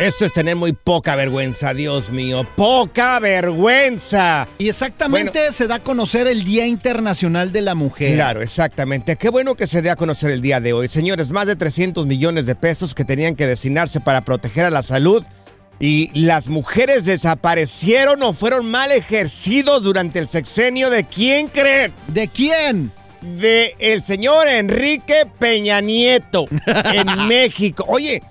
Esto 0.00 0.24
es 0.24 0.32
tener 0.32 0.56
muy 0.56 0.72
poca 0.72 1.14
vergüenza, 1.14 1.74
Dios 1.74 2.08
mío. 2.08 2.46
¡Poca 2.56 3.18
vergüenza! 3.18 4.48
Y 4.56 4.70
exactamente 4.70 5.52
se 5.52 5.66
da 5.66 5.74
a 5.74 5.78
conocer 5.80 6.26
el 6.26 6.42
Día 6.42 6.66
Internacional 6.66 7.52
de 7.52 7.60
la 7.60 7.74
Mujer. 7.74 8.14
Claro, 8.14 8.40
exactamente. 8.40 9.16
Qué 9.16 9.28
bueno 9.28 9.56
que 9.56 9.66
se 9.66 9.82
dé 9.82 9.90
a 9.90 9.96
conocer 9.96 10.30
el 10.30 10.40
día 10.40 10.58
de 10.58 10.72
hoy. 10.72 10.88
Señores, 10.88 11.30
más 11.32 11.46
de 11.46 11.54
300 11.54 12.06
millones 12.06 12.46
de 12.46 12.54
pesos 12.54 12.94
que 12.94 13.04
tenían 13.04 13.36
que 13.36 13.46
destinarse 13.46 14.00
para 14.00 14.24
proteger 14.24 14.64
a 14.64 14.70
la 14.70 14.82
salud. 14.82 15.22
Y 15.78 16.10
las 16.18 16.48
mujeres 16.48 17.04
desaparecieron 17.04 18.22
o 18.22 18.32
fueron 18.32 18.70
mal 18.70 18.92
ejercidos 18.92 19.82
durante 19.82 20.18
el 20.18 20.28
sexenio 20.28 20.88
de 20.88 21.04
quién 21.04 21.48
creen? 21.48 21.92
¿De 22.08 22.26
quién? 22.28 22.90
De 23.20 23.74
el 23.78 24.02
señor 24.02 24.48
Enrique 24.48 25.26
Peña 25.38 25.82
Nieto 25.82 26.46
en 26.66 27.26
México. 27.28 27.84
Oye, 27.86 28.22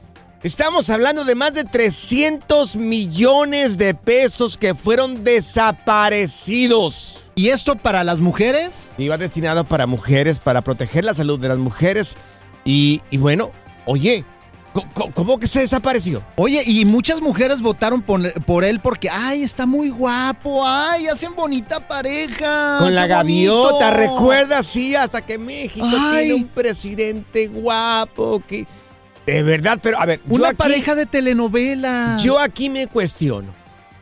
Estamos 0.42 0.90
hablando 0.90 1.26
de 1.26 1.36
más 1.36 1.54
de 1.54 1.66
300 1.66 2.78
millones 2.78 3.78
de 3.78 3.94
pesos 3.94 4.58
que 4.58 4.74
fueron 4.74 5.26
desaparecidos. 5.26 7.26
¿Y 7.36 7.50
esto 7.50 7.76
para 7.76 8.06
las 8.06 8.22
mujeres? 8.22 8.92
Iba 8.98 9.18
destinado 9.18 9.66
para 9.66 9.86
mujeres, 9.86 10.40
para 10.40 10.62
proteger 10.62 11.04
la 11.04 11.14
salud 11.14 11.42
de 11.42 11.50
las 11.50 11.58
mujeres. 11.58 12.16
Y, 12.64 13.02
y 13.10 13.18
bueno, 13.18 13.52
oye, 13.86 14.24
¿cómo, 14.72 15.14
¿cómo, 15.14 15.40
que 15.40 15.48
se 15.48 15.60
desapareció? 15.60 16.24
Oye, 16.38 16.64
y 16.66 16.86
muchas 16.86 17.20
mujeres 17.20 17.62
votaron 17.62 18.02
por, 18.02 18.32
por, 18.44 18.64
él 18.64 18.80
porque, 18.80 19.10
ay, 19.10 19.44
está 19.44 19.66
muy 19.66 19.90
guapo, 19.90 20.66
ay, 20.66 21.08
hacen 21.08 21.36
bonita 21.36 21.86
pareja. 21.86 22.78
Con 22.80 22.96
la 22.96 23.08
gaviota, 23.08 23.92
recuerda, 23.92 24.64
sí, 24.64 24.96
hasta 24.96 25.22
que 25.22 25.38
México 25.38 25.86
ay. 25.86 26.28
tiene 26.28 26.34
un 26.36 26.48
presidente 26.48 27.48
guapo 27.48 28.42
que... 28.48 28.66
De 29.34 29.44
verdad, 29.44 29.80
pero 29.82 30.00
a 30.00 30.06
ver. 30.06 30.20
Una 30.30 30.50
aquí, 30.50 30.58
pareja 30.58 30.96
de 30.96 31.06
telenovela. 31.06 32.18
Yo 32.22 32.40
aquí 32.40 32.70
me 32.70 32.88
cuestiono. 32.88 33.54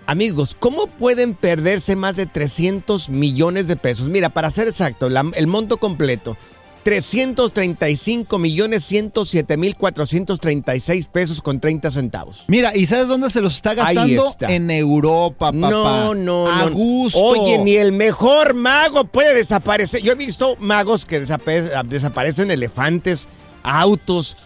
Amigos, 0.06 0.56
¿cómo 0.58 0.88
pueden 0.88 1.34
perderse 1.34 1.98
más 1.98 2.16
de 2.16 2.26
300 2.26 3.10
millones 3.10 3.68
de 3.68 3.76
pesos? 3.76 4.08
Mira, 4.08 4.30
para 4.30 4.50
ser 4.52 4.70
exacto, 4.70 5.10
la, 5.10 5.26
el 5.36 5.48
monto 5.48 5.78
completo. 5.78 6.38
335 6.84 8.38
millones 8.38 8.86
107 8.86 9.58
mil 9.58 9.76
436 9.76 11.10
pesos 11.10 11.42
con 11.42 11.60
30 11.60 11.92
centavos. 11.92 12.46
Mira, 12.48 12.74
¿y 12.74 12.86
sabes 12.86 13.10
dónde 13.10 13.30
se 13.30 13.42
los 13.42 13.56
está 13.58 13.74
gastando? 13.74 14.30
Está. 14.30 14.54
En 14.54 14.72
Europa, 14.72 15.52
papá. 15.52 15.70
No, 15.70 16.16
no, 16.16 16.48
A 16.50 16.64
no. 16.64 16.72
gusto. 16.72 17.20
Oye, 17.20 17.58
ni 17.58 17.76
el 17.76 17.92
mejor 17.92 18.54
mago 18.54 19.04
puede 19.04 19.36
desaparecer. 19.36 20.02
Yo 20.02 20.14
he 20.14 20.16
visto 20.16 20.56
magos 20.62 21.06
que 21.06 21.20
desapare 21.20 21.70
desaparecen 21.90 22.52
elefantes, 22.52 23.28
autos. 23.64 24.38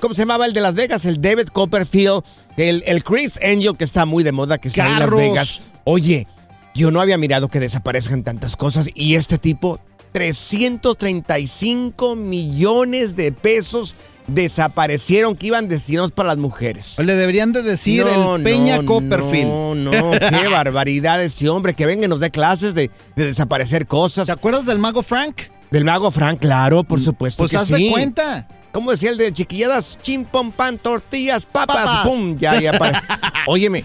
¿Cómo 0.00 0.14
se 0.14 0.22
llamaba 0.22 0.46
el 0.46 0.52
de 0.52 0.60
Las 0.60 0.74
Vegas? 0.74 1.04
El 1.04 1.20
David 1.20 1.48
Copperfield, 1.48 2.22
el, 2.56 2.82
el 2.86 3.04
Chris 3.04 3.38
Angel, 3.42 3.76
que 3.76 3.84
está 3.84 4.06
muy 4.06 4.24
de 4.24 4.32
moda, 4.32 4.58
que 4.58 4.68
está 4.68 4.86
en 4.86 4.98
Las 4.98 5.10
Vegas. 5.10 5.60
Oye, 5.84 6.26
yo 6.74 6.90
no 6.90 7.00
había 7.00 7.18
mirado 7.18 7.48
que 7.48 7.60
desaparezcan 7.60 8.22
tantas 8.22 8.56
cosas 8.56 8.88
y 8.94 9.14
este 9.14 9.38
tipo, 9.38 9.80
335 10.12 12.16
millones 12.16 13.16
de 13.16 13.32
pesos 13.32 13.94
desaparecieron 14.26 15.36
que 15.36 15.46
iban 15.48 15.68
destinados 15.68 16.12
para 16.12 16.28
las 16.28 16.38
mujeres. 16.38 16.98
Le 16.98 17.16
deberían 17.16 17.52
de 17.52 17.62
decir 17.62 18.04
no, 18.04 18.36
el 18.36 18.42
Peña 18.42 18.78
no, 18.78 18.86
Copperfield. 18.86 19.48
No, 19.48 19.74
no, 19.74 20.12
qué 20.12 20.48
barbaridad 20.50 21.22
ese 21.22 21.48
hombre, 21.48 21.74
que 21.74 21.86
venga 21.86 22.04
y 22.04 22.08
nos 22.08 22.20
dé 22.20 22.30
clases 22.30 22.74
de, 22.74 22.90
de 23.16 23.26
desaparecer 23.26 23.86
cosas. 23.86 24.26
¿Te 24.26 24.32
acuerdas 24.32 24.66
del 24.66 24.78
mago 24.78 25.02
Frank? 25.02 25.36
Del 25.70 25.84
mago 25.84 26.10
Frank, 26.10 26.40
claro, 26.40 26.84
por 26.84 27.00
supuesto 27.00 27.44
pues 27.44 27.52
que 27.52 27.64
sí. 27.64 27.86
de 27.86 27.90
cuenta. 27.90 28.46
¿Cómo 28.72 28.92
decía 28.92 29.10
el 29.10 29.18
de 29.18 29.32
chiquilladas? 29.32 29.98
Chim, 30.02 30.24
pom, 30.24 30.52
pan, 30.52 30.78
tortillas, 30.78 31.44
papas, 31.46 31.84
papas. 31.84 32.06
pum, 32.06 32.38
ya, 32.38 32.60
ya. 32.60 32.78
Para. 32.78 33.02
Óyeme, 33.46 33.84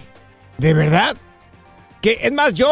¿de 0.58 0.74
verdad? 0.74 1.16
Que 2.00 2.18
es 2.22 2.32
más, 2.32 2.54
yo, 2.54 2.68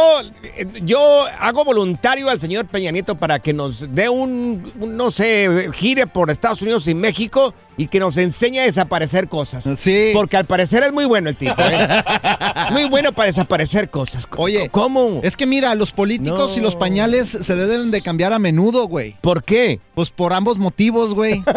yo 0.85 1.01
hago 1.41 1.65
voluntario 1.65 2.29
al 2.31 2.39
señor 2.39 2.67
Peña 2.67 2.91
Nieto 2.93 3.17
para 3.17 3.39
que 3.41 3.53
nos 3.53 3.93
dé 3.95 4.09
un, 4.09 4.73
un, 4.79 4.97
no 4.97 5.11
sé, 5.11 5.69
gire 5.73 6.07
por 6.07 6.31
Estados 6.31 6.63
Unidos 6.63 6.87
y 6.87 6.95
México 6.95 7.53
y 7.77 7.89
que 7.89 7.99
nos 7.99 8.17
enseñe 8.17 8.59
a 8.61 8.63
desaparecer 8.65 9.29
cosas. 9.29 9.65
Sí. 9.77 10.11
Porque 10.13 10.37
al 10.37 10.45
parecer 10.45 10.85
es 10.85 10.93
muy 10.93 11.07
bueno 11.07 11.31
el 11.31 11.37
tipo, 11.37 11.55
¿eh? 11.59 11.89
muy 12.71 12.85
bueno 12.89 13.13
para 13.13 13.27
desaparecer 13.27 13.91
cosas. 13.91 14.29
Oye, 14.37 14.69
¿cómo? 14.69 15.21
Es 15.25 15.37
que 15.37 15.47
mira, 15.47 15.75
los 15.75 15.91
políticos 15.91 16.53
No. 16.53 16.57
y 16.57 16.61
los 16.61 16.77
pañales 16.77 17.29
se 17.29 17.57
deben 17.57 17.91
de 17.91 18.03
cambiar 18.03 18.33
a 18.33 18.39
menudo, 18.39 18.87
güey. 18.87 19.17
¿Por 19.21 19.43
qué? 19.43 19.81
Pues 19.97 20.11
por 20.11 20.33
ambos 20.33 20.59
motivos, 20.59 21.15
güey. 21.15 21.43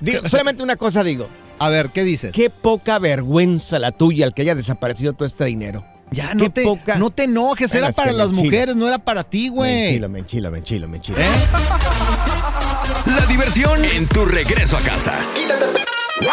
Digo, 0.00 0.28
solamente 0.28 0.62
una 0.62 0.76
cosa 0.76 1.04
digo. 1.04 1.28
A 1.58 1.68
ver, 1.68 1.90
¿qué 1.90 2.04
dices? 2.04 2.32
Qué 2.32 2.48
poca 2.50 2.98
vergüenza 2.98 3.78
la 3.78 3.92
tuya 3.92 4.24
al 4.26 4.34
que 4.34 4.42
haya 4.42 4.54
desaparecido 4.54 5.12
todo 5.12 5.26
este 5.26 5.44
dinero. 5.44 5.84
Ya, 6.10 6.34
no 6.34 6.50
te, 6.50 6.62
poca- 6.64 6.96
no 6.96 7.10
te 7.10 7.24
enojes, 7.24 7.70
Bueno, 7.70 7.86
era 7.86 7.94
para 7.94 8.10
las 8.12 8.30
me 8.30 8.38
enchila. 8.38 8.44
mujeres, 8.44 8.76
no 8.76 8.88
era 8.88 8.98
para 8.98 9.22
ti, 9.22 9.48
güey. 9.48 9.82
Menchilo, 10.00 10.08
menchilo, 10.08 10.50
menchilo, 10.50 10.88
menchilo. 10.88 11.18
¿Eh? 11.20 11.26
La 13.06 13.26
diversión 13.26 13.84
en 13.84 14.06
tu 14.08 14.24
regreso 14.24 14.76
a 14.76 14.80
casa. 14.80 15.14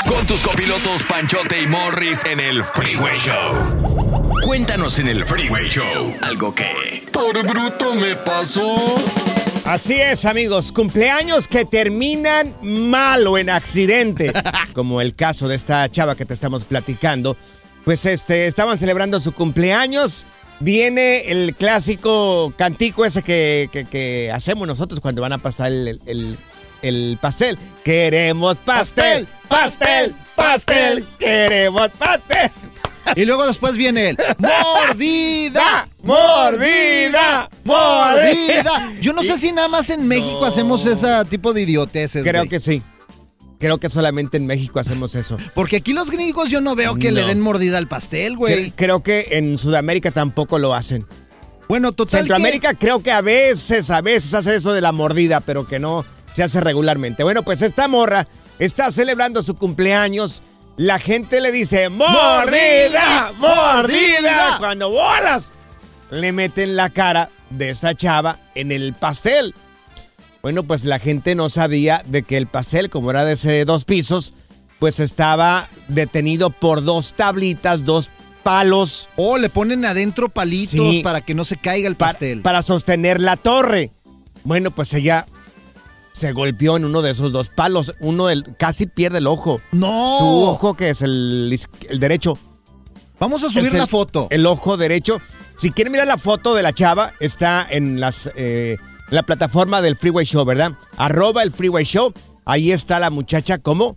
Con 0.07 0.25
tus 0.27 0.41
copilotos 0.41 1.03
Panchote 1.03 1.61
y 1.61 1.67
Morris 1.67 2.23
en 2.25 2.39
el 2.39 2.63
Freeway 2.63 3.17
Show. 3.19 4.35
Cuéntanos 4.43 4.99
en 4.99 5.07
el 5.07 5.23
Freeway 5.25 5.69
Show 5.69 6.13
algo 6.21 6.53
que... 6.53 7.03
Por 7.11 7.41
bruto 7.47 7.95
me 7.95 8.15
pasó. 8.15 8.75
Así 9.65 9.95
es, 9.95 10.25
amigos. 10.25 10.71
Cumpleaños 10.71 11.47
que 11.47 11.65
terminan 11.65 12.55
mal 12.61 13.25
o 13.27 13.37
en 13.37 13.49
accidente. 13.49 14.31
Como 14.73 15.01
el 15.01 15.15
caso 15.15 15.47
de 15.47 15.55
esta 15.55 15.89
chava 15.89 16.15
que 16.15 16.25
te 16.25 16.33
estamos 16.33 16.63
platicando. 16.63 17.37
Pues 17.85 18.05
este, 18.05 18.45
estaban 18.47 18.77
celebrando 18.79 19.19
su 19.19 19.31
cumpleaños. 19.33 20.25
Viene 20.59 21.29
el 21.31 21.55
clásico 21.55 22.53
cantico 22.57 23.05
ese 23.05 23.21
que, 23.23 23.69
que- 23.71 23.85
que 23.85 24.31
hacemos 24.33 24.67
nosotros 24.67 24.99
cuando 24.99 25.21
van 25.21 25.33
a 25.33 25.37
pasar 25.37 25.67
el, 25.71 25.87
el- 25.87 25.99
el 26.07 26.37
pastel. 27.19 27.57
Queremos 27.83 28.57
pastel, 28.57 29.27
pastel, 29.47 30.13
pastel. 30.35 31.05
Queremos 31.19 31.89
pastel. 31.97 32.51
Y 33.15 33.23
luego 33.25 33.47
después 33.47 33.77
viene 33.77 34.09
el 34.09 34.17
mordida, 34.37 35.87
Mordida, 36.03 37.49
mordida. 37.63 38.91
Yo 39.01 39.13
no 39.13 39.23
sé 39.23 39.37
si 39.37 39.51
nada 39.51 39.67
más 39.67 39.89
en 39.89 40.07
México 40.07 40.45
hacemos 40.45 40.85
ese 40.85 41.07
tipo 41.29 41.53
de 41.53 41.61
idioteces. 41.61 42.23
Creo 42.23 42.41
güey. 42.41 42.49
que 42.49 42.59
sí. 42.59 42.81
Creo 43.59 43.79
que 43.79 43.89
solamente 43.89 44.37
en 44.37 44.45
México 44.45 44.79
hacemos 44.79 45.15
eso. 45.15 45.37
Porque 45.55 45.77
aquí 45.77 45.93
los 45.93 46.11
gringos 46.11 46.49
yo 46.49 46.61
no 46.61 46.75
veo 46.75 46.95
que 46.95 47.11
le 47.11 47.23
den 47.25 47.39
mordida 47.41 47.77
al 47.79 47.87
pastel, 47.87 48.35
güey. 48.37 48.67
Cre- 48.67 48.73
Creo 48.75 49.01
que 49.01 49.27
en 49.31 49.57
Sudamérica 49.57 50.11
tampoco 50.11 50.59
lo 50.59 50.75
hacen. 50.75 51.05
Bueno, 51.67 51.91
total. 51.91 52.19
Centroamérica 52.19 52.75
creo 52.75 53.01
que 53.01 53.11
a 53.11 53.21
veces, 53.21 53.89
a 53.89 54.01
veces 54.01 54.33
hace 54.33 54.55
eso 54.55 54.73
de 54.73 54.81
la 54.81 54.91
mordida, 54.91 55.39
pero 55.39 55.67
que 55.67 55.79
no 55.79 56.05
se 56.37 56.43
hace 56.43 56.61
regularmente. 56.61 57.23
Bueno, 57.23 57.41
pues 57.43 57.61
esta 57.63 57.87
morra 57.87 58.27
está 58.59 58.91
celebrando 58.91 59.41
su 59.41 59.55
cumpleaños. 59.55 60.43
La 60.77 60.99
gente 60.99 61.41
le 61.41 61.51
dice, 61.51 61.89
mordida, 61.89 63.33
mordida. 63.37 64.57
Cuando 64.59 64.91
bolas, 64.91 65.45
le 66.11 66.31
meten 66.31 66.75
la 66.75 66.91
cara 66.91 67.29
de 67.49 67.71
esa 67.71 67.95
chava 67.95 68.37
en 68.53 68.71
el 68.71 68.93
pastel. 68.93 69.55
Bueno, 70.43 70.61
pues 70.63 70.85
la 70.85 70.99
gente 70.99 71.33
no 71.33 71.49
sabía 71.49 72.03
de 72.05 72.21
que 72.21 72.37
el 72.37 72.45
pastel, 72.45 72.91
como 72.91 73.09
era 73.09 73.25
de 73.25 73.33
ese 73.33 73.65
dos 73.65 73.85
pisos, 73.85 74.33
pues 74.77 74.99
estaba 74.99 75.67
detenido 75.87 76.51
por 76.51 76.83
dos 76.83 77.13
tablitas, 77.13 77.83
dos 77.83 78.11
palos. 78.43 79.09
Oh, 79.15 79.39
le 79.39 79.49
ponen 79.49 79.83
adentro 79.85 80.29
palitos 80.29 80.91
Sí. 80.91 81.01
para 81.03 81.21
que 81.21 81.33
no 81.33 81.43
se 81.43 81.57
caiga 81.57 81.87
el 81.89 81.95
pa- 81.95 82.09
pastel. 82.09 82.43
Para 82.43 82.61
sostener 82.61 83.19
la 83.19 83.35
torre. 83.35 83.89
Bueno, 84.43 84.69
pues 84.69 84.93
ella 84.93 85.25
se 86.17 86.31
golpeó 86.33 86.75
en 86.77 86.85
uno 86.85 87.01
de 87.01 87.11
esos 87.11 87.31
dos 87.31 87.49
palos. 87.49 87.93
Uno 87.99 88.27
del, 88.27 88.55
casi 88.57 88.85
pierde 88.87 89.19
el 89.19 89.27
ojo. 89.27 89.61
no. 89.71 90.17
Su 90.19 90.25
ojo, 90.43 90.73
que 90.73 90.89
es 90.89 91.01
el, 91.01 91.57
el 91.89 91.99
derecho. 91.99 92.37
Vamos 93.19 93.43
a 93.43 93.49
subir 93.49 93.67
el- 93.71 93.77
la 93.77 93.87
foto. 93.87 94.27
El 94.29 94.45
ojo 94.45 94.77
derecho. 94.77 95.19
Si 95.57 95.71
quieren 95.71 95.91
mirar 95.91 96.07
la 96.07 96.17
foto 96.17 96.53
de 96.53 96.61
la 96.61 96.73
chava, 96.73 97.13
está 97.19 97.65
en 97.69 97.99
las 97.99 98.29
eh, 98.35 98.77
en 99.09 99.15
la 99.15 99.23
plataforma 99.23 99.81
del 99.81 99.95
Freeway 99.95 100.25
Show, 100.25 100.45
¿verdad? 100.45 100.73
Arroba 100.97 101.41
el 101.43 101.51
Freeway 101.51 101.83
Show. 101.85 102.13
Ahí 102.45 102.71
está 102.71 102.99
la 102.99 103.09
muchacha 103.09 103.57
como 103.57 103.95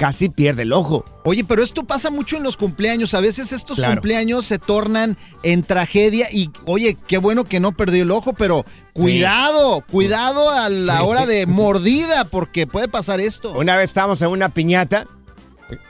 casi 0.00 0.30
pierde 0.30 0.62
el 0.62 0.72
ojo. 0.72 1.04
Oye, 1.24 1.44
pero 1.44 1.62
esto 1.62 1.84
pasa 1.84 2.08
mucho 2.10 2.38
en 2.38 2.42
los 2.42 2.56
cumpleaños. 2.56 3.12
A 3.12 3.20
veces 3.20 3.52
estos 3.52 3.76
Claro. 3.76 3.96
cumpleaños 3.96 4.46
se 4.46 4.58
tornan 4.58 5.18
en 5.42 5.62
tragedia 5.62 6.28
y, 6.32 6.50
oye, 6.64 6.96
qué 7.06 7.18
bueno 7.18 7.44
que 7.44 7.60
no 7.60 7.72
perdió 7.72 8.02
el 8.04 8.10
ojo, 8.10 8.32
pero 8.32 8.64
cuidado, 8.94 9.84
cuidado 9.90 10.48
a 10.48 10.70
la 10.70 10.96
Sí. 11.00 11.02
hora 11.04 11.26
de 11.26 11.44
mordida, 11.46 12.24
porque 12.24 12.66
puede 12.66 12.88
pasar 12.88 13.20
esto. 13.20 13.52
Una 13.52 13.76
vez 13.76 13.90
estábamos 13.90 14.22
en 14.22 14.28
una 14.28 14.48
piñata. 14.48 15.06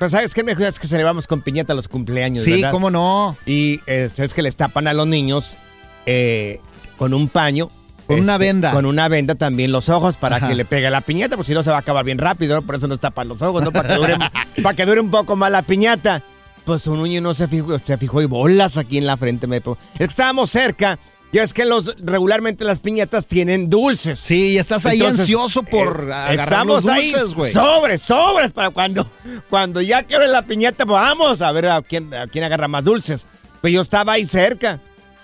Pues, 0.01 0.11
¿sabes 0.11 0.35
qué 0.35 0.43
mejor 0.43 0.65
es 0.65 0.81
que 0.81 0.89
celebramos 0.89 1.29
con 1.29 1.41
piñata 1.41 1.73
los 1.75 1.87
cumpleaños, 1.87 2.45
sí, 2.45 2.51
verdad? 2.55 2.73
cómo 2.73 2.91
no. 2.91 3.37
Y 3.47 3.79
eh, 3.87 4.11
es 4.15 4.35
que 4.35 4.43
les 4.43 4.57
tapan 4.57 4.89
a 4.89 4.93
los 4.93 5.07
niños 5.07 5.57
eh, 6.05 6.59
con 6.99 7.15
un 7.15 7.29
paño. 7.29 7.71
Este, 8.11 8.15
Con 8.17 8.21
una 8.25 8.39
venda. 8.39 8.73
Con 8.73 8.87
una 8.87 9.09
venda 9.09 9.35
también 9.35 9.73
los 9.73 9.89
ojos 9.89 10.17
para 10.17 10.37
Ajá. 10.37 10.49
que 10.49 10.55
le 10.55 10.65
pegue 10.65 10.91
la 10.91 11.01
piñata, 11.01 11.37
porque 11.37 11.49
si 11.49 11.55
no 11.55 11.63
se 11.63 11.71
va 11.71 11.77
a 11.77 11.81
acabar 11.81 12.05
bien 12.05 12.19
rápido, 12.19 12.57
¿no? 12.57 12.63
por 12.63 12.75
eso 12.77 12.89
nos 12.89 13.01
tapan 13.01 13.29
los 13.29 13.41
ojos, 13.43 13.65
¿no? 13.65 13.73
Para 13.73 13.89
que 13.89 13.95
dure, 13.95 14.17
para 14.63 14.77
que 14.77 14.87
dure 14.87 15.01
un 15.01 15.11
poco 15.11 15.37
más 15.37 15.51
la 15.51 15.63
piñata. 15.63 16.23
Pues 16.65 16.87
un 16.87 17.03
niño 17.03 17.21
no 17.21 17.35
se 17.35 17.49
fijó, 17.49 17.79
se 17.79 17.97
fijó 17.97 18.21
y 18.23 18.27
bolas 18.27 18.77
aquí 18.77 18.99
en 18.99 19.07
la 19.07 19.17
frente. 19.17 19.47
Me... 19.47 19.57
Es 19.57 19.63
que 19.99 20.05
estábamos 20.05 20.51
cerca. 20.51 20.99
Ya 21.33 21.45
es 21.45 21.53
que 21.53 21.65
los 21.65 21.95
regularmente 22.03 22.65
las 22.65 22.81
piñatas 22.81 23.25
tienen 23.25 23.71
dulces. 23.71 24.19
Sí, 24.19 24.49
y 24.49 24.59
estás 24.59 24.85
ahí 24.85 24.99
Entonces, 24.99 25.21
ansioso 25.21 25.63
por 25.63 26.09
eh, 26.09 26.13
agarrar 26.13 26.35
Estamos 26.35 26.85
los 26.85 26.95
dulces, 26.97 27.35
güey. 27.35 27.53
sobres, 27.53 28.03
sobres 28.03 28.51
para 28.51 28.71
cuando, 28.71 29.09
cuando 29.49 29.81
ya 29.81 30.03
quiero 30.03 30.27
la 30.27 30.43
piñata, 30.43 30.85
pues 30.85 31.01
vamos 31.01 31.41
a 31.41 31.53
ver 31.53 31.67
a 31.67 31.81
quién, 31.83 32.13
a 32.13 32.27
quién 32.27 32.43
agarra 32.43 32.67
más 32.67 32.83
dulces. 32.83 33.25
Pues 33.61 33.73
yo 33.73 33.81
estaba 33.81 34.15
ahí 34.15 34.27
cerca. 34.27 34.81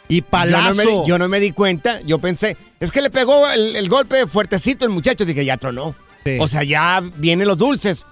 Y 0.08 0.20
Yo 0.20 0.24
no, 0.24 0.30
palazo. 0.30 0.74
me, 1.02 1.08
yo 1.08 1.18
no 1.18 1.28
me 1.28 1.40
di 1.40 1.50
cuenta, 1.52 2.00
yo 2.02 2.18
pensé, 2.18 2.56
es 2.80 2.92
que 2.92 3.00
le 3.02 3.10
pegó 3.10 3.48
el, 3.50 3.74
el 3.76 3.88
golpe 3.88 4.26
fuertecito 4.26 4.84
el 4.84 4.90
muchacho, 4.92 5.24
dije, 5.24 5.44
ya 5.44 5.56
tronó. 5.56 5.94
Sí. 6.24 6.36
O 6.40 6.48
sea, 6.48 6.62
ya 6.64 7.02
vienen 7.16 7.46
los 7.48 7.58
dulces. 7.58 8.04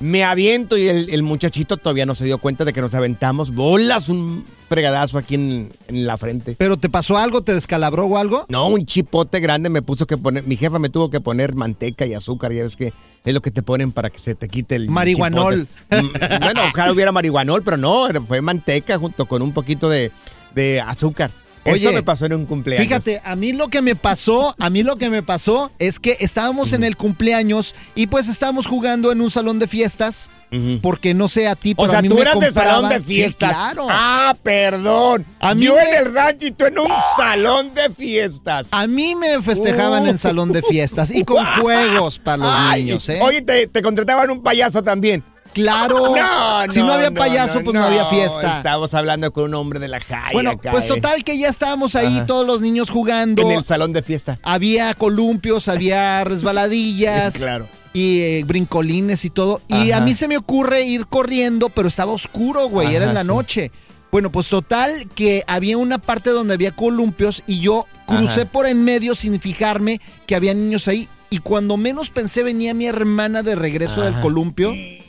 Me 0.00 0.22
aviento 0.22 0.76
y 0.78 0.86
el, 0.86 1.10
el 1.10 1.24
muchachito 1.24 1.76
todavía 1.76 2.06
no 2.06 2.14
se 2.14 2.24
dio 2.24 2.38
cuenta 2.38 2.64
de 2.64 2.72
que 2.72 2.80
nos 2.80 2.94
aventamos 2.94 3.52
bolas, 3.52 4.08
un 4.08 4.44
fregadazo 4.68 5.18
aquí 5.18 5.34
en, 5.34 5.72
en 5.88 6.06
la 6.06 6.16
frente. 6.16 6.54
¿Pero 6.56 6.76
te 6.76 6.88
pasó 6.88 7.18
algo? 7.18 7.42
¿Te 7.42 7.52
descalabró 7.52 8.06
o 8.06 8.16
algo? 8.16 8.46
No, 8.48 8.68
un 8.68 8.86
chipote 8.86 9.40
grande 9.40 9.70
me 9.70 9.82
puso 9.82 10.06
que 10.06 10.16
poner, 10.16 10.44
mi 10.44 10.56
jefa 10.56 10.78
me 10.78 10.88
tuvo 10.88 11.10
que 11.10 11.20
poner 11.20 11.56
manteca 11.56 12.06
y 12.06 12.14
azúcar, 12.14 12.52
ya 12.52 12.62
ves 12.62 12.76
que 12.76 12.92
es 13.24 13.34
lo 13.34 13.42
que 13.42 13.50
te 13.50 13.64
ponen 13.64 13.90
para 13.90 14.10
que 14.10 14.20
se 14.20 14.36
te 14.36 14.46
quite 14.46 14.76
el 14.76 14.88
Marihuanol. 14.88 15.66
chipote. 15.66 16.02
Mm, 16.02 16.40
bueno, 16.44 16.60
ojalá 16.72 16.92
hubiera 16.92 17.10
marihuanol, 17.10 17.64
pero 17.64 17.76
no, 17.76 18.06
fue 18.24 18.40
manteca 18.40 18.98
junto 18.98 19.26
con 19.26 19.42
un 19.42 19.52
poquito 19.52 19.88
de, 19.90 20.12
de 20.58 20.80
azúcar. 20.80 21.30
Eso 21.64 21.92
me 21.92 22.02
pasó 22.02 22.24
en 22.24 22.32
un 22.32 22.46
cumpleaños. 22.46 22.86
Fíjate, 22.86 23.20
a 23.22 23.36
mí 23.36 23.52
lo 23.52 23.68
que 23.68 23.82
me 23.82 23.94
pasó, 23.94 24.54
a 24.58 24.70
mí 24.70 24.82
lo 24.82 24.96
que 24.96 25.10
me 25.10 25.22
pasó 25.22 25.70
es 25.78 26.00
que 26.00 26.16
estábamos 26.20 26.72
en 26.72 26.82
el 26.82 26.96
cumpleaños 26.96 27.74
y 27.94 28.06
pues 28.06 28.26
estábamos 28.28 28.66
jugando 28.66 29.12
en 29.12 29.20
un 29.20 29.30
salón 29.30 29.58
de 29.58 29.68
fiestas, 29.68 30.30
Ujú. 30.50 30.78
porque 30.80 31.12
no 31.12 31.28
sé 31.28 31.46
a 31.46 31.56
ti, 31.56 31.74
pero 31.74 31.86
O 31.86 31.90
sea, 31.90 31.98
a 31.98 32.02
mí 32.02 32.08
tú 32.08 32.14
me 32.14 32.22
eras 32.22 32.40
de 32.40 32.52
salón 32.54 32.88
de 32.88 33.02
fiestas. 33.02 33.50
Sí, 33.50 33.54
claro. 33.54 33.86
Ah, 33.90 34.34
perdón. 34.42 35.26
A 35.40 35.54
mí 35.54 35.66
Yo 35.66 35.74
me- 35.76 35.82
en 35.82 36.06
el 36.06 36.14
rancho 36.14 36.46
y 36.46 36.52
tú 36.52 36.64
en 36.64 36.78
un 36.78 36.88
salón 37.18 37.74
de 37.74 37.90
fiestas. 37.90 38.68
A 38.70 38.86
mí 38.86 39.14
me 39.14 39.42
festejaban 39.42 40.04
Uh. 40.04 40.08
en 40.08 40.16
salón 40.16 40.52
de 40.52 40.62
fiestas 40.62 41.10
y 41.14 41.22
con 41.24 41.44
juegos 41.60 42.18
para 42.18 42.36
los 42.38 42.48
Ay, 42.50 42.84
niños, 42.84 43.06
¿eh? 43.10 43.18
Oye, 43.20 43.42
te, 43.42 43.66
te 43.66 43.82
contrataban 43.82 44.30
un 44.30 44.42
payaso 44.42 44.82
también. 44.82 45.22
Claro. 45.52 46.14
No, 46.16 46.72
si 46.72 46.80
no, 46.80 46.92
había 46.92 47.10
payaso, 47.10 47.58
no, 47.58 47.64
pues 47.64 47.74
no, 47.74 47.84
había 47.84 48.04
fiesta. 48.06 48.58
Estábamos 48.58 48.94
hablando 48.94 49.32
con 49.32 49.44
un 49.44 49.54
hombre 49.54 49.80
de 49.80 49.88
la 49.88 50.00
calle. 50.00 50.32
Bueno, 50.32 50.50
acá, 50.52 50.70
pues 50.70 50.86
total 50.86 51.24
que 51.24 51.38
ya 51.38 51.48
estábamos 51.48 51.94
ahí 51.94 52.18
Ajá. 52.18 52.26
todos 52.26 52.46
los 52.46 52.60
niños 52.60 52.90
jugando. 52.90 53.42
En 53.42 53.52
el 53.52 53.64
salón 53.64 53.92
de 53.92 54.02
fiesta. 54.02 54.38
Había 54.42 54.94
columpios, 54.94 55.68
había 55.68 56.24
resbaladillas. 56.24 57.34
Claro. 57.34 57.66
Y 57.92 58.20
eh, 58.20 58.44
brincolines 58.46 59.24
y 59.24 59.30
todo. 59.30 59.62
Y 59.68 59.92
a 59.92 60.00
mí 60.00 60.14
se 60.14 60.28
me 60.28 60.36
ocurre 60.36 60.82
ir 60.82 61.06
corriendo, 61.06 61.68
pero 61.68 61.88
estaba 61.88 62.12
oscuro, 62.12 62.68
güey. 62.68 62.94
Era 62.94 63.06
en 63.06 63.14
la 63.14 63.22
sí. 63.22 63.28
noche. 63.28 63.72
Bueno, 64.10 64.32
pues 64.32 64.48
total 64.48 65.08
que 65.14 65.44
había 65.46 65.76
una 65.76 65.98
parte 65.98 66.30
donde 66.30 66.54
había 66.54 66.70
columpios 66.72 67.42
y 67.46 67.60
yo 67.60 67.86
crucé 68.06 68.46
por 68.46 68.66
en 68.66 68.84
medio 68.84 69.14
sin 69.14 69.38
fijarme 69.38 70.00
que 70.26 70.34
había 70.34 70.54
niños 70.54 70.88
ahí. 70.88 71.08
Y 71.30 71.38
cuando 71.38 71.76
menos 71.76 72.08
pensé 72.08 72.42
venía 72.42 72.72
mi 72.72 72.86
hermana 72.86 73.42
de 73.42 73.54
regreso 73.54 74.00
del 74.00 74.18
columpio 74.20 74.74
y 74.74 75.02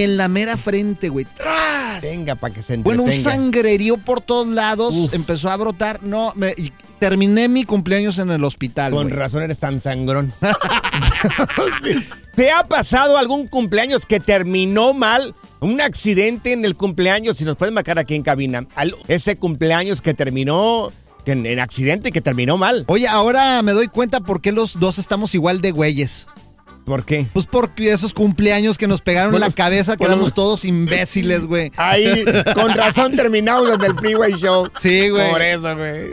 en 0.00 0.16
la 0.16 0.28
mera 0.28 0.56
frente, 0.56 1.08
güey. 1.08 1.26
¡Tras! 1.36 2.02
Venga, 2.02 2.36
para 2.36 2.54
que 2.54 2.62
se 2.62 2.76
Bueno, 2.76 3.02
entretenga. 3.02 3.30
un 3.30 3.36
sangrerío 3.36 3.96
por 3.98 4.20
todos 4.20 4.46
lados, 4.48 4.94
Uf. 4.94 5.12
empezó 5.14 5.50
a 5.50 5.56
brotar. 5.56 6.02
No, 6.04 6.32
me- 6.36 6.54
y 6.56 6.72
terminé 7.00 7.48
mi 7.48 7.64
cumpleaños 7.64 8.18
en 8.18 8.30
el 8.30 8.44
hospital. 8.44 8.92
Con 8.92 9.08
güey. 9.08 9.16
razón 9.16 9.42
eres 9.42 9.58
tan 9.58 9.80
sangrón. 9.82 10.32
¿Te 12.34 12.50
ha 12.50 12.64
pasado 12.64 13.18
algún 13.18 13.46
cumpleaños 13.48 14.06
que 14.06 14.20
terminó 14.20 14.94
mal? 14.94 15.34
Un 15.60 15.80
accidente 15.80 16.52
en 16.52 16.64
el 16.64 16.74
cumpleaños, 16.76 17.36
si 17.36 17.44
nos 17.44 17.56
pueden 17.56 17.74
marcar 17.74 17.98
aquí 17.98 18.14
en 18.14 18.22
cabina. 18.22 18.66
Al- 18.76 18.94
ese 19.08 19.36
cumpleaños 19.36 20.00
que 20.00 20.14
terminó 20.14 20.90
que 21.24 21.32
en, 21.32 21.44
en 21.44 21.58
accidente 21.60 22.08
y 22.08 22.12
que 22.12 22.22
terminó 22.22 22.56
mal. 22.56 22.84
Oye, 22.86 23.06
ahora 23.08 23.60
me 23.62 23.72
doy 23.72 23.88
cuenta 23.88 24.20
por 24.20 24.40
qué 24.40 24.52
los 24.52 24.78
dos 24.80 24.98
estamos 24.98 25.34
igual 25.34 25.60
de 25.60 25.72
güeyes. 25.72 26.26
¿Por 26.84 27.04
qué? 27.04 27.26
Pues 27.32 27.46
porque 27.46 27.92
esos 27.92 28.12
cumpleaños 28.12 28.78
que 28.78 28.86
nos 28.86 29.00
pegaron 29.00 29.34
en 29.34 29.40
la 29.40 29.50
cabeza 29.50 29.96
quedamos 29.96 30.34
todos 30.34 30.64
imbéciles, 30.64 31.46
güey. 31.46 31.70
Ahí, 31.76 32.24
con 32.54 32.74
razón 32.74 33.14
terminamos 33.14 33.70
desde 33.70 33.86
el 33.86 33.94
Freeway 33.94 34.32
Show. 34.34 34.68
Sí, 34.76 35.08
güey. 35.08 35.30
Por 35.30 35.42
eso, 35.42 35.76
güey. 35.76 36.10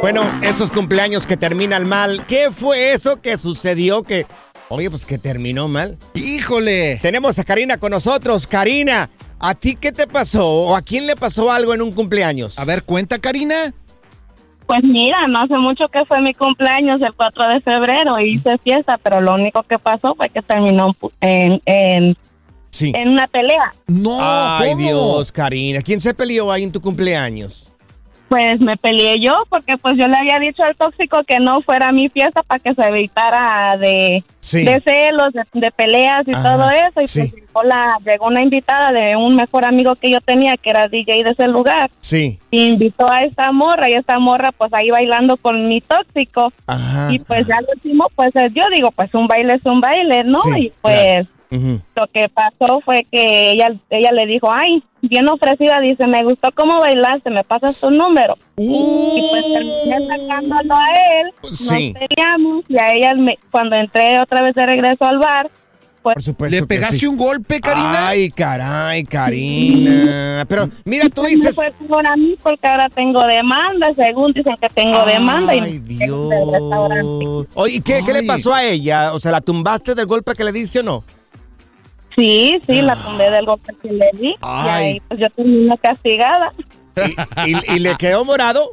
Bueno, 0.00 0.40
esos 0.42 0.70
cumpleaños 0.70 1.26
que 1.26 1.36
terminan 1.36 1.88
mal. 1.88 2.26
¿Qué 2.26 2.50
fue 2.54 2.92
eso 2.92 3.20
que 3.22 3.38
sucedió 3.38 4.02
que... 4.02 4.26
Oye, 4.68 4.90
pues 4.90 5.06
que 5.06 5.18
terminó 5.18 5.68
mal. 5.68 5.96
Híjole. 6.14 6.98
Tenemos 7.00 7.38
a 7.38 7.44
Karina 7.44 7.78
con 7.78 7.90
nosotros. 7.90 8.46
Karina, 8.46 9.08
¿a 9.38 9.54
ti 9.54 9.76
qué 9.80 9.92
te 9.92 10.06
pasó? 10.06 10.46
¿O 10.46 10.76
a 10.76 10.82
quién 10.82 11.06
le 11.06 11.16
pasó 11.16 11.52
algo 11.52 11.72
en 11.72 11.82
un 11.82 11.92
cumpleaños? 11.92 12.58
A 12.58 12.64
ver, 12.64 12.82
cuenta, 12.82 13.18
Karina. 13.18 13.72
Pues 14.66 14.82
mira, 14.82 15.18
no 15.28 15.42
hace 15.42 15.56
mucho 15.58 15.84
que 15.88 16.04
fue 16.06 16.20
mi 16.22 16.32
cumpleaños, 16.32 17.00
el 17.02 17.12
4 17.14 17.48
de 17.50 17.60
febrero, 17.60 18.18
y 18.18 18.36
hice 18.36 18.56
fiesta, 18.58 18.98
pero 19.02 19.20
lo 19.20 19.34
único 19.34 19.62
que 19.64 19.78
pasó 19.78 20.14
fue 20.14 20.28
que 20.30 20.40
terminó 20.42 20.94
en, 21.20 21.60
en, 21.66 22.16
Sí. 22.70 22.90
en 22.94 23.08
una 23.12 23.26
pelea. 23.28 23.72
No, 23.86 24.16
Ay, 24.20 24.70
¿cómo? 24.72 24.82
Dios, 24.82 25.30
Karina. 25.30 25.80
¿Quién 25.82 26.00
se 26.00 26.12
peleó 26.14 26.50
ahí 26.50 26.62
en 26.64 26.72
tu 26.72 26.80
cumpleaños? 26.80 27.70
Pues 28.28 28.60
me 28.60 28.76
peleé 28.76 29.18
yo 29.20 29.32
porque 29.48 29.76
pues 29.76 29.94
yo 29.96 30.06
le 30.08 30.16
había 30.16 30.38
dicho 30.38 30.62
al 30.64 30.74
tóxico 30.76 31.22
que 31.24 31.38
no 31.40 31.60
fuera 31.60 31.88
a 31.88 31.92
mi 31.92 32.08
fiesta 32.08 32.42
para 32.42 32.58
que 32.58 32.74
se 32.74 32.82
evitara 32.82 33.76
de, 33.76 34.24
Sí. 34.40 34.62
de 34.64 34.80
celos, 34.80 35.32
de, 35.32 35.42
de 35.54 35.70
peleas 35.70 36.26
y 36.26 36.32
Ajá, 36.34 36.42
todo 36.56 36.68
eso. 36.70 37.00
Y 37.00 37.06
sí. 37.06 37.20
pues 37.20 37.34
llegó, 37.34 37.62
la, 37.62 37.96
llegó 38.04 38.26
una 38.26 38.42
invitada 38.42 38.92
de 38.92 39.16
un 39.16 39.36
mejor 39.36 39.64
amigo 39.64 39.94
que 39.94 40.10
yo 40.10 40.20
tenía 40.20 40.56
que 40.56 40.70
era 40.70 40.86
DJ 40.88 41.24
de 41.24 41.30
ese 41.30 41.48
lugar. 41.48 41.90
Sí. 42.00 42.38
Y 42.50 42.68
invitó 42.70 43.10
a 43.10 43.20
esta 43.20 43.52
morra 43.52 43.88
y 43.88 43.94
esta 43.94 44.18
morra 44.18 44.50
pues 44.56 44.72
ahí 44.74 44.90
bailando 44.90 45.36
con 45.36 45.68
mi 45.68 45.80
tóxico. 45.80 46.52
Ajá. 46.66 47.12
Y 47.12 47.18
pues 47.20 47.46
ya 47.46 47.60
lo 47.60 47.68
último, 47.74 48.06
pues 48.14 48.32
yo 48.52 48.62
digo, 48.74 48.90
pues 48.92 49.14
un 49.14 49.26
baile 49.26 49.54
es 49.54 49.64
un 49.64 49.80
baile, 49.80 50.24
¿no? 50.24 50.40
Sí, 50.42 50.66
y 50.66 50.72
pues 50.82 51.26
Lo 51.50 52.06
que 52.12 52.28
pasó 52.28 52.80
fue 52.84 53.06
que 53.12 53.52
ella 53.52 53.68
ella 53.90 54.10
le 54.12 54.26
dijo, 54.26 54.48
ay, 54.52 54.82
bien 55.02 55.28
ofrecida, 55.28 55.78
dice, 55.80 56.06
me 56.08 56.24
gustó 56.24 56.48
cómo 56.54 56.80
bailaste, 56.80 57.30
me 57.30 57.44
pasas 57.44 57.78
tu 57.80 57.90
número. 57.90 58.36
Y 58.56 59.28
pues 59.30 59.44
terminé 59.52 60.06
sacándolo 60.08 60.74
a 60.74 60.86
él, 61.20 61.30
Sí. 61.54 61.92
nos 61.92 62.08
peleamos 62.08 62.64
y 62.68 62.78
a 62.78 62.90
ella, 62.94 63.14
me- 63.14 63.38
cuando 63.50 63.76
entré 63.76 64.18
otra 64.20 64.42
vez 64.42 64.54
de 64.54 64.66
regreso 64.66 65.04
al 65.04 65.18
bar, 65.18 65.48
pues 66.02 66.14
Por 66.16 66.22
supuesto 66.22 66.56
¿Le 66.60 66.66
pegaste 66.66 66.98
sí. 66.98 67.06
un 67.06 67.16
golpe, 67.16 67.60
Karina? 67.60 68.08
Ay, 68.08 68.28
caray, 68.30 69.04
Karina. 69.04 70.44
Pero 70.48 70.68
mira, 70.84 71.08
tú 71.08 71.22
dices... 71.22 71.56
no 71.56 71.62
fue 71.62 71.72
peor 71.86 72.06
a 72.06 72.16
mí 72.16 72.34
porque 72.42 72.66
ahora 72.66 72.88
tengo 72.94 73.22
demanda, 73.26 73.88
según 73.94 74.32
dicen 74.32 74.54
que 74.60 74.68
tengo 74.68 75.04
demanda. 75.06 75.54
y 75.54 75.60
Ay, 75.60 75.78
del 75.78 76.10
restaurante. 76.52 77.18
Dios. 77.20 77.46
Oye, 77.54 77.74
¿y 77.76 77.80
qué, 77.80 78.00
qué 78.04 78.12
le 78.12 78.18
Ay. 78.20 78.26
pasó 78.26 78.52
a 78.52 78.64
ella? 78.64 79.14
O 79.14 79.20
sea, 79.20 79.32
¿la 79.32 79.40
tumbaste 79.40 79.94
del 79.94 80.04
golpe 80.06 80.34
que 80.34 80.44
le 80.44 80.52
diste 80.52 80.80
o 80.80 80.82
no? 80.82 81.04
Sí, 82.16 82.60
sí, 82.66 82.82
la 82.82 82.96
tumbé 82.96 83.30
del 83.30 83.44
golpe 83.46 83.74
que 83.82 83.90
le 83.92 84.10
di 84.14 84.28
y 84.28 84.36
ahí 84.40 85.00
pues 85.08 85.20
yo 85.20 85.28
terminé 85.30 85.76
castigada. 85.78 86.52
¿Y, 87.46 87.50
y- 87.52 87.76
y 87.76 87.78
le 87.80 87.96
quedó 87.96 88.24
morado? 88.24 88.72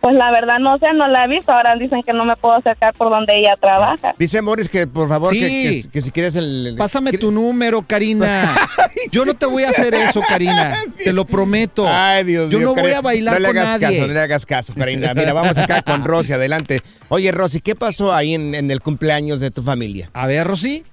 Pues 0.00 0.16
la 0.16 0.30
verdad 0.32 0.58
no 0.60 0.76
sé, 0.78 0.86
no 0.94 1.06
la 1.08 1.24
he 1.24 1.28
visto. 1.28 1.50
Ahora 1.50 1.76
dicen 1.76 2.02
que 2.02 2.12
no 2.12 2.26
me 2.26 2.36
puedo 2.36 2.54
acercar 2.56 2.92
por 2.92 3.08
donde 3.10 3.38
ella 3.38 3.56
trabaja. 3.58 4.14
Dice 4.18 4.42
Morris 4.42 4.68
que 4.68 4.86
por 4.86 5.08
favor 5.08 5.30
Sí. 5.32 5.40
que, 5.40 5.82
que- 5.82 5.88
que 5.90 6.02
si 6.02 6.10
quieres 6.10 6.34
el... 6.36 6.66
el- 6.66 6.76
Pásame 6.76 7.10
¿quiere- 7.10 7.24
tu 7.24 7.30
número, 7.32 7.82
Karina. 7.86 8.54
Yo 9.10 9.24
no 9.24 9.32
te 9.34 9.46
voy 9.46 9.64
a 9.64 9.70
hacer 9.70 9.94
eso, 9.94 10.20
Karina. 10.28 10.74
Te 11.02 11.12
lo 11.14 11.24
prometo. 11.24 11.86
Ay, 11.88 12.24
Dios 12.24 12.50
Yo 12.50 12.58
mío. 12.58 12.74
no 12.74 12.82
voy 12.82 12.92
a 12.92 13.00
bailar 13.00 13.34
no 13.34 13.40
le 13.40 13.48
con 13.48 13.56
hagas 13.58 13.80
nadie. 13.80 13.96
Caso, 13.96 14.06
no 14.08 14.12
le 14.14 14.20
hagas 14.20 14.46
caso, 14.46 14.74
Karina. 14.74 15.14
Mira, 15.14 15.32
vamos 15.32 15.56
acá 15.56 15.80
con 15.82 16.04
Rosy, 16.04 16.32
adelante. 16.34 16.80
Oye, 17.08 17.32
Rosy, 17.32 17.60
¿qué 17.62 17.74
pasó 17.74 18.14
ahí 18.14 18.34
en, 18.34 18.54
en 18.54 18.70
el 18.70 18.80
cumpleaños 18.82 19.40
de 19.40 19.50
tu 19.50 19.62
familia? 19.62 20.10
A 20.12 20.26
ver, 20.26 20.46
Rosy. 20.46 20.84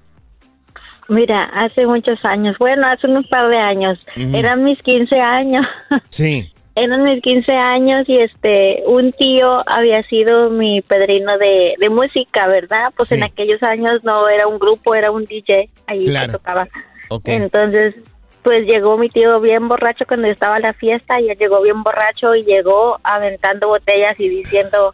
Mira, 1.12 1.44
hace 1.53 1.86
muchos 1.86 2.18
años, 2.24 2.56
bueno, 2.58 2.84
hace 2.88 3.06
un 3.06 3.22
par 3.25 3.50
de 3.50 3.58
años, 3.58 4.00
eran 4.15 4.63
mis 4.63 4.82
15 4.82 5.20
años, 5.20 5.65
Sí. 6.10 6.50
eran 6.74 7.03
mis 7.03 7.22
15 7.22 7.51
años 7.53 8.08
y 8.08 8.22
este, 8.22 8.82
un 8.86 9.12
tío 9.12 9.62
había 9.70 10.01
sido 10.03 10.50
mi 10.50 10.82
padrino 10.82 11.38
de, 11.38 11.74
de 11.80 11.89
música, 11.89 12.48
¿verdad? 12.48 12.94
Pues 12.96 13.10
Sí. 13.10 13.15
en 13.15 13.24
aquellos 13.24 13.62
años 13.62 14.01
no 14.03 14.30
era 14.30 14.48
un 14.48 14.58
grupo, 14.58 14.96
era 14.96 15.12
un 15.12 15.25
DJ, 15.25 15.70
ahí 15.88 16.06
Claro. 16.06 16.27
se 16.27 16.32
tocaba. 16.38 16.68
Ok. 17.10 17.27
Entonces, 17.27 17.94
pues 18.41 18.65
llegó 18.65 18.98
mi 18.98 19.10
tío 19.10 19.41
bien 19.41 19.68
borracho 19.68 20.06
cuando 20.08 20.27
yo 20.27 20.34
estaba 20.34 20.56
en 20.56 20.63
la 20.63 20.74
fiesta 20.74 21.20
y 21.20 21.30
él 21.30 21.38
llegó 21.38 21.62
bien 21.62 21.84
borracho 21.84 22.34
y 22.36 22.44
llegó 22.44 22.98
aventando 23.03 23.68
botellas 23.68 24.18
y 24.18 24.30
diciendo 24.30 24.94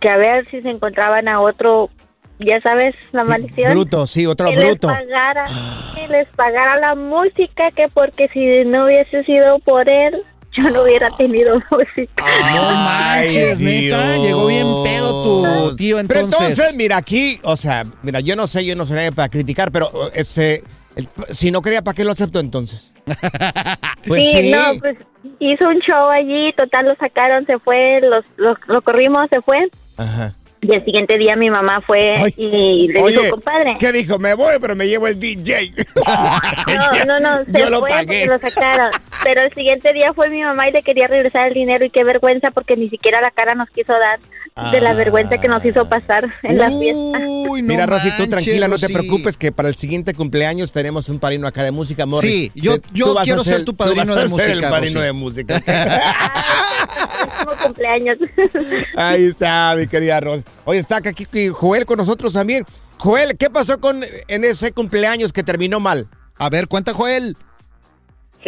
que 0.00 0.08
a 0.08 0.16
ver 0.18 0.46
si 0.46 0.62
se 0.62 0.70
encontraban 0.70 1.26
a 1.26 1.40
otro, 1.40 1.90
ya 2.38 2.60
sabes, 2.62 2.94
la 3.12 3.24
maldición 3.24 3.72
Bruto, 3.72 4.06
sí, 4.06 4.26
otro 4.26 4.48
que 4.50 4.56
les 4.56 4.64
bruto. 4.66 4.88
pagara, 4.88 5.46
que 5.94 6.08
les 6.08 6.28
pagara 6.28 6.78
la 6.80 6.94
música, 6.94 7.70
que 7.72 7.88
porque 7.88 8.28
si 8.32 8.68
no 8.68 8.84
hubiese 8.84 9.24
sido 9.24 9.58
por 9.60 9.90
él, 9.90 10.22
yo 10.52 10.70
no 10.70 10.82
hubiera 10.82 11.10
tenido 11.16 11.54
música. 11.70 12.24
No 12.54 12.62
manches, 12.62 13.58
neta. 13.60 14.12
Dios. 14.14 14.26
Llegó 14.26 14.46
bien 14.46 14.66
pedo 14.84 15.22
tu 15.70 15.76
tío 15.76 15.96
Pero 16.06 16.20
entonces. 16.20 16.50
entonces, 16.50 16.76
mira, 16.76 16.96
aquí, 16.96 17.38
o 17.42 17.56
sea, 17.56 17.84
mira, 18.02 18.20
yo 18.20 18.34
no 18.36 18.46
sé, 18.46 18.64
yo 18.64 18.74
no 18.76 18.86
soy 18.86 18.96
nadie 18.96 19.12
para 19.12 19.28
criticar, 19.28 19.70
pero 19.72 19.90
este, 20.14 20.62
el- 20.96 21.08
si 21.32 21.50
no 21.50 21.60
quería, 21.62 21.82
¿para 21.82 21.94
qué 21.94 22.04
lo 22.04 22.12
aceptó 22.12 22.40
entonces? 22.40 22.92
Pues 24.06 24.22
sí, 24.22 24.42
sí. 24.42 24.50
no, 24.50 24.78
pues 24.80 24.96
hizo 25.40 25.68
un 25.68 25.78
show 25.80 26.08
allí, 26.08 26.52
total 26.56 26.86
lo 26.86 26.94
sacaron, 26.96 27.44
se 27.46 27.58
fue, 27.58 28.00
los, 28.00 28.24
los- 28.36 28.56
lo 28.66 28.80
corrimos, 28.80 29.28
se 29.30 29.42
fue. 29.42 29.68
Ajá. 29.98 30.34
Y 30.60 30.72
el 30.74 30.84
siguiente 30.84 31.16
día 31.18 31.36
mi 31.36 31.50
mamá 31.50 31.80
fue 31.86 32.14
Ay. 32.16 32.34
y 32.36 32.88
le 32.88 33.00
Oye, 33.00 33.18
dijo, 33.20 33.30
compadre. 33.30 33.76
¿Qué 33.78 33.92
dijo? 33.92 34.18
Me 34.18 34.34
voy, 34.34 34.56
pero 34.60 34.74
me 34.74 34.86
llevo 34.88 35.06
el 35.06 35.18
DJ. 35.18 35.72
No, 36.66 37.04
no, 37.06 37.20
no, 37.20 37.44
se 37.52 37.58
Yo 37.60 37.70
lo 37.70 37.80
fue 37.80 37.90
pagué. 37.90 38.04
porque 38.06 38.26
lo 38.26 38.38
sacaron. 38.38 38.90
Pero 39.24 39.42
el 39.44 39.52
siguiente 39.54 39.92
día 39.92 40.12
fue 40.14 40.28
mi 40.30 40.42
mamá 40.42 40.68
y 40.68 40.72
le 40.72 40.82
quería 40.82 41.06
regresar 41.06 41.48
el 41.48 41.54
dinero 41.54 41.84
y 41.84 41.90
qué 41.90 42.04
vergüenza 42.04 42.50
porque 42.50 42.76
ni 42.76 42.88
siquiera 42.88 43.20
la 43.20 43.30
cara 43.30 43.54
nos 43.54 43.68
quiso 43.70 43.92
dar 43.92 44.18
de 44.72 44.80
la 44.80 44.92
vergüenza 44.94 45.38
que 45.38 45.46
nos 45.46 45.64
hizo 45.64 45.88
pasar 45.88 46.24
en 46.42 46.58
la 46.58 46.68
fiesta. 46.68 47.18
Uy, 47.48 47.62
no 47.62 47.68
Mira, 47.68 47.86
Rosy, 47.86 48.10
tú 48.16 48.26
tranquila, 48.28 48.66
no 48.66 48.76
te 48.78 48.88
preocupes, 48.88 49.36
que 49.36 49.52
para 49.52 49.68
el 49.68 49.76
siguiente 49.76 50.14
cumpleaños 50.14 50.72
tenemos 50.72 51.08
un 51.08 51.20
padrino 51.20 51.46
acá 51.46 51.62
de 51.62 51.70
música, 51.70 52.06
Morris. 52.06 52.28
Sí, 52.30 52.52
yo- 52.56 52.80
Tú- 52.80 52.88
yo 52.92 53.06
tú 53.06 53.14
vas 53.14 53.22
a 53.22 53.24
quiero 53.24 53.44
ser 53.44 53.64
tu 53.64 53.72
tú 53.72 53.76
vas 53.76 53.88
padrino 53.88 54.12
a 54.12 54.16
de 54.16 54.20
ser 54.22 54.30
música, 54.30 54.52
el 54.52 54.60
padrino 54.62 54.94
Rosy. 55.00 55.06
de 55.06 55.12
música. 55.12 55.60
Cumpleaños. 57.62 58.18
Ahí 58.96 59.26
está, 59.26 59.74
mi 59.76 59.86
querida 59.86 60.20
Rosy. 60.20 60.44
Oye, 60.64 60.80
está 60.80 60.96
aquí 60.96 61.26
Joel 61.52 61.86
con 61.86 61.98
nosotros 61.98 62.32
también. 62.32 62.64
Joel, 62.98 63.36
¿qué 63.36 63.50
pasó 63.50 63.80
con 63.80 64.04
en 64.26 64.44
ese 64.44 64.72
cumpleaños 64.72 65.32
que 65.32 65.42
terminó 65.42 65.80
mal? 65.80 66.08
A 66.36 66.48
ver, 66.50 66.68
cuenta, 66.68 66.92
Joel. 66.92 67.36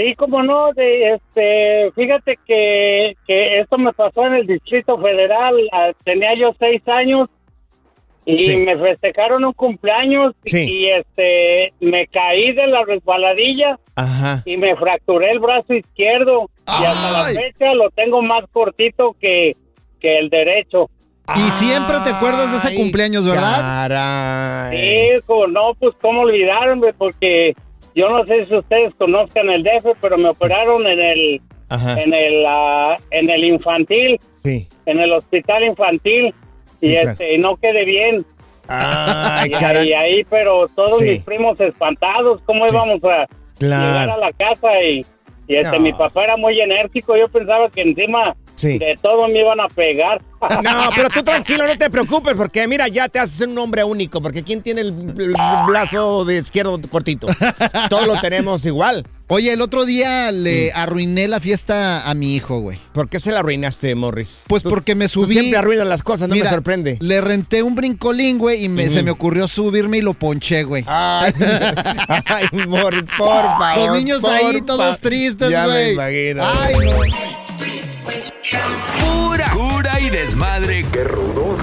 Sí, 0.02 0.14
como 0.14 0.42
no, 0.42 0.72
de, 0.72 1.14
este, 1.14 1.90
fíjate 1.94 2.38
que, 2.46 3.14
que 3.26 3.60
esto 3.60 3.76
me 3.76 3.92
pasó 3.92 4.26
en 4.26 4.34
el 4.34 4.46
Distrito 4.46 4.96
Federal, 4.98 5.54
ah, 5.72 5.90
tenía 6.04 6.34
yo 6.38 6.52
seis 6.58 6.80
años 6.88 7.28
y 8.24 8.44
Sí. 8.44 8.56
me 8.58 8.78
festejaron 8.78 9.44
un 9.44 9.52
cumpleaños 9.52 10.34
Sí. 10.44 10.66
y 10.70 10.88
este, 10.88 11.72
me 11.80 12.06
caí 12.06 12.52
de 12.52 12.66
la 12.66 12.84
resbaladilla 12.84 13.78
Ajá. 13.96 14.42
y 14.46 14.56
me 14.56 14.74
fracturé 14.76 15.32
el 15.32 15.38
brazo 15.40 15.74
izquierdo 15.74 16.48
y 16.66 16.84
hasta 16.84 17.10
la 17.12 17.24
fecha 17.24 17.74
lo 17.74 17.90
tengo 17.90 18.22
más 18.22 18.44
cortito 18.52 19.14
que, 19.20 19.52
que 20.00 20.18
el 20.18 20.30
derecho. 20.30 20.88
Y 21.36 21.50
siempre 21.50 21.96
te 22.04 22.10
acuerdas 22.10 22.50
de 22.52 22.56
ese 22.58 22.68
Ay, 22.68 22.76
cumpleaños, 22.76 23.24
¿verdad? 23.26 23.60
Caray. 23.60 24.78
Sí, 24.78 25.20
como 25.26 25.46
no, 25.46 25.74
pues 25.78 25.94
cómo 26.00 26.22
olvidarme, 26.22 26.92
porque 26.92 27.54
yo 27.94 28.08
no 28.08 28.24
sé 28.24 28.46
si 28.46 28.54
ustedes 28.56 28.94
conozcan 28.96 29.48
el 29.50 29.62
DF, 29.62 29.96
pero 30.00 30.16
me 30.18 30.30
operaron 30.30 30.86
en 30.86 31.00
el 31.00 31.40
Ajá. 31.68 32.00
en 32.00 32.12
el 32.14 32.44
ah, 32.48 32.96
en 33.10 33.30
el 33.30 33.44
infantil, 33.44 34.18
Sí. 34.42 34.68
en 34.86 34.98
el 35.00 35.12
hospital 35.12 35.64
infantil 35.64 36.34
y 36.80 36.88
Sí, 36.88 36.92
claro. 36.94 37.10
este 37.10 37.34
y 37.34 37.38
no 37.38 37.56
quedé 37.56 37.84
bien. 37.84 38.24
Ay, 38.68 39.50
y, 39.84 39.88
y 39.88 39.92
ahí, 39.94 40.24
pero 40.30 40.68
todos 40.68 40.98
Sí. 40.98 41.04
mis 41.04 41.22
primos 41.22 41.60
espantados, 41.60 42.40
¿cómo 42.46 42.66
íbamos 42.66 43.02
a 43.04 43.26
Claro. 43.58 43.84
llegar 43.86 44.10
a 44.10 44.16
la 44.18 44.32
casa 44.32 44.82
y 44.82 45.04
y 45.48 45.56
este 45.56 45.76
No. 45.78 45.82
mi 45.82 45.92
papá 45.92 46.22
era 46.24 46.36
muy 46.36 46.60
enérgico, 46.60 47.16
yo 47.16 47.28
pensaba 47.28 47.68
que 47.70 47.82
encima 47.82 48.36
Sí. 48.60 48.78
de 48.78 48.94
todo 49.02 49.26
me 49.28 49.40
iban 49.40 49.60
a 49.60 49.68
pegar. 49.68 50.20
No, 50.62 50.88
pero 50.96 51.10
tú 51.10 51.22
tranquilo, 51.22 51.66
no 51.66 51.76
te 51.76 51.90
preocupes, 51.90 52.32
porque 52.34 52.66
mira, 52.66 52.88
ya 52.88 53.10
te 53.10 53.18
haces 53.18 53.46
un 53.46 53.58
hombre 53.58 53.84
único, 53.84 54.22
porque 54.22 54.42
¿quién 54.42 54.62
tiene 54.62 54.80
el, 54.80 54.92
brazo 55.66 56.24
de 56.24 56.38
izquierdo 56.38 56.80
cortito? 56.90 57.26
Todos 57.90 58.06
lo 58.06 58.18
tenemos 58.20 58.64
igual. 58.64 59.06
Oye, 59.28 59.52
el 59.52 59.60
otro 59.60 59.84
día 59.84 60.32
le 60.32 60.72
arruiné 60.72 61.28
la 61.28 61.40
fiesta 61.40 62.08
a 62.08 62.14
mi 62.14 62.34
hijo, 62.34 62.58
güey. 62.60 62.78
¿Por 62.94 63.10
qué 63.10 63.20
se 63.20 63.32
la 63.32 63.40
arruinaste, 63.40 63.94
Morris? 63.94 64.44
Pues 64.48 64.62
Tú- 64.62 64.70
porque 64.70 64.94
me 64.94 65.08
tú 65.08 65.24
subí. 65.24 65.34
siempre 65.34 65.58
arruinas 65.58 65.86
las 65.86 66.02
cosas, 66.02 66.28
no 66.30 66.34
Mira, 66.34 66.46
me 66.46 66.50
sorprende. 66.50 66.96
Le 67.00 67.20
renté 67.20 67.62
un 67.62 67.74
brincolín, 67.74 68.38
güey, 68.38 68.64
y 68.64 68.68
me- 68.70 68.88
se 68.88 69.02
me 69.02 69.10
ocurrió 69.10 69.46
subirme 69.46 69.98
y 69.98 70.02
lo 70.02 70.14
ponché, 70.14 70.62
güey. 70.64 70.84
Ay, 70.86 71.32
ay, 72.26 72.46
Morris, 72.66 73.04
por 73.18 73.28
favor. 73.28 73.88
Los 73.88 73.96
niños 73.98 74.22
por 74.22 74.32
ahí 74.32 74.62
todos 74.62 74.98
tristes, 75.00 75.50
Ya 75.50 75.66
me 75.66 75.72
güey. 75.72 75.92
imagino. 75.92 76.42
Ay, 76.46 76.74
no. 76.74 77.39
Pura 79.00 79.50
cura 79.50 80.00
y 80.00 80.10
desmadre. 80.10 80.84
¡Qué 80.92 81.04
rudos! 81.04 81.62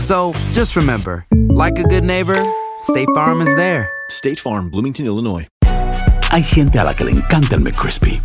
So 0.00 0.32
just 0.52 0.76
remember, 0.76 1.26
like 1.30 1.78
a 1.78 1.82
good 1.82 2.04
neighbor, 2.04 2.40
State 2.80 3.08
Farm 3.14 3.42
is 3.42 3.54
there. 3.56 3.86
State 4.08 4.40
Farm, 4.40 4.70
Bloomington, 4.70 5.04
Illinois. 5.04 5.46
Hay 6.30 6.42
gente 6.42 6.78
a 6.78 6.84
la 6.84 6.94
que 6.94 7.04
le 7.04 7.10
encanta 7.10 7.54
el 7.54 7.60
McCrispy 7.60 8.18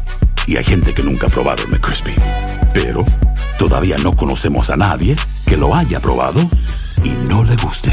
y 0.48 0.56
hay 0.56 0.64
gente 0.64 0.94
que 0.94 1.04
nunca 1.04 1.28
ha 1.28 1.30
probado 1.30 1.64
el 1.64 1.72
McCrispy. 1.72 2.16
Pero 2.74 3.04
todavía 3.60 3.98
no 3.98 4.16
conocemos 4.16 4.70
a 4.70 4.78
nadie 4.78 5.18
que 5.46 5.58
lo 5.58 5.76
haya 5.76 6.00
probado 6.00 6.40
y 7.04 7.10
no 7.10 7.44
le 7.44 7.58
guste. 7.58 7.92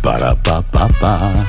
Para 0.00 0.40
pa 0.40 0.60
pa 0.60 0.86
pa. 1.00 1.48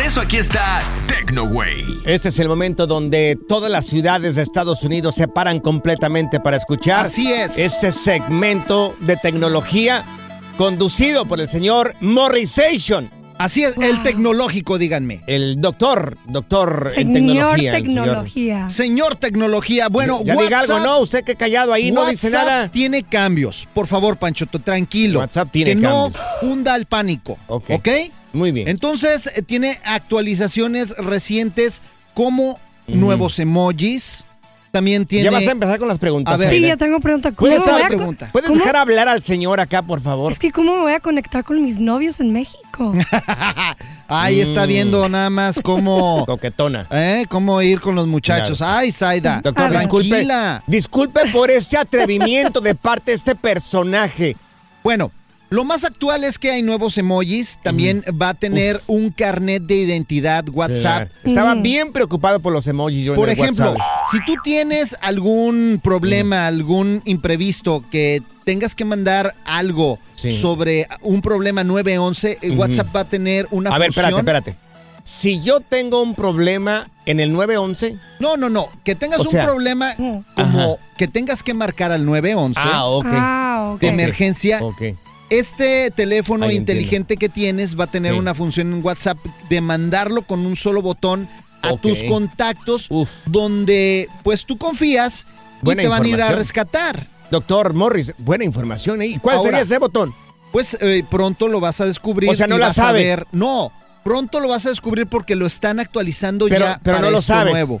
Por 0.00 0.06
eso 0.06 0.20
aquí 0.22 0.38
está 0.38 0.80
TecnoWay. 1.08 1.84
Este 2.06 2.30
es 2.30 2.38
el 2.38 2.48
momento 2.48 2.86
donde 2.86 3.38
todas 3.46 3.70
las 3.70 3.84
ciudades 3.84 4.34
de 4.34 4.40
Estados 4.42 4.82
Unidos 4.82 5.14
se 5.14 5.28
paran 5.28 5.60
completamente 5.60 6.40
para 6.40 6.56
escuchar. 6.56 7.04
Así 7.04 7.30
es. 7.30 7.58
Este 7.58 7.92
segmento 7.92 8.96
de 9.00 9.18
tecnología 9.18 10.02
conducido 10.56 11.26
por 11.26 11.38
el 11.38 11.48
señor 11.48 11.92
Morrisation. 12.00 13.10
Así 13.36 13.62
es, 13.62 13.76
el 13.76 14.02
tecnológico, 14.02 14.78
díganme. 14.78 15.20
El 15.26 15.60
doctor, 15.60 16.16
doctor 16.26 16.92
en 16.96 17.12
Señor 17.12 17.56
tecnología. 17.58 17.76
el 17.76 17.84
señor. 17.84 18.04
tecnología. 18.06 18.68
Señor 18.70 19.16
tecnología, 19.16 19.88
bueno, 19.88 20.20
Ya 20.24 20.34
diga 20.36 20.60
algo, 20.60 20.74
WhatsApp- 20.76 20.86
no, 20.86 20.98
usted 21.00 21.24
que 21.24 21.34
callado 21.36 21.74
ahí 21.74 21.92
no 21.92 22.06
dice 22.06 22.28
WhatsApp 22.28 22.46
nada. 22.46 22.68
tiene 22.70 23.02
cambios. 23.02 23.68
Por 23.74 23.86
favor, 23.86 24.16
Panchoto, 24.16 24.60
tranquilo. 24.60 25.18
WhatsApp 25.20 25.50
tiene 25.52 25.72
que 25.72 25.74
no 25.76 26.04
cambios. 26.10 26.22
hunda 26.40 26.74
el 26.74 26.86
pánico. 26.86 27.36
Ok. 27.48 27.70
¿Ok? 27.72 27.88
Muy 28.32 28.52
bien. 28.52 28.68
Entonces, 28.68 29.26
eh, 29.34 29.42
tiene 29.42 29.78
actualizaciones 29.84 30.90
recientes 30.98 31.82
como 32.14 32.58
nuevos 32.86 33.38
emojis. 33.38 34.24
También 34.72 35.04
tiene. 35.04 35.24
Ya 35.24 35.30
vas 35.32 35.48
a 35.48 35.50
empezar 35.50 35.80
con 35.80 35.88
las 35.88 35.98
preguntas. 35.98 36.32
A 36.32 36.36
ver. 36.36 36.48
Sí, 36.48 36.60
ya 36.60 36.76
tengo 36.76 37.00
pregunta. 37.00 37.32
¿Cómo 37.32 37.50
¿Puedes, 37.50 37.66
me 37.66 37.72
voy 37.72 37.82
a 37.82 37.86
pregunta. 37.88 38.28
¿Puedes 38.30 38.48
cómo- 38.50 38.60
dejar 38.60 38.76
hablar 38.76 39.08
al 39.08 39.20
señor 39.20 39.58
acá, 39.58 39.82
por 39.82 40.00
favor? 40.00 40.30
Es 40.30 40.38
que 40.38 40.52
¿cómo 40.52 40.74
me 40.76 40.80
voy 40.82 40.92
a 40.92 41.00
conectar 41.00 41.42
con 41.42 41.60
mis 41.60 41.80
novios 41.80 42.20
en 42.20 42.32
México? 42.32 42.94
Ahí 44.08 44.40
está 44.40 44.64
Mm. 44.64 44.68
viendo 44.68 45.08
nada 45.08 45.28
más 45.28 45.58
cómo. 45.60 46.24
Coquetona. 46.26 46.86
¿Eh? 46.92 47.26
¿Cómo 47.28 47.60
ir 47.62 47.80
con 47.80 47.96
los 47.96 48.06
muchachos? 48.06 48.58
Claro. 48.58 48.78
Ay, 48.78 48.92
Zaida. 48.92 49.40
Doctor, 49.42 49.72
disculpe, 49.72 50.08
tranquila. 50.08 50.62
disculpe 50.68 51.20
por 51.32 51.50
este 51.50 51.76
atrevimiento 51.76 52.60
de 52.60 52.74
parte 52.76 53.10
de 53.10 53.16
este 53.16 53.34
personaje. 53.34 54.36
Bueno, 54.84 55.10
lo 55.50 55.64
más 55.64 55.84
actual 55.84 56.24
es 56.24 56.38
que 56.38 56.50
hay 56.52 56.62
nuevos 56.62 56.96
emojis. 56.96 57.58
También 57.62 58.02
va 58.20 58.30
a 58.30 58.34
tener 58.34 58.80
un 58.86 59.10
carnet 59.10 59.62
de 59.64 59.76
identidad 59.76 60.48
WhatsApp. 60.48 61.08
Claro. 61.08 61.10
Estaba 61.24 61.54
Mm. 61.56 61.62
bien 61.62 61.92
preocupado 61.92 62.40
por 62.40 62.52
los 62.52 62.66
emojis. 62.66 63.04
yo 63.04 63.12
en 63.12 63.16
Por 63.16 63.28
el 63.28 63.38
ejemplo, 63.38 63.72
WhatsApp. 63.72 64.06
si 64.12 64.24
tú 64.24 64.34
tienes 64.42 64.96
algún 65.02 65.80
problema, 65.82 66.46
algún 66.46 67.02
imprevisto 67.04 67.84
que 67.90 68.22
tengas 68.44 68.74
que 68.74 68.84
mandar 68.84 69.34
algo 69.44 69.98
Sí. 70.14 70.30
sobre 70.30 70.86
un 71.02 71.20
problema 71.20 71.64
911, 71.64 72.38
eh, 72.42 72.50
Ujú. 72.50 72.60
WhatsApp 72.60 72.94
va 72.94 73.00
a 73.00 73.04
tener 73.04 73.46
una 73.50 73.70
A 73.74 73.78
ver, 73.78 73.92
función. 73.92 74.18
espérate, 74.20 74.50
espérate. 74.50 74.70
Si 75.02 75.40
yo 75.40 75.60
tengo 75.60 76.02
un 76.02 76.14
problema 76.14 76.88
en 77.06 77.20
el 77.20 77.32
911, 77.32 77.96
No, 78.20 78.36
no, 78.36 78.48
no. 78.50 78.68
Que 78.84 78.94
tengas 78.94 79.20
O 79.20 79.24
un 79.24 79.30
problema 79.44 79.94
como 80.36 80.78
que 80.96 81.08
tengas 81.08 81.42
que 81.42 81.54
marcar 81.54 81.90
al 81.90 82.04
911 82.04 82.60
ah, 82.62 82.84
ok. 82.84 83.06
Ah, 83.08 83.70
ok. 83.74 83.80
de 83.80 83.88
emergencia. 83.88 84.58
Ok. 84.62 84.82
Este 85.30 85.90
teléfono 85.92 86.46
Ahí 86.46 86.56
inteligente 86.56 87.16
que 87.16 87.28
tienes 87.28 87.78
va 87.78 87.84
a 87.84 87.86
tener 87.86 88.12
Sí. 88.14 88.18
una 88.18 88.34
función 88.34 88.72
en 88.72 88.84
WhatsApp 88.84 89.18
de 89.48 89.60
mandarlo 89.60 90.22
con 90.22 90.44
un 90.44 90.56
solo 90.56 90.82
botón 90.82 91.28
a 91.62 91.76
tus 91.76 92.02
contactos 92.04 92.86
Uf. 92.90 93.10
donde 93.26 94.08
pues 94.24 94.44
tú 94.46 94.58
confías 94.58 95.26
Buena 95.62 95.82
y 95.82 95.84
te 95.84 95.88
van 95.88 96.02
a 96.04 96.08
ir 96.08 96.20
a 96.22 96.32
rescatar. 96.32 97.06
Doctor 97.30 97.74
Morris, 97.74 98.12
buena 98.18 98.44
información 98.44 99.00
ahí. 99.02 99.18
¿Cuál 99.18 99.36
Ahora, 99.36 99.50
sería 99.50 99.62
ese 99.62 99.78
botón? 99.78 100.12
Pues 100.50 100.76
eh, 100.80 101.04
pronto 101.08 101.46
lo 101.46 101.60
vas 101.60 101.80
a 101.80 101.84
descubrir. 101.86 102.28
O 102.30 102.34
sea, 102.34 102.48
no 102.48 102.56
y 102.56 102.58
la 102.58 102.72
sabe. 102.72 103.04
ver- 103.04 103.26
No, 103.30 103.70
pronto 104.02 104.40
lo 104.40 104.48
vas 104.48 104.66
a 104.66 104.70
descubrir 104.70 105.06
porque 105.06 105.36
lo 105.36 105.46
están 105.46 105.78
actualizando 105.78 106.46
Pero- 106.48 106.64
ya 106.64 106.80
pero 106.82 106.96
para 106.96 107.06
no 107.06 107.12
lo 107.12 107.18
esto 107.20 107.34
sabes. 107.34 107.52
nuevo. 107.52 107.80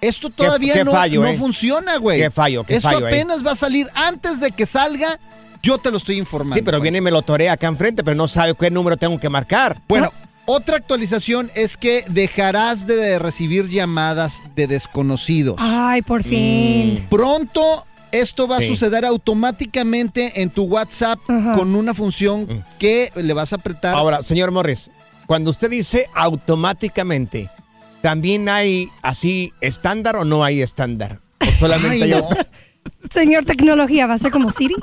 Esto 0.00 0.30
todavía 0.30 0.74
qué 0.74 0.84
no, 0.84 0.92
fallo, 0.92 1.22
no 1.22 1.28
eh. 1.28 1.36
funciona, 1.36 1.96
güey. 1.96 2.20
Qué 2.20 2.30
fallo, 2.30 2.64
qué 2.64 2.76
Esto 2.76 2.88
fallo 2.90 3.06
apenas 3.06 3.44
va 3.44 3.52
a 3.52 3.56
salir 3.56 3.86
antes 3.94 4.40
de 4.40 4.50
que 4.52 4.64
salga. 4.66 5.18
Yo 5.66 5.78
te 5.78 5.90
lo 5.90 5.96
estoy 5.96 6.16
informando. 6.18 6.54
Sí, 6.54 6.62
pero 6.62 6.76
Pancho. 6.76 6.82
viene 6.82 6.98
y 6.98 7.00
me 7.00 7.10
lo 7.10 7.22
torea 7.22 7.52
acá 7.54 7.66
enfrente, 7.66 8.04
pero 8.04 8.14
no 8.16 8.28
sabe 8.28 8.54
qué 8.54 8.70
número 8.70 8.96
tengo 8.96 9.18
que 9.18 9.28
marcar. 9.28 9.76
Bueno, 9.88 10.12
otra 10.44 10.76
actualización 10.76 11.50
es 11.56 11.76
que 11.76 12.04
dejarás 12.06 12.86
de 12.86 13.18
recibir 13.18 13.68
llamadas 13.68 14.42
de 14.54 14.68
desconocidos. 14.68 15.56
Ay, 15.58 16.02
por 16.02 16.22
fin. 16.22 17.04
Pronto 17.10 17.84
esto 18.12 18.46
va 18.46 18.60
Sí. 18.60 18.66
a 18.66 18.68
suceder 18.68 19.04
automáticamente 19.04 20.40
en 20.40 20.50
tu 20.50 20.62
WhatsApp 20.64 21.18
Ajá. 21.28 21.52
con 21.52 21.74
una 21.74 21.92
función 21.94 22.64
que 22.78 23.10
le 23.16 23.32
vas 23.34 23.52
a 23.52 23.56
apretar. 23.56 23.94
Ahora, 23.96 24.22
señor 24.22 24.52
Morris, 24.52 24.90
cuando 25.26 25.50
usted 25.50 25.68
dice 25.70 26.08
automáticamente, 26.14 27.50
¿también 28.02 28.48
hay 28.48 28.88
así 29.02 29.52
estándar 29.60 30.14
o 30.16 30.24
no 30.24 30.44
hay 30.44 30.62
estándar? 30.62 31.18
¿O 31.40 31.50
solamente 31.58 32.04
Ay, 32.04 32.12
hay 32.12 32.20
no. 32.22 32.28
Señor 33.10 33.44
tecnología, 33.44 34.06
¿va 34.06 34.14
a 34.14 34.18
ser 34.18 34.30
como 34.30 34.50
Siri? 34.50 34.74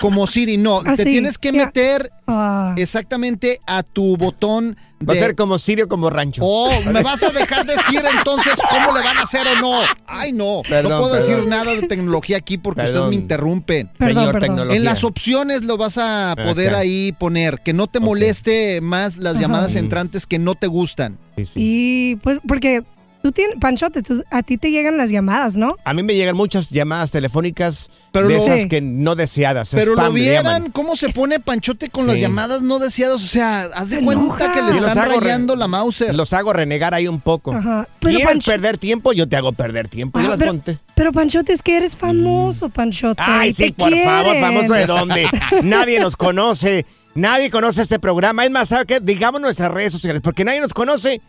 Como 0.00 0.26
Siri, 0.26 0.56
no. 0.56 0.78
Ah, 0.84 0.94
te 0.96 1.04
sí, 1.04 1.10
tienes 1.10 1.38
que 1.38 1.52
meter 1.52 2.10
Ah. 2.26 2.74
exactamente 2.76 3.60
a 3.66 3.82
tu 3.82 4.16
botón 4.16 4.76
Va 5.08 5.12
a 5.12 5.14
de- 5.14 5.20
ser 5.20 5.34
como 5.34 5.58
Sirio 5.58 5.88
como 5.88 6.10
rancho. 6.10 6.42
Oh, 6.44 6.70
¿me 6.92 7.02
vas 7.02 7.22
a 7.22 7.30
dejar 7.30 7.64
decir 7.64 8.02
entonces 8.18 8.52
cómo 8.70 8.92
le 8.96 9.02
van 9.02 9.16
a 9.18 9.22
hacer 9.22 9.46
o 9.48 9.56
no? 9.60 9.80
Ay, 10.06 10.32
no. 10.32 10.60
Perdón, 10.68 10.92
no 10.92 10.98
puedo 11.00 11.12
perdón. 11.14 11.28
decir 11.28 11.46
nada 11.48 11.74
de 11.74 11.86
tecnología 11.86 12.36
aquí 12.36 12.58
porque 12.58 12.82
Perdón. 12.82 12.96
ustedes 13.04 13.10
me 13.16 13.22
interrumpen. 13.22 13.90
Perdón, 13.98 14.14
señor 14.14 14.32
perdón. 14.34 14.40
tecnología. 14.48 14.76
En 14.76 14.84
las 14.84 15.02
opciones 15.04 15.64
lo 15.64 15.76
vas 15.78 15.96
a 15.98 16.34
poder 16.36 16.74
ahí 16.74 17.12
poner, 17.12 17.60
que 17.64 17.72
no 17.72 17.86
te 17.86 17.98
moleste 18.00 18.80
más 18.82 19.16
las 19.16 19.34
Ajá. 19.36 19.42
llamadas 19.42 19.74
entrantes 19.76 20.26
que 20.26 20.38
no 20.38 20.54
te 20.54 20.66
gustan. 20.66 21.18
Sí, 21.36 21.46
sí. 21.46 21.52
Y 21.56 22.16
pues, 22.16 22.38
porque 22.46 22.82
tú 23.22 23.32
tienes, 23.32 23.56
Panchote, 23.60 24.02
tú- 24.02 24.22
a 24.30 24.42
ti 24.42 24.56
te 24.58 24.70
llegan 24.70 24.96
las 24.96 25.10
llamadas, 25.10 25.56
¿no? 25.56 25.68
A 25.84 25.94
mí 25.94 26.02
me 26.02 26.14
llegan 26.14 26.36
muchas 26.36 26.70
llamadas 26.70 27.10
telefónicas 27.10 27.88
Pero 28.12 28.28
de 28.28 28.34
lo- 28.34 28.42
esas 28.42 28.62
Sí. 28.62 28.68
que 28.68 28.80
no 28.80 29.14
deseadas. 29.14 29.70
Pero 29.72 29.92
spam 29.92 30.06
lo 30.06 30.12
vieran 30.12 30.70
cómo 30.70 30.96
se 30.96 31.08
pone 31.10 31.40
Panchote 31.40 31.90
con 31.90 32.04
Sí. 32.04 32.10
las 32.12 32.20
llamadas 32.20 32.62
no 32.62 32.78
deseadas. 32.78 33.16
O 33.22 33.26
sea, 33.26 33.62
haz 33.74 33.90
de 33.90 33.98
Se 33.98 34.04
cuenta 34.04 34.24
enoja. 34.24 34.52
que 34.52 34.62
le 34.62 34.72
están 34.78 34.98
hago 34.98 35.12
re- 35.12 35.20
rayando 35.20 35.56
la 35.56 35.68
Mauser. 35.68 36.14
Los 36.14 36.32
hago 36.32 36.52
renegar 36.52 36.94
ahí 36.94 37.06
un 37.08 37.20
poco. 37.20 37.52
Ajá. 37.52 37.86
Pero 38.00 38.10
¿Quieres 38.16 38.26
Pancho- 38.26 38.50
perder 38.50 38.78
tiempo? 38.78 39.12
Yo 39.12 39.28
te 39.28 39.36
hago 39.36 39.52
perder 39.52 39.88
tiempo. 39.88 40.20
Yo 40.20 40.28
las 40.28 40.38
pero, 40.38 40.50
conté. 40.52 40.78
pero 40.94 41.12
Panchote, 41.12 41.52
es 41.52 41.62
que 41.62 41.76
eres 41.76 41.96
famoso, 41.96 42.68
Panchote. 42.68 43.22
Ay, 43.24 43.50
y 43.50 43.54
sí, 43.54 43.70
por 43.72 43.90
favor, 43.90 44.32
quieren. 44.32 44.42
famoso 44.42 44.74
de 44.74 44.86
dónde. 44.86 45.28
Nadie 45.62 46.00
nos 46.00 46.16
conoce. 46.16 46.86
Nadie 47.14 47.50
conoce 47.50 47.82
este 47.82 47.98
programa. 47.98 48.44
Es 48.44 48.50
más, 48.52 48.68
¿sabe 48.68 48.86
qué? 48.86 49.00
Digamos 49.00 49.40
nuestras 49.40 49.70
redes 49.72 49.92
sociales, 49.92 50.22
porque 50.22 50.44
nadie 50.44 50.60
nos 50.60 50.72
conoce. 50.72 51.20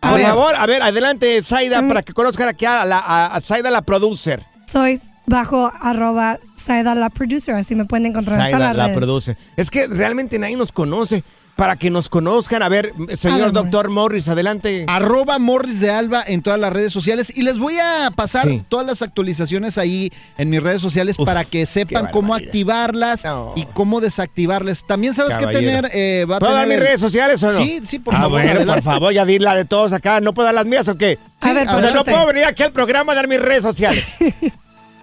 Por 0.00 0.14
ver. 0.14 0.26
favor, 0.26 0.54
a 0.56 0.66
ver, 0.66 0.82
adelante, 0.82 1.42
Zaida, 1.42 1.82
Mm. 1.82 1.88
para 1.88 2.02
que 2.02 2.12
conozcan 2.12 2.48
aquí 2.48 2.64
a, 2.64 2.84
la, 2.84 2.98
a, 3.26 3.40
Zaida, 3.40 3.70
la 3.70 3.82
producer. 3.82 4.42
Soy 4.70 5.00
bajo 5.26 5.70
arroba 5.80 6.38
Saida 6.56 6.94
la 6.94 7.10
producer, 7.10 7.54
así 7.54 7.74
me 7.74 7.84
pueden 7.84 8.06
encontrar 8.06 8.40
en 8.40 8.46
todas 8.56 8.68
las 8.68 8.76
la 8.76 8.84
redes. 8.86 8.96
producer. 8.98 9.36
Es 9.56 9.70
que 9.70 9.86
realmente 9.86 10.38
nadie 10.38 10.56
nos 10.56 10.72
conoce. 10.72 11.22
Para 11.60 11.76
que 11.76 11.90
nos 11.90 12.08
conozcan, 12.08 12.62
a 12.62 12.70
ver, 12.70 12.94
señor 13.18 13.40
A 13.40 13.44
ver, 13.44 13.52
doctor 13.52 13.90
Morris, 13.90 14.28
adelante. 14.30 14.86
Arroba 14.88 15.38
Morris 15.38 15.78
de 15.80 15.90
Alba 15.90 16.24
en 16.26 16.40
todas 16.40 16.58
las 16.58 16.72
redes 16.72 16.90
sociales. 16.90 17.36
Y 17.36 17.42
les 17.42 17.58
voy 17.58 17.74
a 17.78 18.10
pasar 18.16 18.48
Sí. 18.48 18.62
todas 18.66 18.86
las 18.86 19.02
actualizaciones 19.02 19.76
ahí 19.76 20.10
en 20.38 20.48
mis 20.48 20.62
redes 20.62 20.80
sociales 20.80 21.18
Uf, 21.18 21.26
para 21.26 21.44
que 21.44 21.66
sepan 21.66 22.08
cómo 22.12 22.34
activarlas 22.34 23.26
No. 23.26 23.52
y 23.56 23.66
cómo 23.66 24.00
desactivarlas. 24.00 24.86
También 24.86 25.12
sabes 25.12 25.36
que 25.36 25.48
tener... 25.48 25.90
eh, 25.92 26.24
va 26.24 26.36
a 26.36 26.38
¿Puedo 26.38 26.54
dar 26.54 26.66
mis 26.66 26.78
el- 26.78 26.82
redes 26.82 27.00
sociales 27.02 27.42
o 27.42 27.50
no? 27.52 27.62
Sí, 27.62 27.82
sí, 27.84 27.98
por 27.98 28.14
ah, 28.14 28.20
favor. 28.20 28.40
bueno, 28.40 28.50
adelante. 28.52 28.80
por 28.82 28.92
favor, 28.94 29.12
ya 29.12 29.26
di 29.26 29.38
la 29.38 29.54
de 29.54 29.66
todos 29.66 29.92
acá. 29.92 30.18
¿No 30.22 30.32
puedo 30.32 30.46
dar 30.46 30.54
las 30.54 30.64
mías 30.64 30.88
o 30.88 30.96
qué? 30.96 31.18
A 31.42 31.52
ver, 31.52 31.68
o 31.68 31.78
sea, 31.82 31.90
no 31.92 32.04
puedo 32.04 32.24
venir 32.24 32.46
aquí 32.46 32.62
al 32.62 32.72
programa 32.72 33.12
a 33.12 33.16
dar 33.16 33.28
mis 33.28 33.38
redes 33.38 33.64
sociales. 33.64 34.02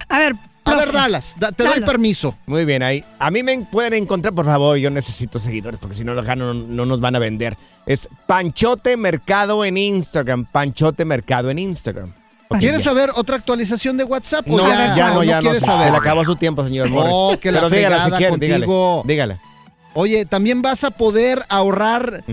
A 0.10 0.20
ver, 0.20 0.36
A 0.67 0.75
ver, 0.75 0.91
Dallas, 0.91 1.36
da- 1.39 1.51
te 1.51 1.63
doy 1.63 1.82
permiso. 1.82 2.36
Muy 2.45 2.65
bien, 2.65 2.84
ahí. 2.84 3.03
A 3.19 3.32
mí 3.32 3.43
me 3.43 3.58
pueden 3.60 3.93
encontrar, 3.93 4.34
por 4.34 4.45
favor, 4.45 4.77
yo 4.77 4.89
necesito 4.89 5.39
seguidores 5.39 5.80
porque 5.80 5.95
si 5.95 6.03
no 6.03 6.13
los 6.13 6.25
gano 6.25 6.53
no, 6.53 6.65
no 6.67 6.86
nos 6.86 6.99
van 6.99 7.15
a 7.15 7.19
vender. 7.19 7.58
Es 7.86 8.08
Panchote 8.25 8.97
Mercado 8.97 9.63
en 9.65 9.77
Instagram. 9.77 10.45
Panchote 10.45 11.06
Mercado 11.06 11.49
en 11.49 11.60
Instagram. 11.60 12.13
¿Quieres 12.60 12.80
ya. 12.84 12.91
saber 12.91 13.12
otra 13.15 13.36
actualización 13.36 13.97
de 13.97 14.06
WhatsApp? 14.06 14.49
o 14.49 14.56
No, 14.58 14.67
ya, 14.69 15.13
no, 15.13 15.23
ya 15.23 15.36
no. 15.36 15.41
quieres 15.41 15.60
se- 15.60 15.65
saber. 15.65 15.88
Se 15.88 15.91
le 15.91 15.97
acabó 15.97 16.23
su 16.23 16.36
tiempo, 16.38 16.63
señor 16.65 16.89
Morris. 16.89 17.12
No, 17.12 17.39
que 17.39 17.51
la 17.51 17.60
Pero 17.62 17.69
dígala 17.75 17.95
si 17.97 18.01
fregada 18.03 18.17
quiere, 18.17 18.38
dígale. 18.38 18.65
contigo. 18.65 19.03
Dígale. 19.06 19.38
Oye, 19.93 20.25
también 20.25 20.62
vas 20.62 20.84
a 20.84 20.91
poder 20.91 21.43
ahorrar 21.49 22.23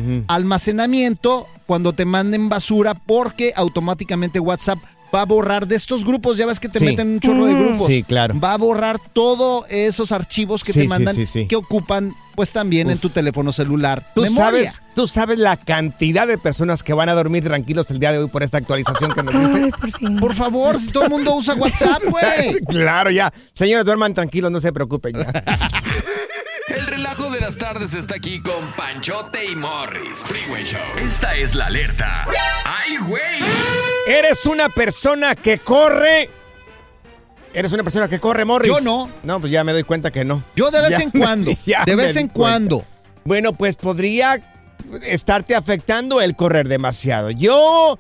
almacenamiento 0.49 1.47
cuando 1.67 1.93
te 1.95 2.05
manden 2.05 2.49
basura 2.49 2.95
porque 2.95 3.53
automáticamente 3.57 4.39
WhatsApp 4.39 4.79
va 5.15 5.23
a 5.23 5.25
borrar 5.27 5.67
de 5.69 5.77
estos 5.77 6.05
grupos, 6.05 6.37
ya 6.37 6.47
ves 6.47 6.59
que 6.59 6.69
te 6.69 6.79
Sí. 6.81 6.85
meten 6.85 7.09
un 7.09 7.21
chorro 7.21 7.47
de 7.47 7.55
grupos. 7.55 7.87
Sí, 7.87 8.03
claro. 8.03 8.39
Va 8.41 8.55
a 8.55 8.59
borrar 8.59 8.99
todos 9.13 9.65
esos 9.71 10.11
archivos 10.13 10.65
que 10.65 10.73
Sí, 10.73 10.81
te 10.81 10.89
mandan 10.89 11.15
sí, 11.15 11.27
sí. 11.27 11.47
que 11.47 11.57
ocupan 11.57 12.13
pues 12.35 12.51
también 12.51 12.91
en 12.91 12.99
tu 12.99 13.11
teléfono 13.11 13.53
celular. 13.53 14.05
¿Tú 14.13 14.23
memoria. 14.23 14.45
sabes, 14.45 14.81
tú 14.97 15.07
sabes 15.07 15.39
la 15.39 15.57
cantidad 15.57 16.27
de 16.27 16.37
personas 16.37 16.83
que 16.83 16.93
van 16.93 17.09
a 17.09 17.15
dormir 17.15 17.45
tranquilos 17.45 17.89
el 17.93 18.01
día 18.01 18.11
de 18.11 18.19
hoy 18.19 18.27
por 18.29 18.43
esta 18.43 18.59
actualización 18.59 19.13
que 19.13 19.23
nos 19.23 19.35
diste. 19.35 19.71
por 20.19 20.35
favor, 20.35 20.81
si 20.81 20.89
todo 20.89 21.05
el 21.05 21.11
mundo 21.11 21.33
usa 21.37 21.55
WhatsApp, 21.55 22.03
güey. 22.09 22.55
claro, 22.69 23.11
ya. 23.13 23.33
Señores, 23.53 23.85
duerman 23.85 24.15
tranquilos, 24.15 24.51
no 24.51 24.61
se 24.61 24.73
preocupen 24.73 25.13
ya. 25.17 25.45
El 26.69 26.87
relajo 26.87 27.31
de 27.31 27.41
las 27.41 27.57
tardes 27.59 27.93
está 27.95 28.15
aquí 28.17 28.41
con 28.41 28.55
Panchote 28.77 29.45
y 29.51 29.55
Morris. 29.55 30.21
Freeway 30.21 30.65
Show. 30.65 30.81
Esta 30.99 31.35
es 31.37 31.55
la 31.55 31.67
alerta. 31.67 32.27
¡Ay, 32.65 32.97
güey! 33.07 33.23
¿Eres 34.07 34.47
una 34.47 34.69
persona 34.71 35.35
que 35.35 35.59
corre? 35.59 36.31
¿Eres 37.53 37.71
una 37.73 37.83
persona 37.85 38.09
que 38.09 38.19
corre, 38.19 38.45
Morris? 38.47 38.73
Yo 38.73 38.81
no. 38.81 39.11
No, 39.23 39.41
pues 39.41 39.53
ya 39.53 39.63
me 39.63 39.73
doy 39.73 39.83
cuenta 39.85 40.11
que 40.11 40.25
no. 40.25 40.43
Yo 40.57 40.71
de 40.71 40.81
vez 40.81 40.91
Ya 40.91 40.99
en 41.01 41.11
me- 41.13 41.21
cuando, 41.21 41.51
ya 41.67 41.85
de 41.85 41.97
vez 41.97 42.17
en 42.17 42.29
cuenta. 42.29 42.33
cuando. 42.35 42.85
Bueno, 43.25 43.53
pues 43.53 43.77
podría 43.77 44.41
estarte 45.03 45.55
afectando 45.55 46.21
el 46.23 46.35
correr 46.35 46.67
demasiado. 46.69 47.31
Yo, 47.31 47.99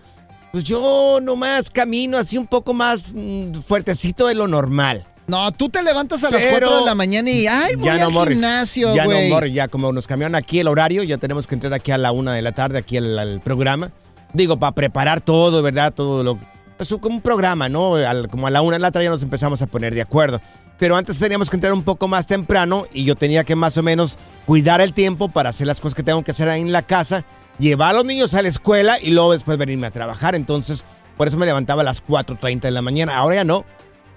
pues 0.53 0.65
yo 0.65 1.21
nomás 1.23 1.69
camino 1.71 2.17
así 2.17 2.39
un 2.39 2.47
poco 2.47 2.73
más 2.75 3.13
mm, 3.15 3.61
fuertecito 3.61 4.27
de 4.27 4.35
lo 4.35 4.49
normal. 4.49 5.05
No, 5.27 5.51
tú 5.53 5.71
te 5.71 5.83
levantas 5.83 6.23
a 6.25 6.31
las 6.31 6.43
Pero 6.43 6.67
4 6.69 6.81
de 6.81 6.85
la 6.87 6.95
mañana 6.95 7.31
y 7.31 7.47
ay, 7.47 7.77
voy 7.77 7.87
ya 7.87 8.09
no, 8.09 8.21
al 8.21 8.29
gimnasio, 8.29 8.95
Ya 8.95 9.07
güey. 9.07 9.29
no, 9.31 9.35
Morris, 9.35 9.55
ya 9.55 9.69
como 9.69 9.91
nos 9.93 10.07
cambiaron 10.07 10.35
aquí 10.35 10.61
el 10.61 10.69
horario, 10.69 11.03
ya 11.03 11.17
tenemos 11.17 11.47
que 11.47 11.55
entrar 11.55 11.73
aquí 11.73 11.93
a 11.93 11.99
la 11.99 12.13
una 12.13 12.35
de 12.35 12.43
la 12.43 12.53
tarde, 12.53 12.79
aquí 12.79 12.99
al, 12.99 13.19
al 13.19 13.41
programa. 13.41 13.91
Digo, 14.35 14.59
para 14.59 14.73
preparar 14.73 15.21
todo, 15.23 15.63
¿verdad? 15.63 15.95
Todo 15.95 16.23
lo... 16.23 16.39
Es 16.79 16.91
un- 16.93 16.99
como 16.99 17.15
un 17.17 17.21
programa, 17.23 17.69
¿no? 17.71 17.95
Al- 17.95 18.29
como 18.29 18.47
a 18.47 18.51
la 18.51 18.61
una 18.61 18.75
de 18.77 18.81
la 18.81 18.91
tarde 18.91 19.05
ya 19.07 19.11
nos 19.11 19.23
empezamos 19.23 19.63
a 19.63 19.67
poner 19.67 19.95
de 19.95 20.03
acuerdo. 20.03 20.41
Pero 20.79 20.97
antes 20.97 21.19
teníamos 21.19 21.49
que 21.49 21.57
entrar 21.57 21.73
un 21.73 21.85
poco 21.85 22.07
más 22.09 22.27
temprano 22.27 22.87
y 22.93 23.05
yo 23.05 23.15
tenía 23.15 23.45
que 23.45 23.55
más 23.55 23.79
o 23.79 23.83
menos 23.83 24.19
cuidar 24.45 24.81
el 24.81 24.93
tiempo 24.93 25.29
para 25.31 25.51
hacer 25.51 25.67
las 25.69 25.81
cosas 25.81 25.95
que 25.95 26.03
tengo 26.03 26.23
que 26.25 26.33
hacer 26.33 26.49
ahí 26.49 26.61
en 26.61 26.73
la 26.73 26.83
casa, 26.83 27.25
llevar 27.61 27.91
a 27.91 27.93
los 27.95 28.05
niños 28.05 28.35
a 28.35 28.43
la 28.43 28.49
escuela 28.49 28.99
y 29.01 29.11
luego 29.11 29.33
después 29.33 29.57
venirme 29.57 29.87
a 29.87 29.91
trabajar. 29.93 30.35
Entonces, 30.35 30.85
por 31.17 31.29
eso 31.29 31.37
me 31.39 31.47
levantaba 31.47 31.83
a 31.83 31.85
las 31.85 32.05
4.30 32.05 32.61
de 32.63 32.71
la 32.73 32.83
mañana. 32.83 33.17
Ahora 33.17 33.37
ya 33.37 33.45
no. 33.45 33.65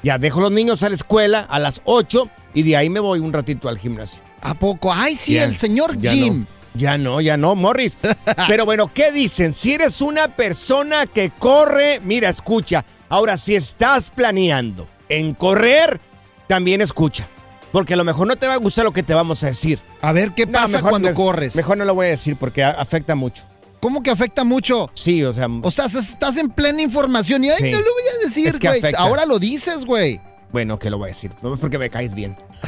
Ya 0.03 0.17
dejo 0.17 0.41
los 0.41 0.51
niños 0.51 0.83
a 0.83 0.89
la 0.89 0.95
escuela 0.95 1.41
a 1.41 1.60
las 1.60 1.81
8 1.86 2.29
y 2.53 2.63
de 2.63 2.77
ahí 2.77 2.89
me 2.89 2.99
voy 2.99 3.19
un 3.19 3.33
ratito 3.33 3.67
al 3.69 3.77
gimnasio. 3.77 4.21
¿A 4.41 4.53
poco? 4.53 4.93
Ay, 4.93 5.15
sí, 5.15 5.33
Ya, 5.33 5.43
el 5.43 5.57
señor 5.57 5.97
ya 5.97 6.12
Jim. 6.12 6.41
no. 6.41 6.57
Ya 6.77 6.97
no, 6.97 7.21
ya 7.21 7.38
no, 7.38 7.55
Morris. 7.55 7.97
Pero 8.47 8.63
bueno, 8.65 8.91
¿qué 8.93 9.12
dicen? 9.12 9.55
Si 9.55 9.73
eres 9.73 9.99
una 9.99 10.27
persona 10.27 11.07
que 11.07 11.31
corre, 11.31 11.99
mira, 12.03 12.29
escucha. 12.29 12.86
Ahora, 13.10 13.38
si 13.38 13.55
estás 13.55 14.12
planeando 14.12 14.88
en 15.10 15.33
correr, 15.33 15.99
también 16.45 16.81
escucha. 16.81 17.27
Porque 17.71 17.95
a 17.95 17.97
lo 17.97 18.03
mejor 18.03 18.27
no 18.27 18.36
te 18.36 18.45
va 18.45 18.53
a 18.53 18.57
gustar 18.57 18.86
lo 18.86 18.93
que 18.93 19.01
te 19.01 19.15
vamos 19.15 19.43
a 19.43 19.47
decir. 19.47 19.79
A 20.01 20.12
ver, 20.12 20.31
¿qué 20.36 20.45
pasa 20.45 20.81
cuando 20.81 21.13
corres? 21.15 21.55
Mejor 21.55 21.77
no 21.77 21.86
lo 21.86 21.95
voy 21.95 22.07
a 22.07 22.10
decir 22.10 22.36
porque 22.36 22.63
afecta 22.63 23.15
mucho. 23.15 23.43
¿Cómo 23.80 24.02
que 24.04 24.10
afecta 24.12 24.44
mucho? 24.44 24.90
Sí, 24.94 25.24
o 25.24 25.34
sea. 25.34 25.48
O 25.62 25.72
sea, 25.72 25.86
estás 25.86 26.38
en 26.38 26.50
plena 26.50 26.82
información 26.82 27.44
y 27.44 27.50
ay, 27.52 27.58
Sí. 27.60 27.72
no 27.72 27.78
lo 27.80 27.84
voy 27.94 28.04
a 28.22 28.26
decir, 28.26 28.48
Es 28.48 28.60
que 28.60 28.68
güey. 28.68 28.80
afecta. 28.80 29.02
Ahora 29.02 29.26
lo 29.26 29.38
dices, 29.40 29.86
güey. 29.86 30.20
Bueno, 30.52 30.80
que 30.80 30.90
lo 30.90 30.98
voy 30.98 31.10
a 31.10 31.13
decir. 31.13 31.32
No 31.42 31.54
es 31.54 31.60
porque 31.60 31.78
me 31.78 31.90
caes 31.90 32.13
bien. 32.13 32.36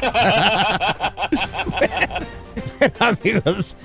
Pero, 2.78 2.94
amigos, 3.00 3.76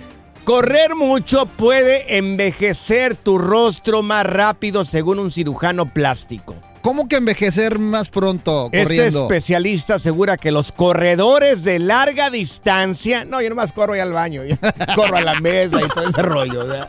correr 0.44 0.96
mucho 0.96 1.46
puede 1.46 2.18
envejecer 2.18 3.16
tu 3.16 3.38
rostro 3.38 4.02
más 4.02 4.26
rápido 4.26 4.86
según 4.86 5.20
un 5.20 5.32
cirujano 5.32 5.92
plástico. 5.92 6.56
¿Cómo 6.86 7.08
que 7.08 7.16
envejecer 7.16 7.80
más 7.80 8.10
pronto 8.10 8.70
Este 8.72 9.08
especialista 9.08 9.96
asegura 9.96 10.38
que 10.38 10.52
los 10.52 10.72
corredores 10.72 11.64
de 11.64 11.80
larga 11.80 12.30
distancia. 12.30 13.26
No, 13.26 13.42
yo 13.42 13.50
nomás 13.50 13.72
corro 13.72 13.94
ahí 13.94 14.02
al 14.02 14.14
baño. 14.14 14.44
yo 14.46 14.56
corro 14.96 15.18
a 15.18 15.22
la 15.22 15.40
mesa 15.40 15.82
y 15.82 15.88
todo 15.88 16.08
ese 16.08 16.22
rollo. 16.22 16.64
o 16.64 16.72
sea. 16.72 16.88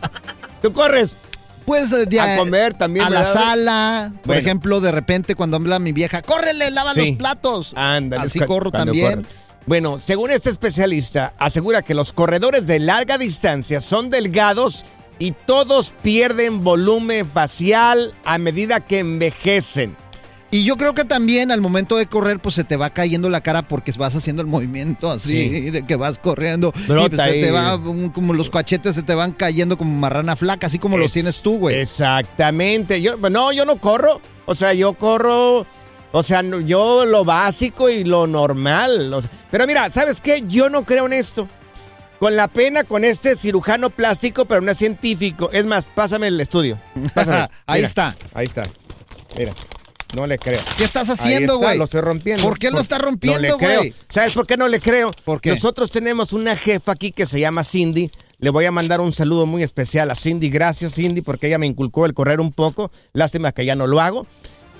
¿Tú 0.60 0.70
corres? 0.74 1.16
Pues 1.64 1.88
de 2.08 2.20
a 2.20 2.36
comer 2.36 2.74
también. 2.74 3.06
a 3.06 3.08
la 3.08 3.24
sala, 3.24 4.12
por 4.16 4.26
Bueno. 4.26 4.40
ejemplo, 4.42 4.80
de 4.82 4.92
repente 4.92 5.34
cuando 5.34 5.56
habla 5.56 5.78
mi 5.78 5.92
vieja, 5.92 6.20
córrele, 6.20 6.70
lava 6.72 6.92
Sí. 6.92 7.08
los 7.12 7.16
platos. 7.16 7.72
Ándale, 7.74 8.24
Así 8.24 8.38
corro 8.40 8.70
también. 8.70 9.10
corres. 9.22 9.26
Bueno, 9.64 9.98
según 9.98 10.30
este 10.30 10.50
especialista, 10.50 11.32
asegura 11.38 11.80
que 11.80 11.94
los 11.94 12.12
corredores 12.12 12.66
de 12.66 12.80
larga 12.80 13.16
distancia 13.16 13.80
son 13.80 14.10
delgados 14.10 14.84
y 15.18 15.32
todos 15.32 15.92
pierden 16.02 16.62
volumen 16.64 17.26
facial 17.28 18.14
a 18.24 18.38
medida 18.38 18.80
que 18.80 18.98
envejecen. 18.98 19.96
Y 20.48 20.64
yo 20.64 20.76
creo 20.76 20.94
que 20.94 21.04
también 21.04 21.50
al 21.50 21.60
momento 21.60 21.96
de 21.96 22.06
correr, 22.06 22.38
pues 22.38 22.54
se 22.54 22.62
te 22.62 22.76
va 22.76 22.90
cayendo 22.90 23.28
la 23.28 23.40
cara 23.40 23.62
porque 23.62 23.90
vas 23.98 24.14
haciendo 24.14 24.42
el 24.42 24.48
movimiento 24.48 25.10
así, 25.10 25.48
Sí. 25.50 25.70
de 25.70 25.84
que 25.84 25.96
vas 25.96 26.18
corriendo. 26.18 26.72
y 26.76 26.82
Brota 26.86 27.16
pues, 27.16 27.30
se 27.30 27.40
te 27.40 27.50
va, 27.50 27.80
como 28.12 28.32
los 28.32 28.48
cachetes 28.48 28.94
se 28.94 29.02
te 29.02 29.14
van 29.14 29.32
cayendo 29.32 29.76
como 29.76 29.90
marrana 29.98 30.36
flaca, 30.36 30.68
así 30.68 30.78
como 30.78 30.98
los 30.98 31.06
Es- 31.08 31.12
tienes 31.14 31.42
tú, 31.42 31.58
güey. 31.58 31.76
Exactamente. 31.80 33.02
Yo, 33.02 33.16
no, 33.16 33.52
yo 33.52 33.64
no 33.64 33.76
corro. 33.78 34.20
O 34.46 34.54
sea, 34.54 34.72
yo 34.72 34.94
corro. 34.94 35.66
O 36.12 36.22
sea, 36.22 36.42
yo 36.64 37.04
lo 37.04 37.24
básico 37.24 37.90
y 37.90 38.04
lo 38.04 38.26
normal. 38.28 39.12
o 39.12 39.20
sea, 39.20 39.30
pero 39.50 39.66
mira, 39.66 39.90
¿sabes 39.90 40.20
qué? 40.20 40.44
Yo 40.46 40.70
no 40.70 40.84
creo 40.86 41.06
en 41.06 41.12
esto. 41.12 41.48
Con 42.18 42.34
la 42.36 42.48
pena 42.48 42.84
con 42.84 43.04
este 43.04 43.36
cirujano 43.36 43.90
plástico, 43.90 44.46
pero 44.46 44.60
no 44.62 44.70
es 44.72 44.78
científico. 44.78 45.50
Es 45.52 45.64
más, 45.66 45.84
pásame 45.94 46.28
el 46.28 46.40
estudio. 46.40 46.78
Pásame. 47.14 47.48
Ahí 47.66 47.80
Mira, 47.80 47.88
está. 47.88 48.16
Ahí 48.32 48.46
está. 48.46 48.62
Mira. 49.38 49.52
No 50.14 50.26
le 50.26 50.38
creo. 50.38 50.60
¿Qué 50.78 50.84
estás 50.84 51.10
haciendo, 51.10 51.54
está, 51.54 51.66
güey? 51.66 51.78
Lo 51.78 51.84
estoy 51.84 52.00
rompiendo. 52.00 52.42
¿Por 52.42 52.58
qué 52.58 52.70
lo 52.70 52.80
estás 52.80 53.00
rompiendo, 53.00 53.40
No 53.40 53.48
le 53.48 53.56
creo. 53.58 53.78
güey? 53.80 53.94
¿Sabes 54.08 54.32
por 54.32 54.46
qué 54.46 54.56
no 54.56 54.68
le 54.68 54.80
creo? 54.80 55.10
¿Por 55.24 55.40
qué? 55.40 55.50
Nosotros 55.50 55.90
tenemos 55.90 56.32
una 56.32 56.56
jefa 56.56 56.92
aquí 56.92 57.10
que 57.12 57.26
se 57.26 57.38
llama 57.40 57.64
Cindy. 57.64 58.10
Le 58.38 58.50
voy 58.50 58.64
a 58.66 58.70
mandar 58.70 59.00
un 59.00 59.12
saludo 59.12 59.44
muy 59.46 59.62
especial 59.62 60.10
a 60.10 60.14
Cindy. 60.14 60.48
Gracias, 60.48 60.94
Cindy, 60.94 61.20
porque 61.22 61.48
ella 61.48 61.58
me 61.58 61.66
inculcó 61.66 62.06
el 62.06 62.14
correr 62.14 62.40
un 62.40 62.52
poco. 62.52 62.90
Lástima 63.12 63.52
que 63.52 63.64
ya 63.66 63.74
no 63.74 63.86
lo 63.86 64.00
hago. 64.00 64.26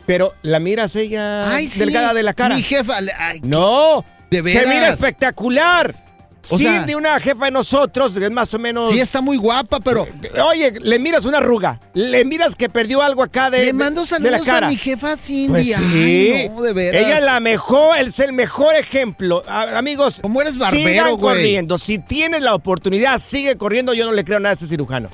Pero 0.06 0.32
la 0.42 0.60
miras 0.60 0.94
ella 0.94 1.52
Ay, 1.52 1.66
sí, 1.66 1.80
delgada 1.80 2.14
de 2.14 2.22
la 2.22 2.32
cara. 2.32 2.54
Mi 2.54 2.62
jefa, 2.62 2.96
ay, 3.18 3.40
No, 3.42 4.04
¿De 4.30 4.38
se 4.38 4.42
veras? 4.42 4.68
mira 4.74 4.88
espectacular. 4.90 6.05
O 6.50 6.58
sea- 6.58 6.78
Cindy, 6.78 6.94
una 6.94 7.18
jefa 7.20 7.46
de 7.46 7.50
nosotros, 7.50 8.16
es 8.16 8.30
más 8.30 8.52
o 8.54 8.58
menos. 8.58 8.90
sí 8.90 9.00
está 9.00 9.20
muy 9.20 9.36
guapa, 9.36 9.80
pero 9.80 10.06
Oye, 10.50 10.72
le 10.80 10.98
miras 10.98 11.24
una 11.24 11.38
arruga. 11.38 11.80
Le 11.94 12.24
miras 12.24 12.54
que 12.54 12.68
perdió 12.68 13.02
algo 13.02 13.22
acá 13.22 13.50
de, 13.50 13.64
le 13.66 13.72
mando 13.72 14.02
de 14.02 14.06
saludos 14.08 14.32
la 14.32 14.40
cara. 14.40 14.66
a 14.66 14.70
mi 14.70 14.76
jefa 14.76 15.16
Cindy. 15.16 15.48
Pues 15.48 15.66
sí. 15.66 15.72
Ay, 15.74 16.48
no, 16.48 16.62
de 16.62 16.72
veras. 16.72 17.02
Ella 17.02 17.18
es 17.18 17.24
la 17.24 17.40
mejor, 17.40 17.98
es 17.98 18.18
el 18.20 18.32
mejor 18.32 18.74
ejemplo. 18.76 19.42
A- 19.48 19.78
amigos, 19.78 20.18
¿Cómo 20.22 20.40
eres 20.40 20.58
barbero, 20.58 20.88
sigan 20.88 21.16
güey? 21.16 21.20
corriendo. 21.36 21.78
Si 21.78 21.98
tienes 21.98 22.42
la 22.42 22.54
oportunidad, 22.54 23.20
sigue 23.20 23.56
corriendo. 23.56 23.94
Yo 23.94 24.04
no 24.06 24.12
le 24.12 24.24
creo 24.24 24.38
nada 24.40 24.50
a 24.50 24.54
este 24.54 24.66
cirujano. 24.66 25.08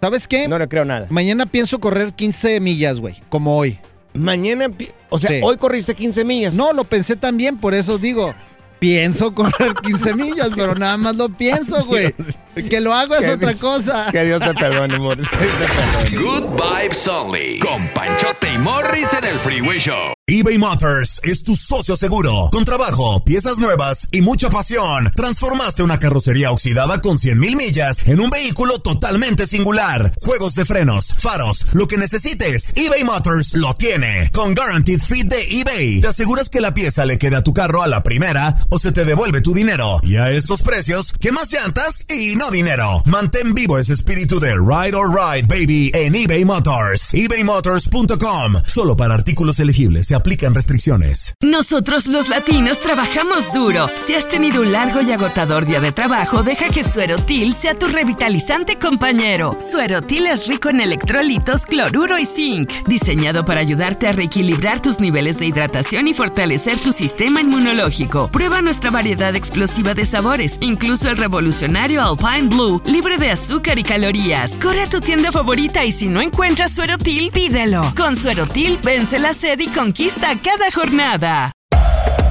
¿Sabes 0.00 0.28
qué? 0.28 0.46
No 0.46 0.58
le 0.58 0.68
creo 0.68 0.84
nada. 0.84 1.06
Mañana 1.10 1.46
pienso 1.46 1.80
correr 1.80 2.12
15 2.12 2.60
millas, 2.60 3.00
güey, 3.00 3.16
como 3.28 3.56
hoy. 3.56 3.78
Mañana, 4.14 4.68
o 5.10 5.18
sea, 5.18 5.30
Sí. 5.30 5.40
hoy 5.42 5.56
corriste 5.56 5.94
15 5.94 6.24
millas. 6.24 6.54
No, 6.54 6.72
lo 6.72 6.84
pensé 6.84 7.16
también, 7.16 7.58
por 7.58 7.74
eso 7.74 7.98
digo, 7.98 8.34
pienso 8.78 9.34
correr 9.34 9.74
15 9.74 10.14
millas, 10.14 10.50
pero 10.54 10.74
nada 10.74 10.96
más 10.96 11.16
lo 11.16 11.28
pienso, 11.28 11.84
güey. 11.84 12.14
Que 12.56 12.80
lo 12.80 12.94
hago 12.94 13.14
es 13.16 13.28
otra 13.28 13.52
cosa. 13.54 14.08
Que 14.10 14.24
Dios 14.24 14.40
te 14.40 14.54
perdone, 14.54 14.98
Morris. 14.98 15.28
Que 15.36 15.44
Dios 15.44 15.58
te 15.58 15.66
perdone. 15.66 16.24
Good 16.24 16.62
Vibes 16.62 17.06
Only. 17.06 17.58
Con 17.58 17.86
Panchote 17.88 18.52
y 18.54 18.58
Morris 18.58 19.12
en 19.12 19.24
el 19.24 19.34
Freeway 19.40 19.78
Show. 19.78 20.14
eBay 20.26 20.56
Motors 20.58 21.20
es 21.22 21.42
tu 21.44 21.54
socio 21.54 21.96
seguro. 21.96 22.48
Con 22.50 22.64
trabajo, 22.64 23.22
piezas 23.24 23.58
nuevas 23.58 24.08
y 24.10 24.22
mucha 24.22 24.48
pasión, 24.48 25.10
transformaste 25.14 25.82
una 25.82 25.98
carrocería 25.98 26.50
oxidada 26.50 27.00
con 27.00 27.18
100 27.18 27.38
mil 27.38 27.56
millas 27.56 28.06
en 28.08 28.20
un 28.20 28.30
vehículo 28.30 28.78
totalmente 28.78 29.46
singular. 29.46 30.12
Juegos 30.22 30.54
de 30.54 30.64
frenos, 30.64 31.14
faros, 31.18 31.66
lo 31.74 31.86
que 31.86 31.98
necesites, 31.98 32.72
eBay 32.74 33.04
Motors 33.04 33.54
lo 33.54 33.74
tiene. 33.74 34.30
Con 34.32 34.54
Guaranteed 34.54 35.00
Fit 35.00 35.28
de 35.28 35.60
eBay, 35.60 36.00
te 36.00 36.08
aseguras 36.08 36.48
que 36.48 36.60
la 36.62 36.74
pieza 36.74 37.04
le 37.04 37.18
quede 37.18 37.36
a 37.36 37.42
tu 37.44 37.52
carro 37.52 37.82
a 37.82 37.86
la 37.86 38.02
primera 38.02 38.56
o 38.70 38.78
se 38.78 38.92
te 38.92 39.04
devuelve 39.04 39.42
tu 39.42 39.52
dinero. 39.54 40.00
Y 40.02 40.16
a 40.16 40.30
estos 40.30 40.62
precios, 40.62 41.12
¿qué 41.20 41.30
más 41.30 41.52
llantas 41.52 42.04
y 42.10 42.34
no 42.34 42.45
dinero. 42.50 43.02
Mantén 43.04 43.54
vivo 43.54 43.78
ese 43.78 43.92
espíritu 43.92 44.38
de 44.40 44.54
Ride 44.54 44.96
or 44.96 45.10
Ride, 45.10 45.46
baby, 45.46 45.90
en 45.94 46.14
eBay 46.14 46.44
Motors. 46.44 47.12
ebaymotors.com. 47.12 48.62
Solo 48.66 48.96
para 48.96 49.14
artículos 49.14 49.60
elegibles 49.60 50.06
se 50.06 50.14
aplican 50.14 50.54
restricciones. 50.54 51.34
Nosotros 51.40 52.06
los 52.06 52.28
latinos 52.28 52.80
trabajamos 52.80 53.52
duro. 53.52 53.88
Si 53.94 54.14
has 54.14 54.28
tenido 54.28 54.62
un 54.62 54.72
largo 54.72 55.00
y 55.00 55.12
agotador 55.12 55.66
día 55.66 55.80
de 55.80 55.92
trabajo, 55.92 56.42
deja 56.42 56.68
que 56.68 56.84
Suerotil 56.84 57.54
sea 57.54 57.74
tu 57.74 57.86
revitalizante 57.86 58.76
compañero. 58.78 59.56
Suerotil 59.58 60.26
es 60.26 60.46
rico 60.46 60.68
en 60.68 60.80
electrolitos, 60.80 61.66
cloruro 61.66 62.18
y 62.18 62.26
zinc, 62.26 62.70
diseñado 62.86 63.44
para 63.44 63.60
ayudarte 63.60 64.08
a 64.08 64.12
reequilibrar 64.12 64.80
tus 64.80 65.00
niveles 65.00 65.38
de 65.38 65.46
hidratación 65.46 66.08
y 66.08 66.14
fortalecer 66.14 66.78
tu 66.80 66.92
sistema 66.92 67.40
inmunológico. 67.40 68.28
Prueba 68.28 68.62
nuestra 68.62 68.90
variedad 68.90 69.34
explosiva 69.34 69.94
de 69.94 70.04
sabores, 70.04 70.58
incluso 70.60 71.08
el 71.08 71.16
revolucionario 71.16 72.02
Alpine 72.02 72.35
Blue, 72.44 72.82
libre 72.84 73.16
de 73.16 73.30
azúcar 73.30 73.78
y 73.78 73.82
calorías. 73.82 74.58
Corre 74.58 74.82
a 74.82 74.90
tu 74.90 75.00
tienda 75.00 75.32
favorita 75.32 75.84
y 75.84 75.92
si 75.92 76.06
no 76.06 76.20
encuentras 76.20 76.72
Suerotil, 76.72 77.30
pídelo. 77.30 77.92
Con 77.96 78.14
Suerotil, 78.14 78.78
vence 78.82 79.18
la 79.18 79.32
sed 79.32 79.58
y 79.58 79.68
conquista 79.68 80.28
cada 80.42 80.70
jornada. 80.70 81.52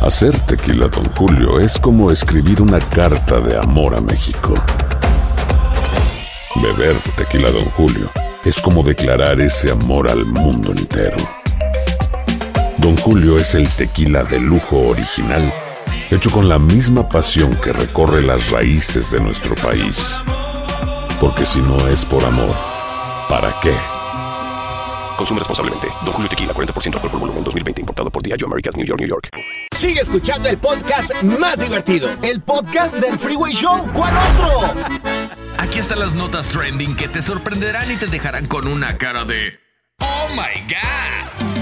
Hacer 0.02 0.40
tequila, 0.42 0.88
Don 0.88 1.06
Julio, 1.16 1.60
es 1.60 1.80
como 1.80 2.12
escribir 2.12 2.62
una 2.62 2.80
carta 2.80 3.42
de 3.42 3.58
amor 3.58 3.96
a 3.96 4.02
México. 4.02 4.54
Beber 6.62 6.96
tequila, 7.18 7.50
Don 7.50 7.66
Julio, 7.72 8.12
es 8.44 8.62
como 8.62 8.84
declarar 8.84 9.42
ese 9.42 9.72
amor 9.72 10.08
al 10.10 10.26
mundo 10.26 10.72
entero. 10.72 11.18
Don 12.78 12.96
Julio 12.98 13.40
es 13.40 13.56
el 13.56 13.68
tequila 13.70 14.24
de 14.24 14.40
lujo 14.40 14.78
original, 14.90 15.52
hecho 16.12 16.32
con 16.32 16.48
la 16.48 16.60
misma 16.60 17.08
pasión 17.10 17.56
que 17.56 17.74
recorre 17.74 18.22
las 18.22 18.52
raíces 18.52 19.12
de 19.12 19.20
nuestro 19.20 19.56
país. 19.56 20.22
Porque 21.20 21.46
si 21.46 21.62
no 21.62 21.88
es 21.88 22.06
por 22.06 22.24
amor, 22.24 22.54
¿para 23.30 23.56
qué? 23.62 23.74
Consume 25.18 25.40
responsablemente. 25.40 25.88
Don 26.04 26.14
Julio 26.14 26.30
Tequila, 26.30 26.54
40% 26.54 26.96
alcohol 26.96 27.12
por 27.12 27.20
volumen, 27.20 27.44
2020. 27.44 27.82
Importado 27.82 28.10
por 28.10 28.22
Diageo 28.22 28.48
Americas, 28.48 28.76
New 28.76 28.86
York, 28.86 29.00
New 29.00 29.10
York. 29.10 29.30
Sigue 29.76 30.02
escuchando 30.02 30.50
el 30.50 30.58
podcast 30.58 31.12
más 31.24 31.60
divertido. 31.60 32.10
El 32.22 32.42
podcast 32.42 32.96
del 32.98 33.18
Freeway 33.18 33.54
Show. 33.54 33.88
¿Cuál 33.94 34.14
otro? 34.36 34.82
Aquí 35.58 35.80
están 35.80 36.00
las 36.00 36.14
notas 36.16 36.50
trending 36.50 36.96
que 36.96 37.08
te 37.08 37.22
sorprenderán 37.22 37.90
y 37.92 37.96
te 37.96 38.08
dejarán 38.08 38.46
con 38.46 38.68
una 38.68 38.98
cara 38.98 39.24
de 39.26 39.58
¡Oh 40.00 40.28
my 40.32 40.62
God! 40.68 41.55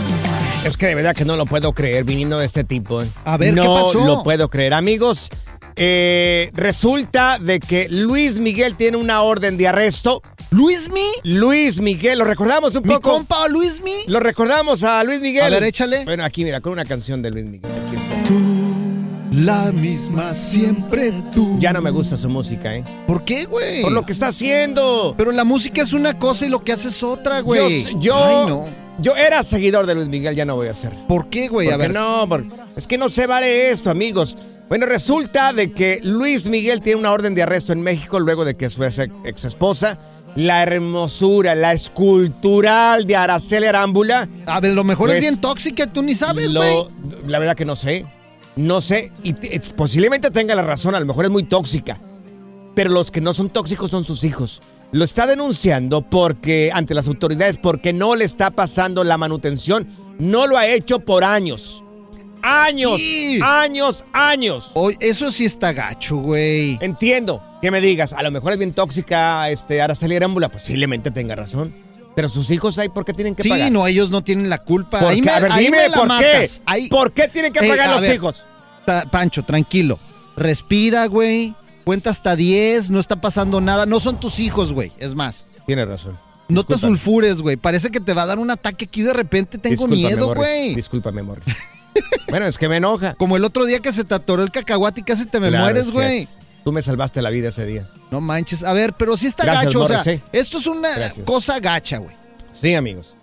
Es 0.64 0.78
que 0.78 0.88
de 0.88 0.96
verdad 0.96 1.14
que 1.14 1.26
no 1.26 1.36
lo 1.36 1.46
puedo 1.46 1.74
creer 1.74 2.06
viniendo 2.06 2.40
de 2.40 2.46
este 2.46 2.64
tipo. 2.64 3.02
¿eh? 3.02 3.08
A 3.26 3.38
ver, 3.38 3.54
no 3.54 3.62
¿qué 3.64 3.68
pasó? 3.68 4.06
lo 4.06 4.24
puedo 4.24 4.50
creer. 4.50 4.74
Amigos, 4.74 5.30
eh, 5.76 6.52
resulta 6.54 7.38
de 7.38 7.60
que 7.60 7.88
Luis 7.90 8.38
Miguel 8.40 8.76
tiene 8.76 8.96
una 8.98 9.22
orden 9.24 9.58
de 9.58 9.68
arresto. 9.68 10.22
¿Luis 10.52 10.90
Mi? 10.94 11.06
Luis 11.24 11.82
Miguel, 11.82 12.20
¿lo 12.20 12.26
recordamos 12.26 12.76
un 12.76 12.84
¿Mi 12.84 12.94
poco? 12.94 13.12
compa 13.14 13.48
Luis 13.50 13.82
Mi? 13.82 14.04
Lo 14.08 14.20
recordamos 14.22 14.84
a 14.84 15.04
Luis 15.04 15.20
Miguel. 15.20 15.44
A 15.44 15.50
ver, 15.50 15.64
échale. 15.64 16.06
Bueno, 16.06 16.24
aquí 16.24 16.46
mira, 16.46 16.62
con 16.62 16.72
una 16.72 16.86
canción 16.86 17.22
de 17.22 17.32
Luis 17.32 17.46
Miguel. 17.46 17.72
Aquí 17.88 17.96
está. 17.98 18.34
La 19.34 19.72
misma 19.72 20.32
siempre 20.34 21.12
tú. 21.34 21.58
Ya 21.60 21.74
no 21.74 21.82
me 21.82 21.90
gusta 21.90 22.16
su 22.18 22.30
música, 22.30 22.76
¿eh? 22.76 22.84
¿Por 23.08 23.26
qué, 23.26 23.46
güey? 23.46 23.82
Por 23.82 23.92
lo 23.92 24.06
que 24.06 24.14
está 24.14 24.28
haciendo. 24.28 25.16
Pero 25.18 25.32
la 25.32 25.44
música 25.44 25.82
es 25.82 25.92
una 25.92 26.20
cosa 26.20 26.46
y 26.46 26.50
lo 26.50 26.64
que 26.64 26.72
hace 26.72 26.90
es 26.90 27.02
otra, 27.02 27.42
güey. 27.42 27.84
Yo, 27.96 28.00
yo, 28.00 28.16
Ay, 28.16 28.46
no. 28.48 28.83
Yo 29.00 29.16
era 29.16 29.44
seguidor 29.44 29.86
de 29.86 29.96
Luis 29.96 30.08
Miguel, 30.08 30.36
ya 30.36 30.46
no 30.46 30.56
voy 30.56 30.68
a 30.68 30.74
ser. 30.74 30.94
¿Por 31.08 31.30
qué, 31.30 31.48
güey? 31.48 31.70
A 31.72 31.78
ver. 31.78 31.92
no, 31.94 32.28
es 32.76 32.88
que 32.88 32.98
no 32.98 33.10
se 33.10 33.28
vale 33.28 33.72
esto, 33.72 33.90
amigos. 33.90 34.38
Bueno, 34.70 34.86
resulta 34.86 35.54
de 35.54 35.72
que 35.72 36.00
Luis 36.04 36.46
Miguel 36.48 36.82
tiene 36.82 37.00
una 37.00 37.12
orden 37.12 37.36
de 37.36 37.44
arresto 37.44 37.74
en 37.74 37.82
México 37.82 38.20
luego 38.20 38.46
de 38.46 38.56
que 38.56 38.70
su 38.70 38.84
ex, 38.84 39.44
esposa, 39.46 40.00
la 40.36 40.64
hermosura, 40.64 41.54
la 41.54 41.74
escultural 41.74 43.06
de 43.06 43.16
Araceli 43.16 43.66
Arámbula. 43.68 44.28
A 44.46 44.60
ver, 44.60 44.74
lo 44.74 44.84
mejor 44.84 45.08
Pues, 45.10 45.18
es 45.18 45.22
bien 45.22 45.38
tóxica, 45.38 45.86
tú 45.88 46.02
ni 46.02 46.16
sabes, 46.16 46.50
lo- 46.50 46.60
güey. 46.62 46.88
La 47.28 47.40
verdad 47.40 47.56
que 47.56 47.66
no 47.66 47.76
sé. 47.76 48.06
No 48.56 48.82
sé. 48.82 49.12
Y 49.24 49.36
es- 49.48 49.70
posiblemente 49.70 50.32
tenga 50.32 50.56
la 50.56 50.62
razón, 50.64 50.96
a 50.96 51.00
lo 51.00 51.06
mejor 51.06 51.26
es 51.26 51.32
muy 51.32 51.44
tóxica. 51.44 52.00
Pero 52.76 52.90
los 52.92 53.12
que 53.12 53.22
no 53.22 53.34
son 53.34 53.50
tóxicos 53.50 53.92
son 53.92 54.06
sus 54.06 54.24
hijos. 54.24 54.62
Lo 54.94 55.04
está 55.04 55.28
denunciando 55.28 56.02
porque 56.02 56.70
ante 56.74 56.94
las 56.94 57.08
autoridades 57.08 57.58
porque 57.58 57.92
no 57.94 58.16
le 58.16 58.24
está 58.26 58.52
pasando 58.52 59.04
la 59.04 59.18
manutención. 59.18 59.88
No 60.20 60.48
lo 60.48 60.58
ha 60.58 60.68
hecho 60.68 61.00
por 61.00 61.24
años. 61.24 61.84
Años, 62.44 62.98
Sí. 62.98 63.40
años, 63.42 64.04
años. 64.14 64.72
Oye, 64.76 64.98
eso 65.00 65.32
sí 65.32 65.46
está 65.46 65.72
gacho, 65.74 66.18
güey. 66.18 66.78
Entiendo 66.82 67.42
que 67.62 67.72
me 67.72 67.82
digas, 67.82 68.14
a 68.14 68.22
lo 68.22 68.32
mejor 68.32 68.52
es 68.54 68.60
bien 68.60 68.74
tóxica 68.74 69.50
este, 69.50 69.82
Araceli 69.82 70.16
Arámbula, 70.18 70.50
posiblemente 70.50 71.10
tenga 71.10 71.36
razón. 71.36 71.74
Pero 72.16 72.30
sus 72.30 72.52
hijos 72.52 72.78
ahí, 72.78 72.90
¿por 72.90 73.06
qué 73.06 73.14
tienen 73.14 73.34
que 73.34 73.42
Sí, 73.44 73.50
pagar? 73.50 73.72
no, 73.72 73.88
ellos 73.88 74.12
no 74.12 74.24
tienen 74.24 74.48
la 74.50 74.60
culpa. 74.60 75.00
¿Por 75.00 75.10
Ahí 75.10 75.22
me- 75.22 75.32
A 75.32 75.40
ver, 75.40 75.52
ahí 75.52 75.66
dime, 75.66 75.78
me 75.84 75.90
la 75.90 75.98
¿por 75.98 76.18
qué? 76.20 76.50
Ahí- 76.66 76.88
¿Por 76.90 77.12
qué 77.14 77.28
tienen 77.30 77.52
que 77.52 77.66
Eh, 77.66 77.70
pagar 77.70 77.90
los 77.90 78.02
ver, 78.02 78.14
hijos? 78.16 78.46
Pancho, 79.10 79.42
tranquilo. 79.44 79.98
Respira, 80.36 81.08
güey. 81.08 81.56
Cuenta 81.84 82.10
hasta 82.10 82.36
10, 82.36 82.90
no 82.90 83.00
está 83.00 83.20
pasando 83.22 83.62
nada. 83.62 83.86
No 83.86 84.00
son 84.00 84.20
tus 84.20 84.40
hijos, 84.40 84.72
güey. 84.72 84.92
Es 84.98 85.16
más. 85.16 85.46
Tienes 85.66 85.88
razón. 85.88 86.18
No 86.50 86.64
te 86.64 86.78
sulfures, 86.78 87.42
güey. 87.42 87.56
Parece 87.58 87.90
que 87.90 88.00
te 88.00 88.14
va 88.14 88.24
a 88.24 88.26
dar 88.26 88.40
un 88.40 88.52
ataque 88.52 88.86
aquí 88.86 89.02
de 89.02 89.14
repente. 89.14 89.58
Tengo 89.58 89.74
Discúlpame, 89.88 90.08
miedo, 90.08 90.34
güey. 90.36 90.76
Discúlpame, 90.76 91.24
Morris. 91.24 91.46
bueno, 92.30 92.46
es 92.48 92.58
que 92.58 92.68
me 92.68 92.78
enoja. 92.78 93.16
Como 93.16 93.38
el 93.38 93.44
otro 93.44 93.66
día 93.66 93.80
que 93.80 93.92
se 93.92 94.04
te 94.04 94.16
atoró 94.16 94.44
el 94.44 94.52
cacahuate 94.52 95.02
y 95.02 95.04
casi 95.04 95.26
te 95.26 95.40
me 95.40 95.50
Claro, 95.50 95.64
mueres, 95.66 95.88
es 95.88 95.92
güey. 95.92 96.28
Tú 96.64 96.72
me 96.72 96.82
salvaste 96.82 97.22
la 97.22 97.30
vida 97.30 97.50
ese 97.50 97.66
día. 97.66 97.86
No 98.12 98.22
manches. 98.22 98.64
A 98.64 98.72
ver, 98.74 98.94
pero 98.94 99.18
sí 99.18 99.28
está 99.28 99.44
Gracias, 99.44 99.66
gacho. 99.66 99.84
o 99.84 99.88
sea, 99.88 100.22
esto 100.32 100.58
es 100.60 100.68
una 100.68 100.96
Gracias. 100.96 101.26
cosa 101.26 101.60
gacha, 101.60 101.98
güey. 101.98 102.16
Sí, 102.54 102.74
amigos. 102.76 103.18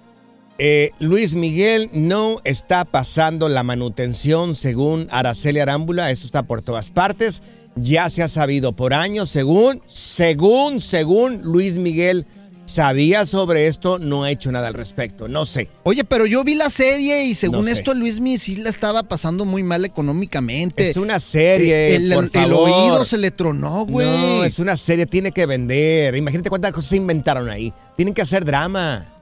Eh, 0.59 0.90
Luis 0.99 1.33
Miguel 1.33 1.88
no 1.94 2.40
está 2.44 2.85
pasando 2.85 3.49
la 3.49 3.62
manutención 3.62 4.55
según 4.55 5.09
Araceli 5.11 5.59
Arámbula. 5.61 6.11
Esto 6.11 6.27
está 6.27 6.42
por 6.42 6.62
todas 6.62 6.90
partes. 6.90 7.40
Ya 7.76 8.11
se 8.11 8.22
ha 8.22 8.28
sabido 8.28 8.72
por 8.72 8.92
años. 8.94 9.30
Según, 9.30 9.83
según, 9.87 10.80
según 10.80 11.40
Luis 11.42 11.76
Miguel 11.76 12.26
sabía 12.64 13.26
sobre 13.26 13.66
esto, 13.66 13.98
no 13.98 14.22
ha 14.24 14.30
hecho 14.30 14.52
nada 14.52 14.68
al 14.68 14.74
respecto. 14.74 15.28
No 15.28 15.44
sé. 15.44 15.68
Oye, 15.83 16.04
pero 16.04 16.26
yo 16.26 16.44
vi 16.44 16.54
la 16.54 16.70
serie 16.70 17.24
y 17.24 17.35
según 17.35 17.61
No 17.61 17.64
sé. 17.64 17.72
esto 17.72 17.94
Luis 17.94 18.20
sí 18.40 18.56
la 18.56 18.70
estaba 18.70 19.02
pasando 19.04 19.44
muy 19.44 19.62
mal 19.62 19.85
económicamente. 19.85 20.88
Es 20.90 20.96
una 20.96 21.18
serie, 21.20 21.96
El, 21.96 22.14
por 22.14 22.24
el 22.24 22.30
favor. 22.30 22.70
oído 22.70 23.04
se 23.04 23.18
le 23.18 23.30
tronó, 23.30 23.87
güey. 23.87 24.06
No, 24.06 24.44
es 24.44 24.59
una 24.59 24.76
serie, 24.76 25.06
tiene 25.06 25.33
que 25.33 25.46
vender. 25.46 26.14
Imagínate 26.16 26.48
cuántas 26.48 26.72
cosas 26.72 26.90
se 26.90 26.96
inventaron 26.96 27.48
ahí. 27.50 27.72
Tienen 27.96 28.14
que 28.14 28.22
hacer 28.22 28.44
drama. 28.44 29.19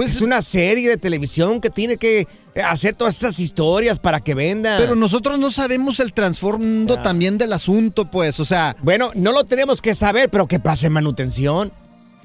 Pues 0.00 0.16
es 0.16 0.22
una 0.22 0.40
serie 0.40 0.88
de 0.88 0.96
televisión 0.96 1.60
que 1.60 1.68
tiene 1.68 1.98
que 1.98 2.26
hacer 2.64 2.94
todas 2.94 3.16
estas 3.16 3.38
historias 3.38 3.98
para 3.98 4.20
que 4.20 4.34
venda. 4.34 4.78
Pero 4.78 4.94
nosotros 4.96 5.38
no 5.38 5.50
sabemos 5.50 6.00
el 6.00 6.14
trasfondo 6.14 6.94
Ah. 6.98 7.02
también 7.02 7.36
del 7.36 7.52
asunto, 7.52 8.10
pues, 8.10 8.40
o 8.40 8.46
sea, 8.46 8.74
Bueno, 8.82 9.10
no 9.14 9.32
lo 9.32 9.44
tenemos 9.44 9.82
que 9.82 9.94
saber, 9.94 10.30
pero 10.30 10.46
que 10.48 10.58
pase 10.58 10.88
manutención. 10.88 11.70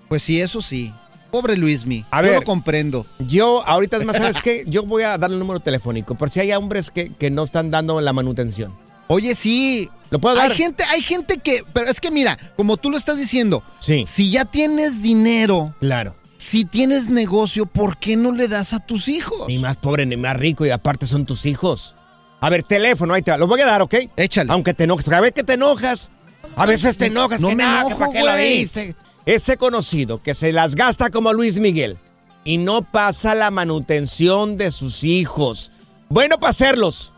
pues 0.08 0.24
sí, 0.24 0.40
eso 0.40 0.62
sí. 0.62 0.94
Pobre 1.32 1.58
Luismi. 1.58 2.06
A 2.12 2.22
yo 2.22 2.28
ver. 2.30 2.36
lo 2.40 2.46
comprendo. 2.46 3.06
Yo, 3.20 3.62
ahorita 3.68 3.98
es 3.98 4.06
más, 4.06 4.16
¿sabes 4.16 4.38
qué? 4.42 4.64
Yo 4.68 4.84
voy 4.84 5.04
a 5.04 5.18
darle 5.18 5.36
el 5.36 5.40
número 5.40 5.60
telefónico 5.60 6.16
por 6.16 6.30
si 6.30 6.40
hay 6.40 6.54
hombres 6.54 6.92
que, 6.92 7.12
que 7.14 7.30
no 7.30 7.44
están 7.44 7.72
dando 7.72 8.00
la 8.00 8.14
manutención. 8.14 8.74
Oye, 9.08 9.36
sí. 9.36 9.90
¿Lo 10.12 10.20
puedo 10.20 10.36
dar? 10.38 10.50
Hay 10.50 10.56
gente, 10.56 10.84
hay 10.86 11.02
gente 11.02 11.40
que, 11.40 11.64
pero 11.74 11.90
es 11.90 12.00
que 12.00 12.10
mira, 12.10 12.38
como 12.56 12.78
tú 12.78 12.90
lo 12.90 12.98
estás 12.98 13.18
diciendo, 13.18 13.64
Sí. 13.80 14.06
si 14.08 14.32
ya 14.32 14.46
tienes 14.46 15.02
dinero, 15.02 15.74
Claro. 15.82 16.16
Si 16.46 16.64
tienes 16.64 17.10
negocio, 17.10 17.66
¿por 17.66 17.98
qué 17.98 18.16
no 18.16 18.32
le 18.32 18.48
das 18.48 18.74
a 18.74 18.80
tus 18.80 19.08
hijos? 19.08 19.48
Ni 19.48 19.58
más 19.58 19.78
pobre 19.78 20.06
ni 20.06 20.16
más 20.16 20.38
rico 20.38 20.64
y 20.64 20.70
aparte 20.70 21.08
son 21.08 21.26
tus 21.26 21.48
hijos. 21.48 21.96
A 22.40 22.52
ver, 22.52 22.62
teléfono, 22.62 23.16
ahí 23.16 23.24
te 23.24 23.32
va. 23.32 23.38
Lo 23.38 23.48
voy 23.48 23.62
a 23.62 23.66
dar, 23.66 23.82
¿ok? 23.82 23.96
Échale. 24.16 24.54
Aunque 24.54 24.76
te 24.76 24.84
enojes. 24.84 25.12
A 25.12 25.22
ver 25.22 25.34
que 25.34 25.44
te 25.44 25.54
enojas. 25.54 26.12
A 26.56 26.68
veces 26.68 26.98
te 26.98 27.08
enojas. 27.08 27.42
No 27.42 27.50
que 27.50 27.56
me 27.56 27.64
no, 27.64 27.70
que 27.70 27.80
enojo, 27.88 28.00
¿Para 28.00 28.12
qué 28.12 28.24
lo 28.24 28.36
diste? 28.36 28.96
Ese 29.26 29.58
conocido 29.58 30.22
que 30.22 30.36
se 30.36 30.54
las 30.54 30.76
gasta 30.76 31.10
como 31.10 31.34
Luis 31.34 31.58
Miguel 31.58 31.98
y 32.44 32.60
no 32.60 32.84
pasa 32.84 33.34
la 33.34 33.50
manutención 33.50 34.56
de 34.56 34.70
sus 34.70 35.04
hijos. 35.04 35.72
Bueno 36.10 36.40
para 36.40 36.52
hacerlos. 36.52 37.15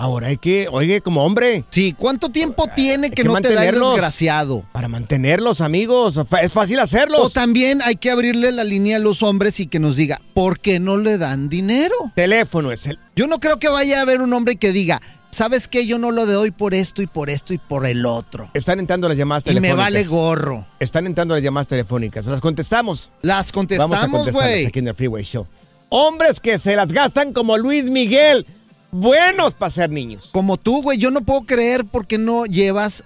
Ahora 0.00 0.28
hay 0.28 0.38
que, 0.38 0.66
oye, 0.72 1.02
como 1.02 1.22
hombre. 1.26 1.62
Sí, 1.68 1.94
¿cuánto 1.96 2.30
tiempo 2.30 2.66
tiene 2.74 3.10
que, 3.10 3.16
que 3.16 3.24
no 3.24 3.38
te 3.40 3.52
da 3.52 3.66
el 3.66 3.78
desgraciado? 3.78 4.64
Para 4.72 4.88
mantenerlos, 4.88 5.60
amigos. 5.60 6.18
Es 6.42 6.52
fácil 6.54 6.78
O 6.78 6.82
hacerlos. 6.82 7.32
también 7.34 7.82
hay 7.82 7.96
que 7.96 8.10
abrirle 8.10 8.50
la 8.50 8.64
línea 8.64 8.96
a 8.96 9.00
los 9.00 9.22
hombres 9.22 9.60
y 9.60 9.66
que 9.66 9.78
nos 9.78 9.96
diga, 9.96 10.18
¿por 10.32 10.58
qué 10.58 10.80
no 10.80 10.96
le 10.96 11.18
dan 11.18 11.50
dinero? 11.50 11.94
Teléfono 12.14 12.72
es 12.72 12.86
el. 12.86 12.98
Yo 13.14 13.26
no 13.26 13.40
creo 13.40 13.58
que 13.58 13.68
vaya 13.68 13.98
a 13.98 14.02
haber 14.02 14.22
un 14.22 14.32
hombre 14.32 14.56
que 14.56 14.72
diga, 14.72 15.02
¿sabes 15.30 15.68
qué? 15.68 15.84
Yo 15.84 15.98
no 15.98 16.12
lo 16.12 16.24
doy 16.24 16.50
por 16.50 16.72
esto 16.72 17.02
y 17.02 17.06
por 17.06 17.28
esto 17.28 17.52
y 17.52 17.58
por 17.58 17.84
el 17.84 18.06
otro. 18.06 18.48
Están 18.54 18.78
entrando 18.80 19.06
las 19.06 19.18
llamadas 19.18 19.42
Y 19.44 19.50
me 19.50 19.54
telefónicas. 19.56 19.76
vale 19.84 20.04
gorro. 20.04 20.66
Están 20.78 21.04
entrando 21.06 21.34
las 21.34 21.44
llamadas 21.44 21.68
telefónicas. 21.68 22.24
Las 22.24 22.40
contestamos. 22.40 23.12
Las 23.20 23.52
contestamos, 23.52 24.32
güey. 24.32 24.64
aquí 24.64 24.78
en 24.78 24.88
el 24.88 24.94
Freeway 24.94 25.24
Show. 25.24 25.46
Hombres 25.90 26.40
que 26.40 26.58
se 26.58 26.74
las 26.74 26.90
gastan 26.90 27.34
como 27.34 27.58
Luis 27.58 27.84
Miguel. 27.84 28.46
Buenos 28.92 29.54
para 29.54 29.70
ser 29.70 29.90
niños. 29.90 30.30
Como 30.32 30.56
tú, 30.56 30.82
güey, 30.82 30.98
yo 30.98 31.10
no 31.10 31.20
puedo 31.20 31.42
creer 31.42 31.84
por 31.84 32.06
qué 32.06 32.18
no 32.18 32.44
llevas 32.46 33.04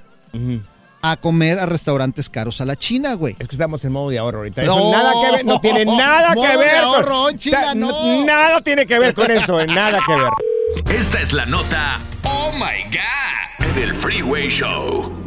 a 1.02 1.16
comer 1.18 1.58
a 1.58 1.66
restaurantes 1.66 2.30
caros 2.30 2.60
a 2.60 2.64
la 2.64 2.76
China, 2.76 3.14
güey. 3.14 3.36
Es 3.38 3.46
que 3.48 3.54
estamos 3.56 3.84
en 3.84 3.92
modo 3.92 4.08
de 4.10 4.18
ahorro 4.18 4.38
ahorita. 4.38 4.62
No. 4.62 4.78
Eso 4.78 4.90
nada 4.92 5.12
que 5.26 5.36
ver, 5.36 5.44
no 5.44 5.60
tiene 5.60 5.84
nada 5.96 6.34
que 6.34 6.40
ver. 6.56 6.76
con- 6.82 6.94
ahorro, 6.94 7.32
China, 7.32 7.74
no. 7.74 8.24
Nada 8.24 8.60
tiene 8.62 8.86
que 8.86 8.98
ver 8.98 9.14
con 9.14 9.30
eso, 9.30 9.60
eh, 9.60 9.66
nada 9.66 9.98
que 10.06 10.14
ver. 10.16 10.98
Esta 10.98 11.20
es 11.20 11.32
la 11.32 11.44
nota 11.46 12.00
Oh 12.24 12.50
My 12.52 12.84
God 12.90 13.74
del 13.74 13.94
Freeway 13.94 14.48
Show. 14.48 15.23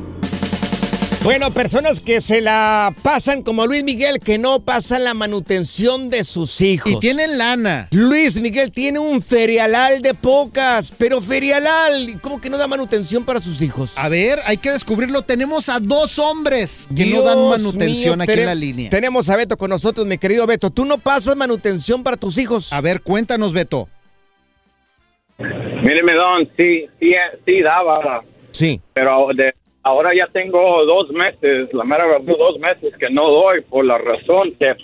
Bueno, 1.27 1.51
personas 1.51 1.99
que 1.99 2.21
se 2.21 2.39
la 2.39 2.93
pasan 3.03 3.43
como 3.43 3.67
Luis 3.67 3.83
Miguel, 3.83 4.19
que 4.19 4.37
no 4.37 4.61
pasan 4.61 5.03
la 5.03 5.13
manutención 5.13 6.09
de 6.09 6.23
sus 6.23 6.61
hijos. 6.61 6.89
Y 6.89 6.99
tienen 6.99 7.37
lana. 7.37 7.89
Luis 7.91 8.39
Miguel 8.39 8.71
tiene 8.71 8.99
un 8.99 9.21
ferialal 9.21 10.01
de 10.01 10.13
pocas, 10.13 10.93
pero 10.97 11.19
ferialal, 11.19 12.17
¿cómo 12.21 12.39
que 12.39 12.49
no 12.49 12.57
da 12.57 12.65
manutención 12.67 13.25
para 13.25 13.41
sus 13.41 13.61
hijos? 13.61 13.91
A 13.97 14.07
ver, 14.07 14.39
hay 14.45 14.55
que 14.55 14.71
descubrirlo. 14.71 15.21
Tenemos 15.21 15.67
a 15.67 15.81
dos 15.81 16.17
hombres 16.17 16.87
que 16.95 17.03
Dios 17.03 17.21
no 17.21 17.23
dan 17.29 17.49
manutención 17.61 18.19
mío, 18.19 18.23
aquí 18.23 18.39
en 18.39 18.45
la 18.45 18.55
línea. 18.55 18.89
Tenemos 18.89 19.27
a 19.27 19.35
Beto 19.35 19.57
con 19.57 19.69
nosotros, 19.69 20.07
mi 20.07 20.17
querido 20.17 20.47
Beto. 20.47 20.69
¿Tú 20.69 20.85
no 20.85 20.97
pasas 20.97 21.35
manutención 21.35 22.03
para 22.03 22.15
tus 22.15 22.37
hijos? 22.37 22.71
A 22.71 22.79
ver, 22.79 23.01
cuéntanos, 23.01 23.51
Beto. 23.51 23.89
Míreme, 25.37 26.13
Don, 26.15 26.49
sí, 26.57 26.85
sí, 27.01 27.11
sí 27.45 27.61
daba, 27.63 28.23
Sí. 28.51 28.79
pero 28.93 29.27
de- 29.35 29.53
ahora 29.87 30.11
ya 30.17 30.27
tengo 30.31 30.85
dos 30.85 31.09
meses, 31.11 31.73
la 31.73 31.83
mera 31.83 32.05
verdad, 32.05 32.35
dos 32.37 32.59
meses 32.59 32.93
que 32.97 33.09
no 33.09 33.23
doy 33.23 33.61
por 33.61 33.85
la 33.85 33.97
razón 33.97 34.53
que, 34.59 34.75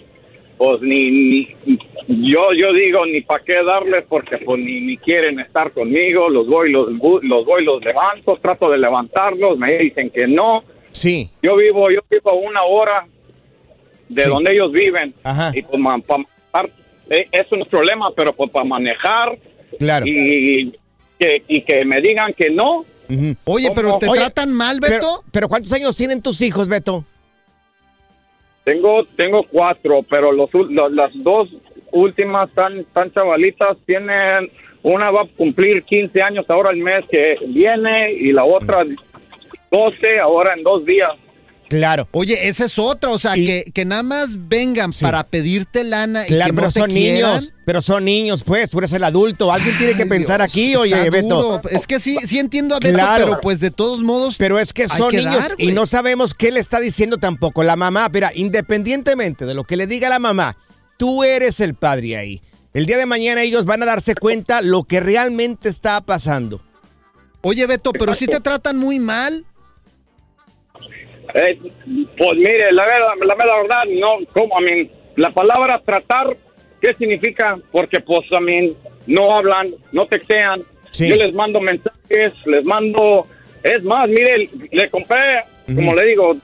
pues, 0.58 0.82
ni, 0.82 1.12
ni- 1.12 1.48
yo, 2.08 2.39
yo 2.58 2.74
digo, 2.74 3.06
ni 3.06 3.22
para 3.22 3.44
qué 3.44 3.63
darles, 3.63 4.06
porque 4.10 4.38
pues 4.39 4.60
ni, 4.60 4.82
ni 4.82 4.98
quieren 4.98 5.39
estar 5.39 5.72
conmigo, 5.72 6.30
los 6.30 6.48
voy, 6.48 6.72
los, 6.72 6.89
los 7.24 7.46
voy, 7.46 7.63
los 7.63 7.84
levanto, 7.84 8.38
trato 8.42 8.70
de 8.70 8.78
levantarlos, 8.78 9.58
me 9.58 9.78
dicen 9.78 10.10
que 10.10 10.28
no. 10.28 10.63
Sí. 10.92 11.30
Yo 11.42 11.56
vivo, 11.56 11.89
yo 11.92 12.02
vivo 12.10 12.34
una 12.36 12.63
hora 12.63 13.06
de 14.10 14.24
Sí. 14.24 14.30
donde 14.30 14.54
ellos 14.54 14.72
viven, 14.72 15.13
Ajá. 15.24 15.52
y 15.56 15.62
pues, 15.63 15.82
para 16.06 16.24
manejar, 16.24 16.70
eh, 17.10 17.28
eso 17.32 17.56
no 17.56 17.63
es 17.63 17.70
problema, 17.70 18.12
pero 18.16 18.34
pues 18.34 18.50
para 18.52 18.66
manejar 18.66 19.38
Claro. 19.80 20.06
y 20.08 20.72
que, 21.20 21.42
y 21.48 21.62
que 21.62 21.84
me 21.86 22.00
digan 22.02 22.34
que 22.34 22.50
no. 22.50 22.86
Oye, 23.45 23.71
pero 23.76 23.97
¿te 23.99 24.08
Oye, 24.08 24.19
tratan 24.21 24.52
mal, 24.54 24.80
Beto? 24.80 24.95
Pero, 24.99 25.23
pero 25.32 25.49
¿cuántos 25.49 25.71
años 25.73 25.95
tienen 25.95 26.21
tus 26.21 26.41
hijos, 26.41 26.67
Beto? 26.67 27.04
Tengo 28.63 29.04
tengo 29.17 29.43
cuatro, 29.49 30.04
pero 30.10 30.32
los, 30.32 30.49
ul- 30.52 30.69
lo- 30.69 30.89
las 30.89 31.12
dos 31.15 31.49
últimas 31.91 32.49
tan, 32.52 32.86
tan 32.93 33.12
chavalitas 33.12 33.78
tienen, 33.86 34.49
una 34.82 35.12
va 35.12 35.23
a 35.23 35.28
cumplir 35.38 35.84
15 35.84 36.21
años 36.21 36.45
ahora 36.49 36.71
el 36.71 36.78
mes 36.78 37.04
que 37.12 37.38
viene 37.47 38.13
y 38.13 38.32
la 38.32 38.45
otra 38.45 38.84
12 39.69 40.19
ahora 40.19 40.54
en 40.56 40.63
dos 40.63 40.86
días. 40.86 41.12
Claro. 41.77 42.07
Oye, 42.12 42.47
esa 42.47 42.65
es 42.65 42.77
otra, 42.77 43.09
o 43.09 43.17
sea, 43.17 43.33
que, 43.33 43.65
que 43.73 43.83
nada 43.83 44.03
más 44.03 44.47
vengan 44.47 44.91
para 44.93 45.23
pedirte 45.23 45.83
lana 45.83 46.23
y 46.25 46.27
Claro, 46.27 46.51
que 46.51 46.53
pero 46.55 46.67
no 46.67 46.71
te 46.71 46.79
son 46.81 46.89
quieran. 46.91 47.31
niños. 47.33 47.53
Pero 47.65 47.81
son 47.81 48.05
niños, 48.05 48.43
pues. 48.43 48.69
Tú 48.69 48.77
eres 48.77 48.91
el 48.91 49.03
adulto. 49.03 49.51
Alguien 49.51 49.77
tiene 49.77 49.95
que 49.95 50.03
Ay, 50.03 50.09
pensar 50.09 50.41
Dios, 50.41 50.51
aquí, 50.51 50.75
oye, 50.75 51.09
Beto. 51.09 51.62
Es 51.71 51.88
que 51.88 51.99
sí, 51.99 52.17
sí 52.25 52.38
entiendo 52.38 52.75
a 52.75 52.79
Beto, 52.79 52.93
Claro. 52.93 53.25
pero 53.25 53.41
pues 53.41 53.59
de 53.59 53.71
todos 53.71 54.01
modos. 54.03 54.36
Pero 54.38 54.59
es 54.59 54.71
que 54.73 54.88
son 54.88 55.12
que 55.12 55.17
niños 55.17 55.36
dar, 55.38 55.55
y 55.57 55.71
no 55.71 55.86
sabemos 55.86 56.33
qué 56.33 56.51
le 56.51 56.59
está 56.59 56.79
diciendo 56.79 57.17
tampoco 57.17 57.63
la 57.63 57.75
mamá. 57.75 58.07
Mira, 58.13 58.31
independientemente 58.36 59.45
de 59.45 59.53
lo 59.53 59.63
que 59.63 59.77
le 59.77 59.88
diga 59.88 60.09
la 60.09 60.19
mamá, 60.19 60.57
tú 60.97 61.23
eres 61.23 61.59
el 61.59 61.73
padre 61.73 62.17
ahí. 62.17 62.41
El 62.73 62.86
día 62.86 62.97
de 62.97 63.05
mañana 63.05 63.41
ellos 63.43 63.65
van 63.65 63.81
a 63.83 63.86
darse 63.86 64.13
cuenta 64.15 64.62
lo 64.62 64.83
que 64.83 64.99
realmente 64.99 65.69
está 65.69 66.01
pasando. 66.01 66.62
Oye, 67.41 67.65
Beto, 67.65 67.91
pero 67.93 68.13
si 68.15 68.25
te 68.27 68.39
tratan 68.39 68.77
muy 68.77 68.99
mal. 68.99 69.45
Eh, 71.34 71.58
pues 72.17 72.38
mire, 72.38 72.72
la 72.72 72.86
verdad, 72.86 73.08
la 73.26 73.36
mera 73.36 73.58
verdad, 73.62 73.84
no, 74.00 74.26
como 74.34 74.58
a 74.58 74.62
mí, 74.62 74.89
la 75.15 75.32
palabra 75.32 75.82
tratar, 75.84 76.36
¿qué 76.82 76.93
significa? 76.96 77.58
Porque 77.72 78.00
pues 78.02 78.32
a 78.32 78.39
mí 78.39 78.74
no 79.08 79.32
hablan, 79.36 79.72
no 79.91 80.06
textean. 80.06 80.62
Sí. 80.91 81.10
Yo 81.10 81.15
les 81.15 81.34
mando 81.34 81.60
mensajes, 81.60 82.34
les 82.46 82.63
mando, 82.65 83.26
es 83.63 83.84
más, 83.84 84.08
mire, 84.10 84.48
le 84.72 84.89
compré, 84.89 85.41
como 85.65 85.96
le 85.96 86.06
digo, 86.06 86.38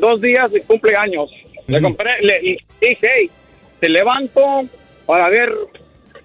dos 0.00 0.20
días 0.20 0.52
de 0.52 0.60
cumpleaños. 0.62 1.30
Le 1.66 1.80
compré, 1.80 2.20
le 2.20 2.38
y 2.42 2.58
dije, 2.80 2.98
hey, 3.00 3.30
te 3.80 3.88
levanto 3.88 4.64
para 5.06 5.28
ver 5.30 5.52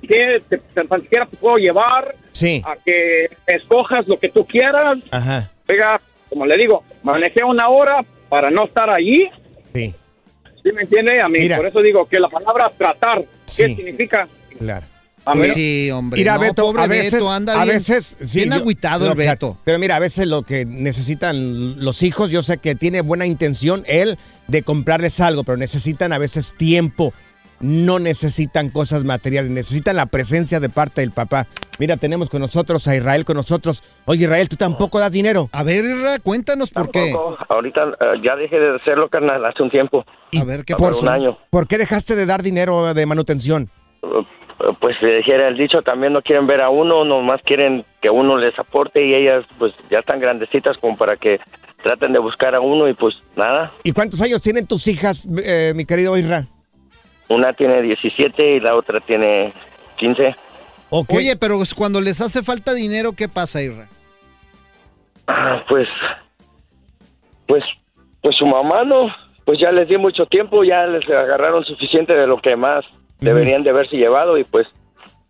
qué 0.08 0.42
te, 0.50 0.58
te 0.58 0.84
puedo 1.40 1.56
llevar 1.58 2.16
Sí. 2.34 2.62
a 2.66 2.76
que 2.84 3.28
escojas 3.48 4.08
lo 4.08 4.20
que 4.20 4.30
tú 4.30 4.46
quieras. 4.46 4.98
Ajá. 5.12 5.50
Oiga, 5.70 6.02
como 6.32 6.46
le 6.46 6.56
digo, 6.56 6.84
manejé 7.04 7.44
una 7.44 7.68
hora 7.68 8.06
para 8.30 8.50
no 8.50 8.64
estar 8.66 8.90
allí. 8.90 9.28
Sí. 9.74 9.94
¿Sí 10.64 10.72
me 10.74 10.84
entiende? 10.84 11.20
A 11.22 11.28
mí, 11.28 11.40
Mira. 11.40 11.58
por 11.58 11.68
eso 11.68 11.82
digo 11.82 12.08
que 12.08 12.20
la 12.20 12.30
palabra 12.30 12.72
tratar, 12.78 13.22
¿qué 13.58 13.68
Sí. 13.68 13.76
significa? 13.76 14.28
Claro. 14.58 14.86
A 15.26 15.36
mí- 15.36 15.50
sí, 15.54 15.92
hombre. 15.92 16.20
Mira, 16.20 16.36
no, 16.36 16.40
Beto, 16.40 16.64
pobre 16.64 16.84
a 16.84 16.88
veces, 16.88 17.14
Beto, 17.14 17.32
anda 17.32 17.62
a 17.62 17.64
bien, 17.66 17.76
veces, 17.78 18.18
sí, 18.26 18.40
bien 18.40 18.50
yo- 18.50 18.56
agüitado 18.56 19.06
no, 19.06 19.12
el 19.12 19.18
claro. 19.18 19.32
Beto. 19.32 19.58
Pero 19.66 19.78
mira, 19.78 19.98
a 19.98 20.00
veces 20.00 20.26
lo 20.28 20.44
que 20.44 20.66
necesitan 20.66 21.84
los 21.84 22.02
hijos, 22.02 22.32
yo 22.32 22.42
sé 22.44 22.58
que 22.58 22.74
tiene 22.76 23.02
buena 23.02 23.26
intención 23.26 23.84
él 23.88 24.18
de 24.48 24.64
comprarles 24.64 25.20
algo, 25.20 25.44
pero 25.44 25.58
necesitan 25.58 26.14
a 26.14 26.18
veces 26.18 26.54
tiempo. 26.58 27.14
No 27.62 28.00
necesitan 28.00 28.70
cosas 28.70 29.04
materiales, 29.04 29.52
necesitan 29.52 29.96
la 29.96 30.06
presencia 30.08 30.60
de 30.60 30.70
parte 30.70 31.02
del 31.02 31.12
papá. 31.12 31.48
Mira, 31.80 31.98
tenemos 31.98 32.30
con 32.30 32.42
nosotros 32.42 32.88
a 32.88 32.96
Israel 32.96 33.26
con 33.26 33.38
nosotros. 33.38 33.84
Oye, 34.06 34.24
Israel, 34.26 34.50
tú 34.50 34.56
tampoco 34.56 35.00
das 35.00 35.12
dinero. 35.12 35.50
A 35.52 35.64
ver, 35.64 35.86
Irra, 35.86 36.20
cuéntanos 36.20 36.72
por 36.72 36.90
qué. 36.92 37.12
Tampoco. 37.12 37.38
Ahorita 37.50 37.84
eh, 37.84 38.22
ya 38.28 38.36
dejé 38.36 38.60
de 38.60 38.76
hacerlo, 38.76 39.08
carnal, 39.10 39.46
hace 39.46 39.62
un 39.64 39.70
tiempo. 39.70 40.06
A 40.40 40.44
ver, 40.44 40.66
¿qué 40.66 40.76
Por 40.76 40.90
pasó? 40.90 41.02
un 41.02 41.10
año. 41.10 41.38
¿Por 41.50 41.68
qué 41.68 41.78
dejaste 41.78 42.16
de 42.16 42.26
dar 42.26 42.42
dinero 42.44 42.94
de 42.94 43.06
manutención? 43.06 43.70
Eh, 44.04 44.08
Pues 44.80 44.96
le 45.02 45.18
dijera 45.18 45.48
el 45.48 45.58
dicho, 45.58 45.82
también 45.82 46.14
no 46.14 46.22
quieren 46.22 46.46
ver 46.46 46.62
a 46.62 46.70
uno, 46.70 47.04
nomás 47.04 47.42
quieren 47.44 47.84
que 48.02 48.10
uno 48.12 48.38
les 48.38 48.58
aporte 48.60 49.04
y 49.06 49.14
ellas 49.16 49.44
pues 49.58 49.74
ya 49.90 50.00
están 50.00 50.20
grandecitas 50.20 50.78
como 50.78 50.96
para 50.98 51.18
que 51.18 51.40
traten 51.82 52.14
de 52.14 52.20
buscar 52.20 52.54
a 52.54 52.60
uno 52.60 52.88
y 52.88 52.94
pues 52.94 53.16
nada. 53.36 53.72
¿Y 53.84 53.92
cuántos 53.92 54.22
años 54.22 54.40
tienen 54.42 54.68
tus 54.68 54.88
hijas, 54.88 55.28
eh, 55.44 55.74
mi 55.76 55.86
querido 55.86 56.16
Israel? 56.16 56.46
Una 57.32 57.54
tiene 57.54 57.82
17 57.82 58.56
y 58.56 58.60
la 58.60 58.76
otra 58.76 59.00
tiene 59.00 59.54
15. 59.98 60.36
Oye, 60.90 61.38
pero 61.38 61.58
cuando 61.76 62.02
les 62.02 62.20
hace 62.20 62.44
falta 62.44 62.74
dinero, 62.74 63.14
¿qué 63.14 63.30
pasa, 63.30 63.62
Irra? 63.62 63.88
Ah, 65.28 65.64
Pues, 65.70 65.88
pues, 67.48 67.64
pues 68.22 68.36
su 68.38 68.46
mamá 68.46 68.84
no, 68.84 69.08
pues 69.46 69.60
ya 69.62 69.72
les 69.72 69.88
di 69.88 69.98
mucho 69.98 70.26
tiempo, 70.26 70.64
ya 70.66 70.86
les 70.88 71.08
agarraron 71.10 71.64
suficiente 71.64 72.16
de 72.16 72.28
lo 72.28 72.42
que 72.42 72.58
más 72.58 72.84
deberían 73.20 73.64
de 73.64 73.70
haberse 73.70 73.96
llevado 73.96 74.38
y 74.38 74.44
pues 74.44 74.68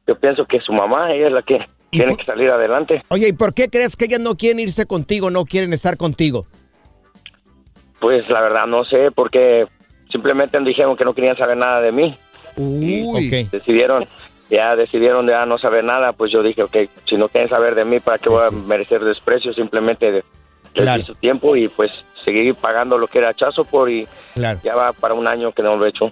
yo 0.08 0.18
pienso 0.18 0.46
que 0.46 0.60
su 0.62 0.74
mamá, 0.74 1.12
ella 1.12 1.28
es 1.28 1.34
la 1.34 1.44
que 1.44 1.60
tiene 1.92 2.16
que 2.18 2.26
salir 2.26 2.50
adelante. 2.50 3.04
Oye, 3.10 3.28
¿y 3.28 3.34
por 3.34 3.54
qué 3.54 3.70
crees 3.70 3.96
que 3.96 4.06
ellas 4.06 4.20
no 4.22 4.36
quieren 4.36 4.60
irse 4.60 4.88
contigo, 4.88 5.30
no 5.30 5.46
quieren 5.46 5.74
estar 5.74 5.98
contigo? 5.98 6.48
Pues 8.00 8.28
la 8.30 8.42
verdad 8.42 8.66
no 8.66 8.84
sé, 8.86 9.12
porque 9.12 9.68
simplemente 10.12 10.60
dijeron 10.60 10.95
que 10.95 11.06
no 11.06 11.13
querían 11.13 11.38
saber 11.38 11.58
nada 11.58 11.82
de 11.82 11.91
mí. 11.91 12.15
Uy. 12.58 13.47
Decidieron, 13.52 14.06
ya 14.50 14.76
decidieron 14.76 15.26
de 15.26 15.34
ah, 15.34 15.45
no 15.45 15.58
saber 15.58 15.84
nada, 15.84 16.13
pues 16.13 16.32
yo 16.32 16.43
dije, 16.43 16.63
ok, 16.63 16.76
si 17.08 17.15
no 17.15 17.30
quieren 17.30 17.50
saber 17.50 17.76
de 17.76 17.86
mí, 17.86 18.00
¿para 18.00 18.17
qué 18.17 18.30
voy 18.30 18.43
a 18.45 18.52
merecer 18.52 19.04
desprecio? 19.04 19.54
Simplemente 19.54 20.24
les 20.74 20.95
di 20.97 21.04
su 21.04 21.15
tiempo 21.15 21.56
y 21.56 21.67
pues 21.67 21.91
seguir 22.26 22.54
pagando 22.56 22.97
lo 22.97 23.08
que 23.08 23.19
era 23.19 23.34
chazo 23.34 23.65
por 23.65 23.89
y 23.89 24.08
Claro. 24.36 24.60
ya 24.63 24.76
va 24.76 24.93
para 24.93 25.13
un 25.13 25.28
año 25.28 25.52
que 25.52 25.62
no 25.63 25.76
lo 25.76 25.86
he 25.86 25.89
hecho. 25.89 26.12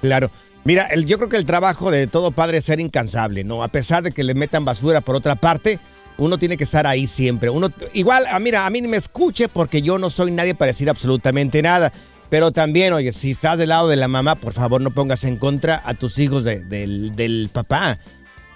Claro. 0.00 0.30
Mira, 0.64 0.86
el- 0.86 1.06
yo 1.06 1.16
creo 1.18 1.28
que 1.28 1.36
el 1.36 1.44
trabajo 1.46 1.90
de 1.90 2.06
todo 2.06 2.30
padre 2.30 2.58
es 2.58 2.64
ser 2.64 2.80
incansable, 2.80 3.44
¿no? 3.44 3.62
A 3.62 3.68
pesar 3.68 4.02
de 4.02 4.12
que 4.12 4.22
le 4.24 4.34
metan 4.34 4.64
basura 4.64 5.00
por 5.00 5.16
otra 5.16 5.34
parte, 5.34 5.78
uno 6.18 6.36
tiene 6.38 6.56
que 6.56 6.64
estar 6.64 6.86
ahí 6.86 7.06
siempre. 7.06 7.48
Uno, 7.50 7.70
igual, 7.94 8.24
ah, 8.30 8.38
mira, 8.38 8.66
a 8.66 8.70
mí 8.70 8.80
ni 8.80 8.88
me 8.88 8.96
escuche 8.96 9.48
porque 9.48 9.82
yo 9.82 9.98
no 9.98 10.10
soy 10.10 10.30
nadie 10.30 10.54
para 10.54 10.68
decir 10.72 10.88
absolutamente 10.90 11.62
nada. 11.62 11.92
Pero 12.30 12.52
también, 12.52 12.92
oye, 12.92 13.12
si 13.12 13.30
estás 13.30 13.56
del 13.58 13.70
lado 13.70 13.88
de 13.88 13.96
la 13.96 14.08
mamá, 14.08 14.34
por 14.34 14.52
favor 14.52 14.80
no 14.80 14.90
pongas 14.90 15.24
en 15.24 15.36
contra 15.36 15.82
a 15.84 15.94
tus 15.94 16.18
hijos 16.18 16.44
de- 16.44 16.60
del, 16.60 17.16
del 17.16 17.48
papá. 17.52 17.98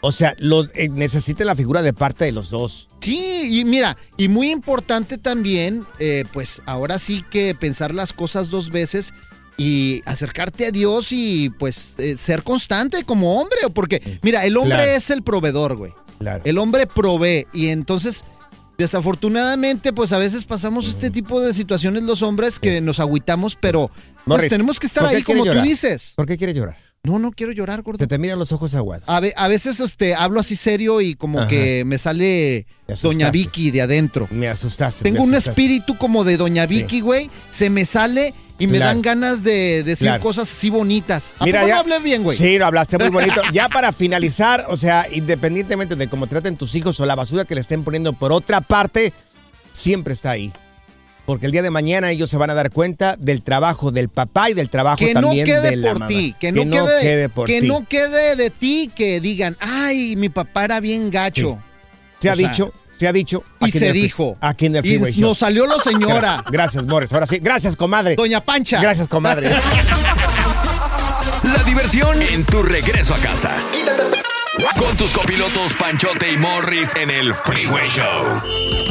O 0.03 0.11
sea, 0.13 0.35
los, 0.39 0.69
eh, 0.75 0.89
necesita 0.89 1.45
la 1.45 1.55
figura 1.55 1.81
de 1.81 1.93
parte 1.93 2.25
de 2.25 2.33
los 2.33 2.51
dos. 2.51 2.89
Sí, 3.01 3.61
y 3.61 3.65
mira, 3.65 3.97
y 4.17 4.29
muy 4.29 4.51
importante 4.51 5.17
también, 5.17 5.87
eh, 6.01 6.25
pues 6.33 6.61
ahora 6.67 6.99
sí 6.99 7.25
que 7.31 7.55
pensar 7.55 7.95
las 7.95 8.13
cosas 8.13 8.51
dos 8.51 8.71
veces 8.71 9.15
y 9.57 10.03
acercarte 10.05 10.67
a 10.67 10.71
Dios 10.73 11.09
y 11.13 11.51
pues 11.51 11.95
eh, 11.99 12.17
ser 12.17 12.43
constante 12.43 13.05
como 13.05 13.41
hombre, 13.41 13.59
porque 13.73 14.19
mira, 14.23 14.45
el 14.45 14.57
hombre 14.57 14.77
Claro. 14.79 14.91
es 14.91 15.09
el 15.11 15.23
proveedor, 15.23 15.77
güey. 15.77 15.93
Claro. 16.19 16.43
El 16.45 16.59
hombre 16.59 16.87
provee 16.87 17.47
y 17.53 17.69
entonces 17.69 18.25
desafortunadamente 18.83 19.93
pues 19.93 20.13
a 20.13 20.19
veces 20.19 20.45
pasamos 20.45 20.89
este 20.89 21.11
tipo 21.11 21.41
de 21.41 21.55
situaciones 21.55 22.03
los 22.03 22.23
hombres 22.23 22.59
que 22.59 22.81
nos 22.81 23.01
agüitamos, 23.01 23.57
pero 23.57 23.89
pues 23.89 24.27
Morris, 24.27 24.51
tenemos 24.51 24.79
que 24.79 24.87
estar 24.87 25.05
¿por 25.05 25.11
qué 25.11 25.17
ahí 25.17 25.23
como 25.23 25.45
tú 25.45 25.63
dices. 25.63 26.13
¿Por 26.17 26.27
qué 26.27 26.37
quieres 26.37 26.57
llorar? 26.57 26.77
No, 27.05 27.19
no 27.19 27.33
quiero 27.33 27.51
llorar, 27.51 27.83
gordo. 27.83 27.99
Se 27.99 28.07
te 28.07 28.17
miran 28.17 28.39
los 28.39 28.53
ojos 28.53 28.77
aguados. 28.77 29.03
A, 29.09 29.19
ve- 29.19 29.35
a 29.37 29.49
veces 29.49 29.81
este, 29.81 30.15
hablo 30.15 30.39
así 30.39 30.55
serio 30.55 31.01
y 31.01 31.17
como 31.17 31.41
Ajá. 31.41 31.49
que 31.49 31.83
me 31.85 31.99
sale 31.99 32.65
Me 32.87 32.95
asustaste. 32.95 33.09
Doña 33.09 33.31
Vicky 33.33 33.73
de 33.73 33.83
adentro. 33.83 34.29
Me 34.31 34.47
asustaste. 34.49 35.03
Tengo 35.03 35.19
me 35.19 35.25
un 35.25 35.35
asustaste. 35.35 35.51
espíritu 35.51 35.99
como 35.99 36.23
de 36.23 36.37
Doña 36.37 36.65
Sí. 36.69 36.77
Vicky, 36.77 37.01
güey. 37.01 37.29
Se 37.51 37.71
me 37.71 37.85
sale 37.87 38.35
y 38.57 38.69
me 38.69 38.77
Claro. 38.77 38.93
dan 38.93 39.03
ganas 39.03 39.43
de 39.43 39.83
decir 39.83 40.07
Claro. 40.07 40.23
cosas 40.23 40.49
así 40.49 40.71
bonitas. 40.71 41.35
¿A 41.41 41.45
Mira, 41.45 41.63
poco 41.63 41.69
ya- 41.71 41.75
no 41.75 41.81
hablé 41.81 41.99
bien, 41.99 42.23
güey? 42.23 42.39
Sí, 42.39 42.57
lo 42.57 42.67
hablaste 42.67 42.97
muy 42.99 43.09
bonito. 43.09 43.43
ya 43.53 43.69
para 43.69 43.91
finalizar, 43.91 44.67
o 44.69 44.77
sea, 44.77 45.09
independientemente 45.13 45.97
de 45.97 46.09
cómo 46.09 46.29
traten 46.29 46.57
tus 46.57 46.73
hijos 46.77 47.01
o 47.01 47.07
la 47.07 47.17
basura 47.17 47.45
que 47.45 47.57
le 47.57 47.63
estén 47.63 47.83
poniendo 47.83 48.13
por 48.13 48.31
otra 48.31 48.61
parte, 48.61 49.13
siempre 49.73 50.15
está 50.15 50.31
ahí. 50.31 50.53
Porque 51.27 51.47
el 51.47 51.53
día 51.53 51.63
de 51.63 51.71
mañana 51.71 52.11
ellos 52.11 52.29
se 52.31 52.37
van 52.37 52.51
a 52.51 52.55
dar 52.55 52.71
cuenta 52.71 53.15
del 53.17 53.43
trabajo 53.43 53.93
del 53.93 54.09
papá 54.09 54.51
y 54.51 54.55
del 54.55 54.69
trabajo 54.69 54.97
Que 54.99 55.15
no 55.15 55.21
también 55.21 55.47
quede 55.47 55.71
de 55.71 55.77
la 55.77 55.91
por 55.91 55.99
mamá. 56.01 56.09
ti, 56.09 56.35
que 56.41 56.51
no, 56.53 56.65
quede, 56.85 57.29
por 57.29 57.47
que 57.47 57.61
ti. 57.61 57.69
no 57.69 57.87
quede 57.89 58.35
de 58.37 58.51
ti 58.51 58.91
que 58.95 59.21
digan, 59.21 59.57
ay, 59.61 60.17
mi 60.17 60.29
papá 60.29 60.65
era 60.65 60.81
bien 60.81 61.11
gacho. 61.11 61.59
Se 62.19 62.29
ha 62.29 62.35
sea, 62.35 62.49
dicho, 62.49 62.73
se 62.97 63.07
ha 63.09 63.13
dicho. 63.13 63.45
y 63.61 63.65
aquí 63.67 63.79
se 63.79 63.87
el 63.89 63.93
dijo. 63.95 64.37
Aquí 64.41 64.67
en 64.67 64.77
el 64.77 64.85
Y 64.85 64.89
Freeway 64.91 65.13
Show. 65.13 65.21
nos 65.29 65.39
salió 65.39 65.65
la 65.67 65.79
señora. 65.83 66.45
Gracias, 66.51 66.53
gracias, 66.53 66.85
Morris. 66.87 67.13
Ahora 67.13 67.27
sí, 67.27 67.39
gracias, 67.41 67.77
comadre. 67.77 68.17
Doña 68.17 68.41
Pancha. 68.41 68.81
Gracias, 68.81 69.09
comadre. 69.09 69.49
La 71.45 71.63
diversión 71.65 72.21
en 72.21 72.45
tu 72.45 72.63
regreso 72.65 73.15
a 73.15 73.19
casa. 73.19 73.51
Con 74.79 74.97
tus 74.97 75.13
copilotos 75.13 75.75
Panchote 75.75 76.33
y 76.33 76.37
Morris 76.37 76.95
en 76.97 77.11
el 77.11 77.33
Freeway 77.35 77.89
Show. 77.89 78.82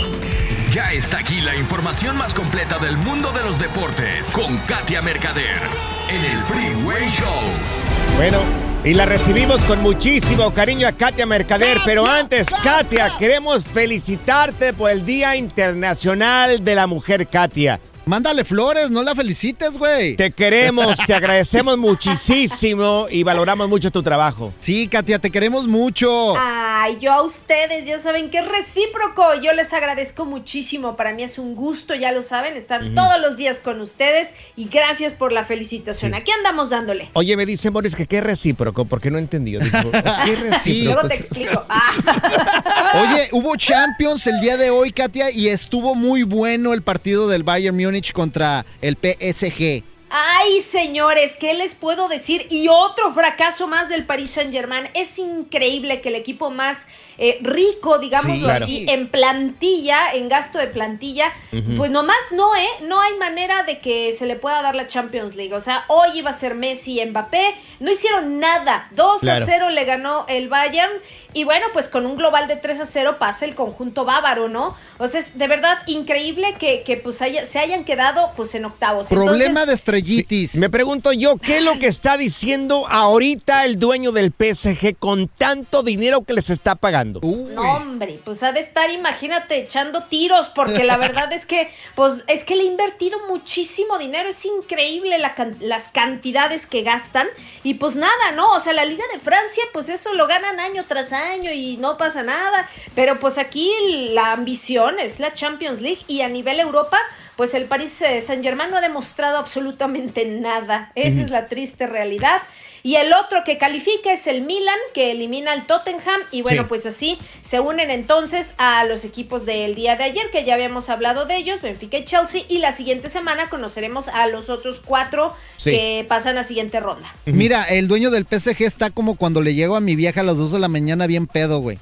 Ya 0.71 0.85
está 0.93 1.17
aquí 1.17 1.41
la 1.41 1.53
información 1.53 2.15
más 2.15 2.33
completa 2.33 2.79
del 2.79 2.95
mundo 2.95 3.33
de 3.33 3.43
los 3.43 3.59
deportes 3.59 4.31
con 4.31 4.57
Katia 4.59 5.01
Mercader 5.01 5.59
en 6.07 6.23
el 6.23 6.41
Freeway 6.43 7.09
Show. 7.09 8.15
Bueno, 8.15 8.37
y 8.85 8.93
la 8.93 9.05
recibimos 9.05 9.61
con 9.65 9.81
muchísimo 9.81 10.53
cariño 10.53 10.87
a 10.87 10.93
Katia 10.93 11.25
Mercader. 11.25 11.79
Pero 11.83 12.07
antes, 12.07 12.47
Katia, 12.63 13.17
queremos 13.19 13.65
felicitarte 13.65 14.71
por 14.71 14.89
el 14.89 15.05
Día 15.05 15.35
Internacional 15.35 16.63
de 16.63 16.75
la 16.75 16.87
Mujer, 16.87 17.27
Katia. 17.27 17.81
Mándale 18.05 18.43
flores, 18.43 18.89
no 18.89 19.03
la 19.03 19.13
felicites, 19.13 19.77
güey. 19.77 20.15
Te 20.15 20.31
queremos, 20.31 20.97
te 21.05 21.13
agradecemos 21.13 21.77
muchísimo 21.77 23.05
y 23.09 23.21
valoramos 23.23 23.69
mucho 23.69 23.91
tu 23.91 24.01
trabajo. 24.01 24.53
Sí, 24.59 24.87
Katia, 24.87 25.19
te 25.19 25.29
queremos 25.29 25.67
mucho. 25.67 26.33
Ay, 26.35 26.97
yo 26.99 27.13
a 27.13 27.21
ustedes 27.21 27.85
ya 27.85 27.99
saben 27.99 28.31
que 28.31 28.39
es 28.39 28.47
recíproco. 28.47 29.35
Yo 29.35 29.53
les 29.53 29.71
agradezco 29.71 30.25
muchísimo. 30.25 30.97
Para 30.97 31.13
mí 31.13 31.21
es 31.21 31.37
un 31.37 31.53
gusto, 31.53 31.93
ya 31.93 32.11
lo 32.11 32.23
saben, 32.23 32.57
estar 32.57 32.81
todos 32.95 33.21
los 33.21 33.37
días 33.37 33.59
con 33.59 33.79
ustedes 33.79 34.29
y 34.57 34.65
gracias 34.67 35.13
por 35.13 35.31
la 35.31 35.45
felicitación. 35.45 36.15
Aquí 36.15 36.31
andamos 36.31 36.71
dándole. 36.71 37.09
Oye, 37.13 37.37
me 37.37 37.45
dice 37.45 37.69
Boris 37.69 37.95
que 37.95 38.07
qué 38.07 38.17
es 38.17 38.23
recíproco, 38.23 38.85
porque 38.85 39.11
no 39.11 39.19
entendió. 39.19 39.59
Dijo, 39.59 39.91
¿qué 40.25 40.35
recíproco? 40.49 40.93
Luego 40.93 41.07
te 41.07 41.15
explico. 41.15 41.65
Ah. 41.73 43.13
Oye, 43.13 43.29
hubo 43.31 43.55
Champions 43.55 44.27
el 44.27 44.39
día 44.41 44.57
de 44.57 44.69
hoy, 44.71 44.91
Katia, 44.91 45.31
y 45.31 45.47
estuvo 45.47 45.95
muy 45.95 46.23
bueno 46.23 46.73
el 46.73 46.81
partido 46.81 47.27
del 47.27 47.43
Bayern 47.43 47.75
Múnich 47.75 47.90
contra 48.13 48.65
el 48.81 48.95
PSG. 48.97 49.83
Ay, 50.13 50.61
señores, 50.61 51.37
¿qué 51.39 51.53
les 51.53 51.73
puedo 51.73 52.09
decir? 52.09 52.45
Y 52.49 52.67
otro 52.67 53.13
fracaso 53.13 53.65
más 53.67 53.87
del 53.87 54.03
Paris 54.05 54.31
Saint-Germain. 54.31 54.89
Es 54.93 55.17
increíble 55.17 56.01
que 56.01 56.09
el 56.09 56.15
equipo 56.15 56.49
más 56.49 56.85
eh, 57.17 57.37
rico, 57.41 57.97
digámoslo 57.97 58.33
Sí, 58.35 58.41
claro. 58.41 58.65
así, 58.65 58.85
en 58.89 59.07
plantilla, 59.07 60.11
en 60.13 60.27
gasto 60.27 60.57
de 60.57 60.67
plantilla, 60.67 61.31
Ujú. 61.53 61.75
pues 61.77 61.91
nomás 61.91 62.17
no, 62.33 62.53
¿eh? 62.57 62.67
No 62.81 62.99
hay 62.99 63.13
manera 63.19 63.63
de 63.63 63.79
que 63.79 64.11
se 64.11 64.25
le 64.25 64.35
pueda 64.35 64.61
dar 64.61 64.75
la 64.75 64.85
Champions 64.87 65.35
League. 65.35 65.53
O 65.53 65.61
sea, 65.61 65.85
hoy 65.87 66.09
iba 66.19 66.31
a 66.31 66.33
ser 66.33 66.55
Messi 66.55 66.99
y 66.99 67.05
Mbappé. 67.05 67.55
No 67.79 67.89
hicieron 67.89 68.37
nada. 68.39 68.89
2 68.91 69.21
Claro. 69.21 69.43
a 69.43 69.47
0 69.47 69.69
le 69.69 69.85
ganó 69.85 70.25
el 70.27 70.49
Bayern. 70.49 70.91
Y 71.33 71.45
bueno, 71.45 71.67
pues 71.71 71.87
con 71.87 72.05
un 72.05 72.17
global 72.17 72.47
de 72.47 72.57
3 72.57 72.81
a 72.81 72.85
0 72.85 73.15
pasa 73.17 73.45
el 73.45 73.55
conjunto 73.55 74.03
bávaro, 74.03 74.49
¿no? 74.49 74.75
O 74.97 75.07
sea, 75.07 75.21
es 75.21 75.37
de 75.37 75.47
verdad 75.47 75.77
increíble 75.87 76.55
que, 76.59 76.83
que, 76.83 76.97
pues 76.97 77.21
haya- 77.21 77.45
se 77.45 77.57
hayan 77.57 77.85
quedado 77.85 78.31
pues 78.35 78.53
en 78.55 78.65
octavos. 78.65 79.07
Problema 79.07 79.45
Entonces, 79.61 79.67
de 79.67 79.73
estrellitis. 79.73 80.55
Me 80.55 80.69
pregunto 80.69 81.13
yo, 81.13 81.37
¿qué 81.37 81.59
es 81.59 81.63
lo 81.63 81.79
que 81.79 81.87
está 81.87 82.17
diciendo 82.17 82.85
ahorita 82.89 83.63
el 83.63 83.79
dueño 83.79 84.11
del 84.11 84.33
PSG 84.37 84.97
con 84.99 85.29
tanto 85.29 85.83
dinero 85.83 86.23
que 86.25 86.33
les 86.33 86.49
está 86.49 86.75
pagando? 86.75 87.21
No, 87.21 87.61
hombre, 87.77 88.19
pues 88.25 88.43
ha 88.43 88.51
de 88.51 88.59
estar, 88.59 88.89
imagínate, 88.89 89.57
echando 89.57 90.03
tiros, 90.03 90.47
porque 90.53 90.83
la 90.83 90.97
verdad 90.97 91.31
es 91.31 91.45
que, 91.45 91.71
pues, 91.95 92.23
es 92.27 92.43
que 92.43 92.57
le 92.57 92.63
ha 92.63 92.65
invertido 92.65 93.17
muchísimo 93.29 93.97
dinero, 93.97 94.27
es 94.27 94.43
increíble 94.43 95.17
la 95.17 95.33
can- 95.35 95.55
las 95.61 95.87
cantidades 95.87 96.67
que 96.67 96.81
gastan, 96.81 97.27
y 97.63 97.75
pues 97.75 97.95
nada, 97.95 98.31
¿no? 98.35 98.51
O 98.51 98.59
sea, 98.59 98.73
la 98.73 98.83
Liga 98.83 99.03
de 99.13 99.19
Francia, 99.19 99.63
pues 99.71 99.87
eso 99.87 100.13
lo 100.13 100.27
ganan 100.27 100.59
año 100.59 100.83
tras 100.87 101.13
año 101.13 101.20
y 101.53 101.77
no 101.77 101.97
pasa 101.97 102.23
nada, 102.23 102.67
pero 102.95 103.19
pues 103.19 103.37
aquí 103.37 103.71
la 104.11 104.31
ambición 104.31 104.99
es 104.99 105.19
la 105.19 105.33
Champions 105.33 105.81
League 105.81 106.01
y 106.07 106.21
a 106.21 106.29
nivel 106.29 106.59
Europa, 106.59 106.97
pues 107.35 107.53
el 107.53 107.65
Paris 107.65 107.91
Saint 108.21 108.43
Germain 108.43 108.69
no 108.69 108.77
ha 108.77 108.81
demostrado 108.81 109.37
absolutamente 109.37 110.25
nada, 110.25 110.91
esa 110.95 111.21
es 111.21 111.29
la 111.29 111.47
triste 111.47 111.87
realidad. 111.87 112.41
Y 112.83 112.95
el 112.95 113.13
otro 113.13 113.43
que 113.45 113.57
califica 113.57 114.11
es 114.13 114.27
el 114.27 114.41
Milan, 114.41 114.77
que 114.93 115.11
elimina 115.11 115.51
al 115.51 115.67
Tottenham. 115.67 116.21
Y 116.31 116.41
bueno, 116.41 116.63
Sí. 116.63 116.67
pues 116.69 116.85
así 116.85 117.17
se 117.41 117.59
unen 117.59 117.91
entonces 117.91 118.53
a 118.57 118.83
los 118.85 119.05
equipos 119.05 119.45
del 119.45 119.75
día 119.75 119.95
de 119.95 120.03
ayer, 120.05 120.31
que 120.31 120.43
ya 120.43 120.55
habíamos 120.55 120.89
hablado 120.89 121.25
de 121.25 121.37
ellos, 121.37 121.61
Benfica 121.61 121.97
y 121.97 122.05
Chelsea. 122.05 122.41
Y 122.49 122.57
la 122.59 122.71
siguiente 122.71 123.09
semana 123.09 123.49
conoceremos 123.49 124.07
a 124.07 124.27
los 124.27 124.49
otros 124.49 124.81
cuatro 124.83 125.33
Sí. 125.57 125.71
que 125.71 126.05
pasan 126.07 126.37
a 126.37 126.43
siguiente 126.43 126.79
ronda. 126.79 127.13
Mira, 127.25 127.63
el 127.65 127.87
dueño 127.87 128.09
del 128.09 128.25
PSG 128.25 128.63
está 128.65 128.89
como 128.89 129.15
cuando 129.15 129.41
le 129.41 129.53
llego 129.53 129.75
a 129.75 129.79
mi 129.79 129.95
vieja 129.95 130.21
a 130.21 130.23
las 130.23 130.37
2 130.37 130.51
de 130.51 130.59
la 130.59 130.67
mañana 130.67 131.05
bien 131.07 131.27
pedo, 131.27 131.59
güey. 131.59 131.77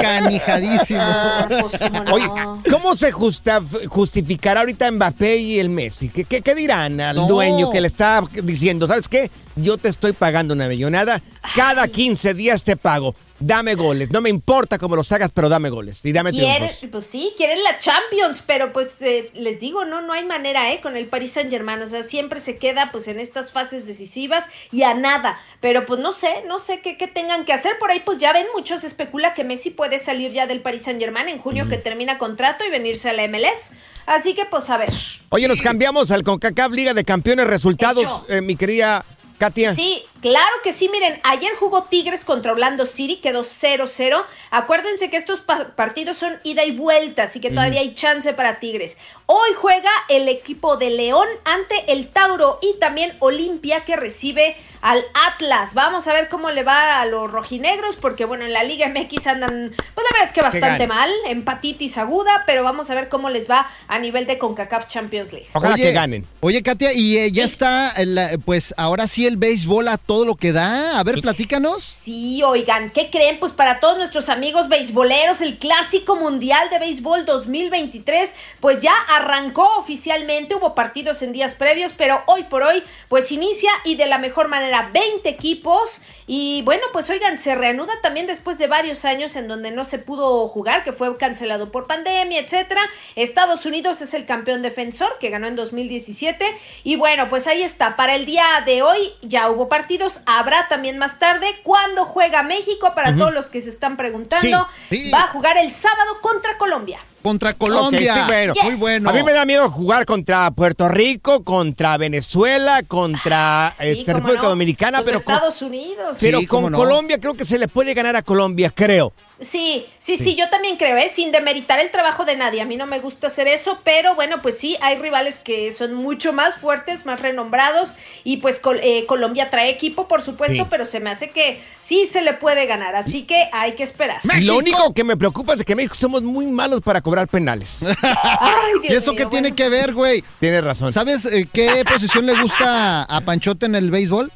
Canijadísimo. 0.00 1.00
Oye, 2.12 2.26
¿cómo 2.70 2.94
se 2.96 3.12
justa- 3.12 3.62
justificará 3.88 4.60
ahorita 4.60 4.90
Mbappé 4.90 5.36
y 5.36 5.58
el 5.58 5.68
Messi? 5.68 6.08
¿Qué, 6.08 6.24
qué- 6.24 6.42
qué 6.42 6.54
dirán 6.54 7.00
al 7.00 7.16
No. 7.16 7.26
dueño 7.26 7.70
que 7.70 7.80
le 7.80 7.88
está 7.88 8.22
diciendo, 8.42 8.86
¿sabes 8.86 9.08
qué? 9.08 9.30
Yo 9.56 9.76
te 9.80 9.88
estoy 9.88 10.12
pagando 10.12 10.54
una 10.54 10.68
millonada, 10.68 11.20
cada 11.54 11.88
15 11.88 12.34
días 12.34 12.62
te 12.64 12.76
pago, 12.76 13.14
dame 13.38 13.74
goles, 13.74 14.10
no 14.10 14.20
me 14.20 14.28
importa 14.28 14.78
cómo 14.78 14.96
los 14.96 15.10
hagas, 15.12 15.30
pero 15.34 15.48
dame 15.48 15.70
goles 15.70 16.00
y 16.04 16.12
dame 16.12 16.32
triunfos. 16.32 16.86
pues 16.90 17.06
sí, 17.06 17.32
quieren 17.36 17.62
la 17.62 17.78
Champions, 17.78 18.44
pero 18.46 18.72
pues 18.72 19.00
eh, 19.02 19.30
les 19.34 19.60
digo, 19.60 19.84
no, 19.84 20.02
no 20.02 20.12
hay 20.12 20.24
manera, 20.24 20.72
¿eh? 20.72 20.80
Con 20.80 20.96
el 20.96 21.06
Paris 21.06 21.32
Saint 21.32 21.50
Germain, 21.50 21.80
o 21.82 21.88
sea, 21.88 22.02
siempre 22.02 22.40
se 22.40 22.58
queda 22.58 22.90
pues 22.92 23.08
en 23.08 23.18
estas 23.18 23.50
fases 23.50 23.86
decisivas 23.86 24.44
y 24.70 24.82
a 24.82 24.94
nada, 24.94 25.40
pero 25.60 25.86
pues 25.86 26.00
no 26.00 26.12
sé, 26.12 26.42
no 26.46 26.58
sé 26.58 26.80
qué, 26.80 26.96
qué 26.96 27.08
tengan 27.08 27.44
que 27.44 27.52
hacer, 27.52 27.72
por 27.78 27.90
ahí 27.90 28.00
pues 28.04 28.18
ya 28.18 28.32
ven, 28.32 28.46
muchos 28.54 28.84
especula 28.84 29.34
que 29.34 29.44
Messi 29.44 29.70
puede 29.70 29.98
salir 29.98 30.30
ya 30.30 30.46
del 30.46 30.60
Paris 30.60 30.82
Saint 30.82 31.00
Germain 31.00 31.28
en 31.28 31.38
junio 31.38 31.68
que 31.68 31.78
termina 31.78 32.18
contrato 32.18 32.64
y 32.64 32.70
venirse 32.70 33.08
a 33.08 33.12
la 33.12 33.26
MLS, 33.26 33.72
así 34.06 34.34
que 34.34 34.44
pues 34.44 34.68
a 34.70 34.76
ver. 34.76 34.92
Oye, 35.30 35.48
nos 35.48 35.62
cambiamos 35.62 36.10
al 36.10 36.22
CONCACAF 36.24 36.72
Liga 36.72 36.94
de 36.94 37.04
Campeones. 37.04 37.46
Resultados, 37.46 38.24
eh, 38.28 38.40
mi 38.40 38.56
querida 38.56 39.04
Katia. 39.40 39.74
Sí, 39.74 40.02
claro 40.20 40.50
que 40.62 40.72
sí. 40.72 40.88
Miren, 40.88 41.20
ayer 41.24 41.50
jugó 41.58 41.84
Tigres 41.84 42.24
contra 42.24 42.52
Orlando 42.52 42.86
City, 42.86 43.16
quedó 43.16 43.42
0-0. 43.44 44.22
Acuérdense 44.50 45.10
que 45.10 45.16
estos 45.16 45.40
pa- 45.40 45.68
partidos 45.76 46.16
son 46.16 46.38
ida 46.44 46.64
y 46.64 46.72
vuelta, 46.72 47.24
así 47.24 47.40
que 47.40 47.50
todavía 47.50 47.80
hay 47.80 47.94
chance 47.94 48.32
para 48.32 48.58
Tigres. 48.58 48.96
Hoy 49.26 49.50
juega 49.56 49.90
el 50.08 50.28
equipo 50.28 50.76
de 50.76 50.90
León 50.90 51.26
ante 51.44 51.92
el 51.92 52.08
Tauro 52.08 52.58
y 52.62 52.78
también 52.80 53.16
Olimpia 53.20 53.84
que 53.84 53.96
recibe 53.96 54.56
al 54.82 55.02
Atlas. 55.28 55.74
Vamos 55.74 56.08
a 56.08 56.12
ver 56.12 56.28
cómo 56.28 56.50
le 56.50 56.64
va 56.64 57.00
a 57.00 57.06
los 57.06 57.30
rojinegros, 57.30 57.96
porque 57.96 58.24
bueno, 58.24 58.44
en 58.44 58.52
la 58.52 58.64
Liga 58.64 58.88
MX 58.88 59.26
andan, 59.26 59.72
pues 59.76 60.06
la 60.10 60.12
verdad 60.18 60.26
es 60.28 60.32
que 60.32 60.42
bastante 60.42 60.68
ganen. 60.86 60.88
mal, 60.88 61.10
empatitis 61.26 61.98
aguda, 61.98 62.44
pero 62.46 62.64
vamos 62.64 62.90
a 62.90 62.94
ver 62.94 63.08
cómo 63.08 63.30
les 63.30 63.48
va 63.48 63.68
a 63.88 63.98
nivel 63.98 64.26
de 64.26 64.38
CONCACAF 64.38 64.88
Champions 64.88 65.32
League. 65.32 65.48
Oye, 65.74 65.92
Oye, 66.40 66.62
Katia, 66.62 66.92
y 66.92 67.18
eh, 67.18 67.30
ya 67.32 67.44
está, 67.44 67.90
el, 67.92 68.16
eh, 68.18 68.38
pues 68.44 68.74
ahora 68.76 69.06
sí 69.06 69.26
el 69.26 69.36
béisbol 69.36 69.88
a 69.88 69.98
todo 70.10 70.24
lo 70.24 70.34
que 70.34 70.50
da. 70.50 70.98
A 70.98 71.04
ver, 71.04 71.20
platícanos. 71.22 71.84
Sí, 71.84 72.42
oigan, 72.42 72.90
¿qué 72.90 73.10
creen? 73.10 73.38
Pues 73.38 73.52
para 73.52 73.78
todos 73.78 73.96
nuestros 73.96 74.28
amigos 74.28 74.68
beisboleros, 74.68 75.40
el 75.40 75.56
Clásico 75.56 76.16
Mundial 76.16 76.68
de 76.68 76.80
Béisbol 76.80 77.24
2023, 77.24 78.34
pues 78.58 78.80
ya 78.80 78.92
arrancó 79.08 79.70
oficialmente, 79.78 80.56
hubo 80.56 80.74
partidos 80.74 81.22
en 81.22 81.30
días 81.30 81.54
previos, 81.54 81.92
pero 81.96 82.24
hoy 82.26 82.42
por 82.42 82.64
hoy, 82.64 82.82
pues 83.08 83.30
inicia 83.30 83.70
y 83.84 83.94
de 83.94 84.06
la 84.06 84.18
mejor 84.18 84.48
manera 84.48 84.90
20 84.92 85.28
equipos. 85.28 86.00
Y 86.26 86.62
bueno, 86.62 86.82
pues 86.92 87.08
oigan, 87.10 87.38
se 87.38 87.54
reanuda 87.54 87.92
también 88.02 88.26
después 88.26 88.58
de 88.58 88.66
varios 88.66 89.04
años 89.04 89.34
en 89.36 89.46
donde 89.46 89.70
no 89.70 89.84
se 89.84 89.98
pudo 89.98 90.48
jugar, 90.48 90.82
que 90.82 90.92
fue 90.92 91.16
cancelado 91.18 91.70
por 91.70 91.86
pandemia, 91.86 92.40
etcétera. 92.40 92.80
Estados 93.14 93.66
Unidos 93.66 94.00
es 94.00 94.14
el 94.14 94.26
campeón 94.26 94.62
defensor 94.62 95.18
que 95.20 95.30
ganó 95.30 95.46
en 95.46 95.56
2017. 95.56 96.44
Y 96.82 96.96
bueno, 96.96 97.28
pues 97.28 97.46
ahí 97.46 97.62
está. 97.62 97.96
Para 97.96 98.14
el 98.14 98.26
día 98.26 98.44
de 98.64 98.82
hoy 98.82 99.12
ya 99.22 99.50
hubo 99.50 99.68
partidos. 99.68 99.99
Habrá 100.26 100.68
también 100.68 100.98
más 100.98 101.18
tarde. 101.18 101.60
cuando 101.62 102.04
juega 102.04 102.42
México? 102.42 102.92
Para 102.94 103.16
todos 103.16 103.32
los 103.32 103.46
que 103.50 103.60
se 103.60 103.68
están 103.68 103.96
preguntando. 103.96 104.68
Sí, 104.88 105.04
sí. 105.04 105.10
Va 105.10 105.24
a 105.24 105.26
jugar 105.28 105.56
el 105.56 105.72
sábado 105.72 106.20
contra 106.20 106.56
Colombia. 106.58 107.00
Contra 107.22 107.54
Colombia. 107.54 108.12
Ok, 108.14 108.18
sí, 108.18 108.24
bueno. 108.26 108.54
Muy 108.64 108.74
bueno. 108.76 109.10
A 109.10 109.12
mí 109.12 109.22
me 109.22 109.32
da 109.32 109.44
miedo 109.44 109.68
jugar 109.70 110.06
contra 110.06 110.50
Puerto 110.52 110.88
Rico, 110.88 111.44
contra 111.44 111.96
Venezuela, 111.98 112.82
contra 112.86 113.74
Sí, 113.78 113.86
este, 113.88 114.14
República 114.14 114.42
no. 114.44 114.48
Dominicana, 114.50 114.98
Los 114.98 115.06
pero 115.06 115.22
con, 115.24 115.34
Estados 115.34 115.62
Unidos. 115.62 116.18
pero 116.20 116.40
Sí, 116.40 116.46
con 116.46 116.70
no. 116.72 116.78
Colombia 116.78 117.18
creo 117.20 117.34
que 117.34 117.44
se 117.44 117.58
le 117.58 117.68
puede 117.68 117.94
ganar 117.94 118.16
a 118.16 118.22
Colombia, 118.22 118.70
creo. 118.74 119.12
Sí, 119.42 119.86
sí, 119.98 120.18
sí, 120.18 120.34
yo 120.36 120.50
también 120.50 120.76
creo, 120.76 120.98
¿eh? 120.98 121.10
sin 121.10 121.32
demeritar 121.32 121.80
el 121.80 121.90
trabajo 121.90 122.26
de 122.26 122.36
nadie. 122.36 122.60
A 122.60 122.66
mí 122.66 122.76
no 122.76 122.86
me 122.86 122.98
gusta 123.00 123.28
hacer 123.28 123.48
eso, 123.48 123.78
pero 123.84 124.14
bueno, 124.14 124.42
pues 124.42 124.58
sí, 124.58 124.76
hay 124.82 124.96
rivales 124.98 125.38
que 125.38 125.72
son 125.72 125.94
mucho 125.94 126.34
más 126.34 126.56
fuertes, 126.56 127.06
más 127.06 127.22
renombrados. 127.22 127.94
Y 128.22 128.38
pues 128.38 128.58
Col- 128.58 128.80
eh, 128.82 129.06
Colombia 129.06 129.48
trae 129.48 129.70
equipo, 129.70 130.08
por 130.08 130.20
supuesto, 130.20 130.64
Sí. 130.64 130.66
pero 130.68 130.84
se 130.84 131.00
me 131.00 131.08
hace 131.08 131.30
que 131.30 131.58
sí 131.78 132.06
se 132.12 132.20
le 132.20 132.34
puede 132.34 132.66
ganar. 132.66 132.94
Así 132.96 133.22
que 133.22 133.48
hay 133.52 133.76
que 133.76 133.82
esperar. 133.82 134.20
Y 134.36 134.42
Lo 134.42 134.58
único 134.58 134.92
que 134.92 135.04
me 135.04 135.16
preocupa 135.16 135.54
es 135.54 135.64
que 135.64 135.74
México 135.74 135.94
somos 135.98 136.20
muy 136.22 136.46
malos 136.46 136.82
para 136.82 137.00
cobrar 137.10 137.26
penales. 137.26 137.80
Ay, 138.02 138.72
¿Y 138.84 138.94
eso 138.94 139.12
mío, 139.12 139.24
qué 139.24 139.26
tiene 139.26 139.52
que 139.52 139.68
ver, 139.68 139.92
güey? 139.92 140.22
Tienes 140.38 140.62
razón. 140.62 140.92
¿Sabes 140.92 141.26
eh, 141.26 141.48
qué 141.52 141.84
posición 141.84 142.24
le 142.24 142.40
gusta 142.40 143.02
a 143.02 143.20
Panchote 143.22 143.66
en 143.66 143.74
el 143.74 143.90
béisbol? 143.90 144.30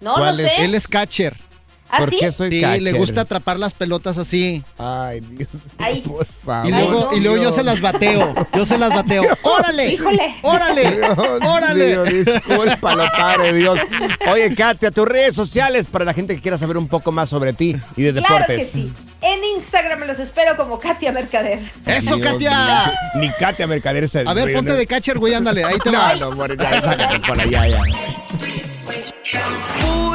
No, 0.00 0.18
no 0.18 0.36
sé. 0.36 0.64
Él 0.64 0.74
es 0.74 0.88
catcher. 0.88 1.36
¿Ah, 1.88 1.98
¿Por 1.98 2.10
sí? 2.10 2.16
qué 2.20 2.32
soy 2.32 2.50
Sí, 2.50 2.60
catcher? 2.60 2.82
le 2.82 2.92
gusta 2.92 3.20
atrapar 3.22 3.58
las 3.60 3.72
pelotas 3.72 4.18
así. 4.18 4.62
Ay, 4.76 5.20
Dios. 5.20 5.48
Ay. 5.78 6.00
Por 6.00 6.26
favor. 6.26 6.66
Y 6.68 6.72
luego, 6.72 7.08
no. 7.12 7.16
y 7.16 7.20
luego 7.20 7.42
yo 7.42 7.52
se 7.52 7.62
las 7.62 7.80
bateo. 7.80 8.34
Yo 8.54 8.66
se 8.66 8.76
las 8.76 8.90
bateo. 8.90 9.22
¡Órale! 9.42 9.92
Híjole. 9.92 10.34
¡Órale! 10.42 10.96
Dios 10.96 11.16
¡Órale! 11.44 11.86
mío, 11.88 12.04
discúlpalo, 12.04 13.04
padre 13.16 13.52
Dios. 13.52 13.78
Oye, 14.30 14.54
Katia, 14.54 14.90
tus 14.90 15.06
redes 15.06 15.34
sociales 15.36 15.86
para 15.90 16.04
la 16.04 16.12
gente 16.12 16.34
que 16.34 16.42
quiera 16.42 16.58
saber 16.58 16.76
un 16.76 16.88
poco 16.88 17.12
más 17.12 17.30
sobre 17.30 17.52
ti 17.52 17.76
y 17.96 18.02
de 18.02 18.12
Claro 18.14 18.34
deportes. 18.34 18.58
que 18.58 18.64
sí. 18.66 18.92
En 19.22 19.42
Instagram 19.56 20.00
me 20.00 20.06
los 20.06 20.18
espero 20.18 20.56
como 20.56 20.78
Katia 20.78 21.10
Mercader. 21.12 21.60
¡Eso, 21.86 22.16
Dios 22.16 22.32
Katia! 22.32 22.92
mío. 23.14 23.28
Ni 23.28 23.30
Katia 23.32 23.66
Mercader 23.66 24.08
se 24.08 24.20
A 24.26 24.32
ver, 24.34 24.52
ponte 24.52 24.72
de 24.72 24.86
catcher, 24.86 25.18
güey, 25.18 25.34
ándale. 25.34 25.64
Ahí 25.64 25.78
te 25.82 25.90
va. 25.90 26.14
No, 26.16 26.30
no, 26.30 26.36
por 27.26 27.40
allá, 27.40 27.66
ya. 27.68 27.80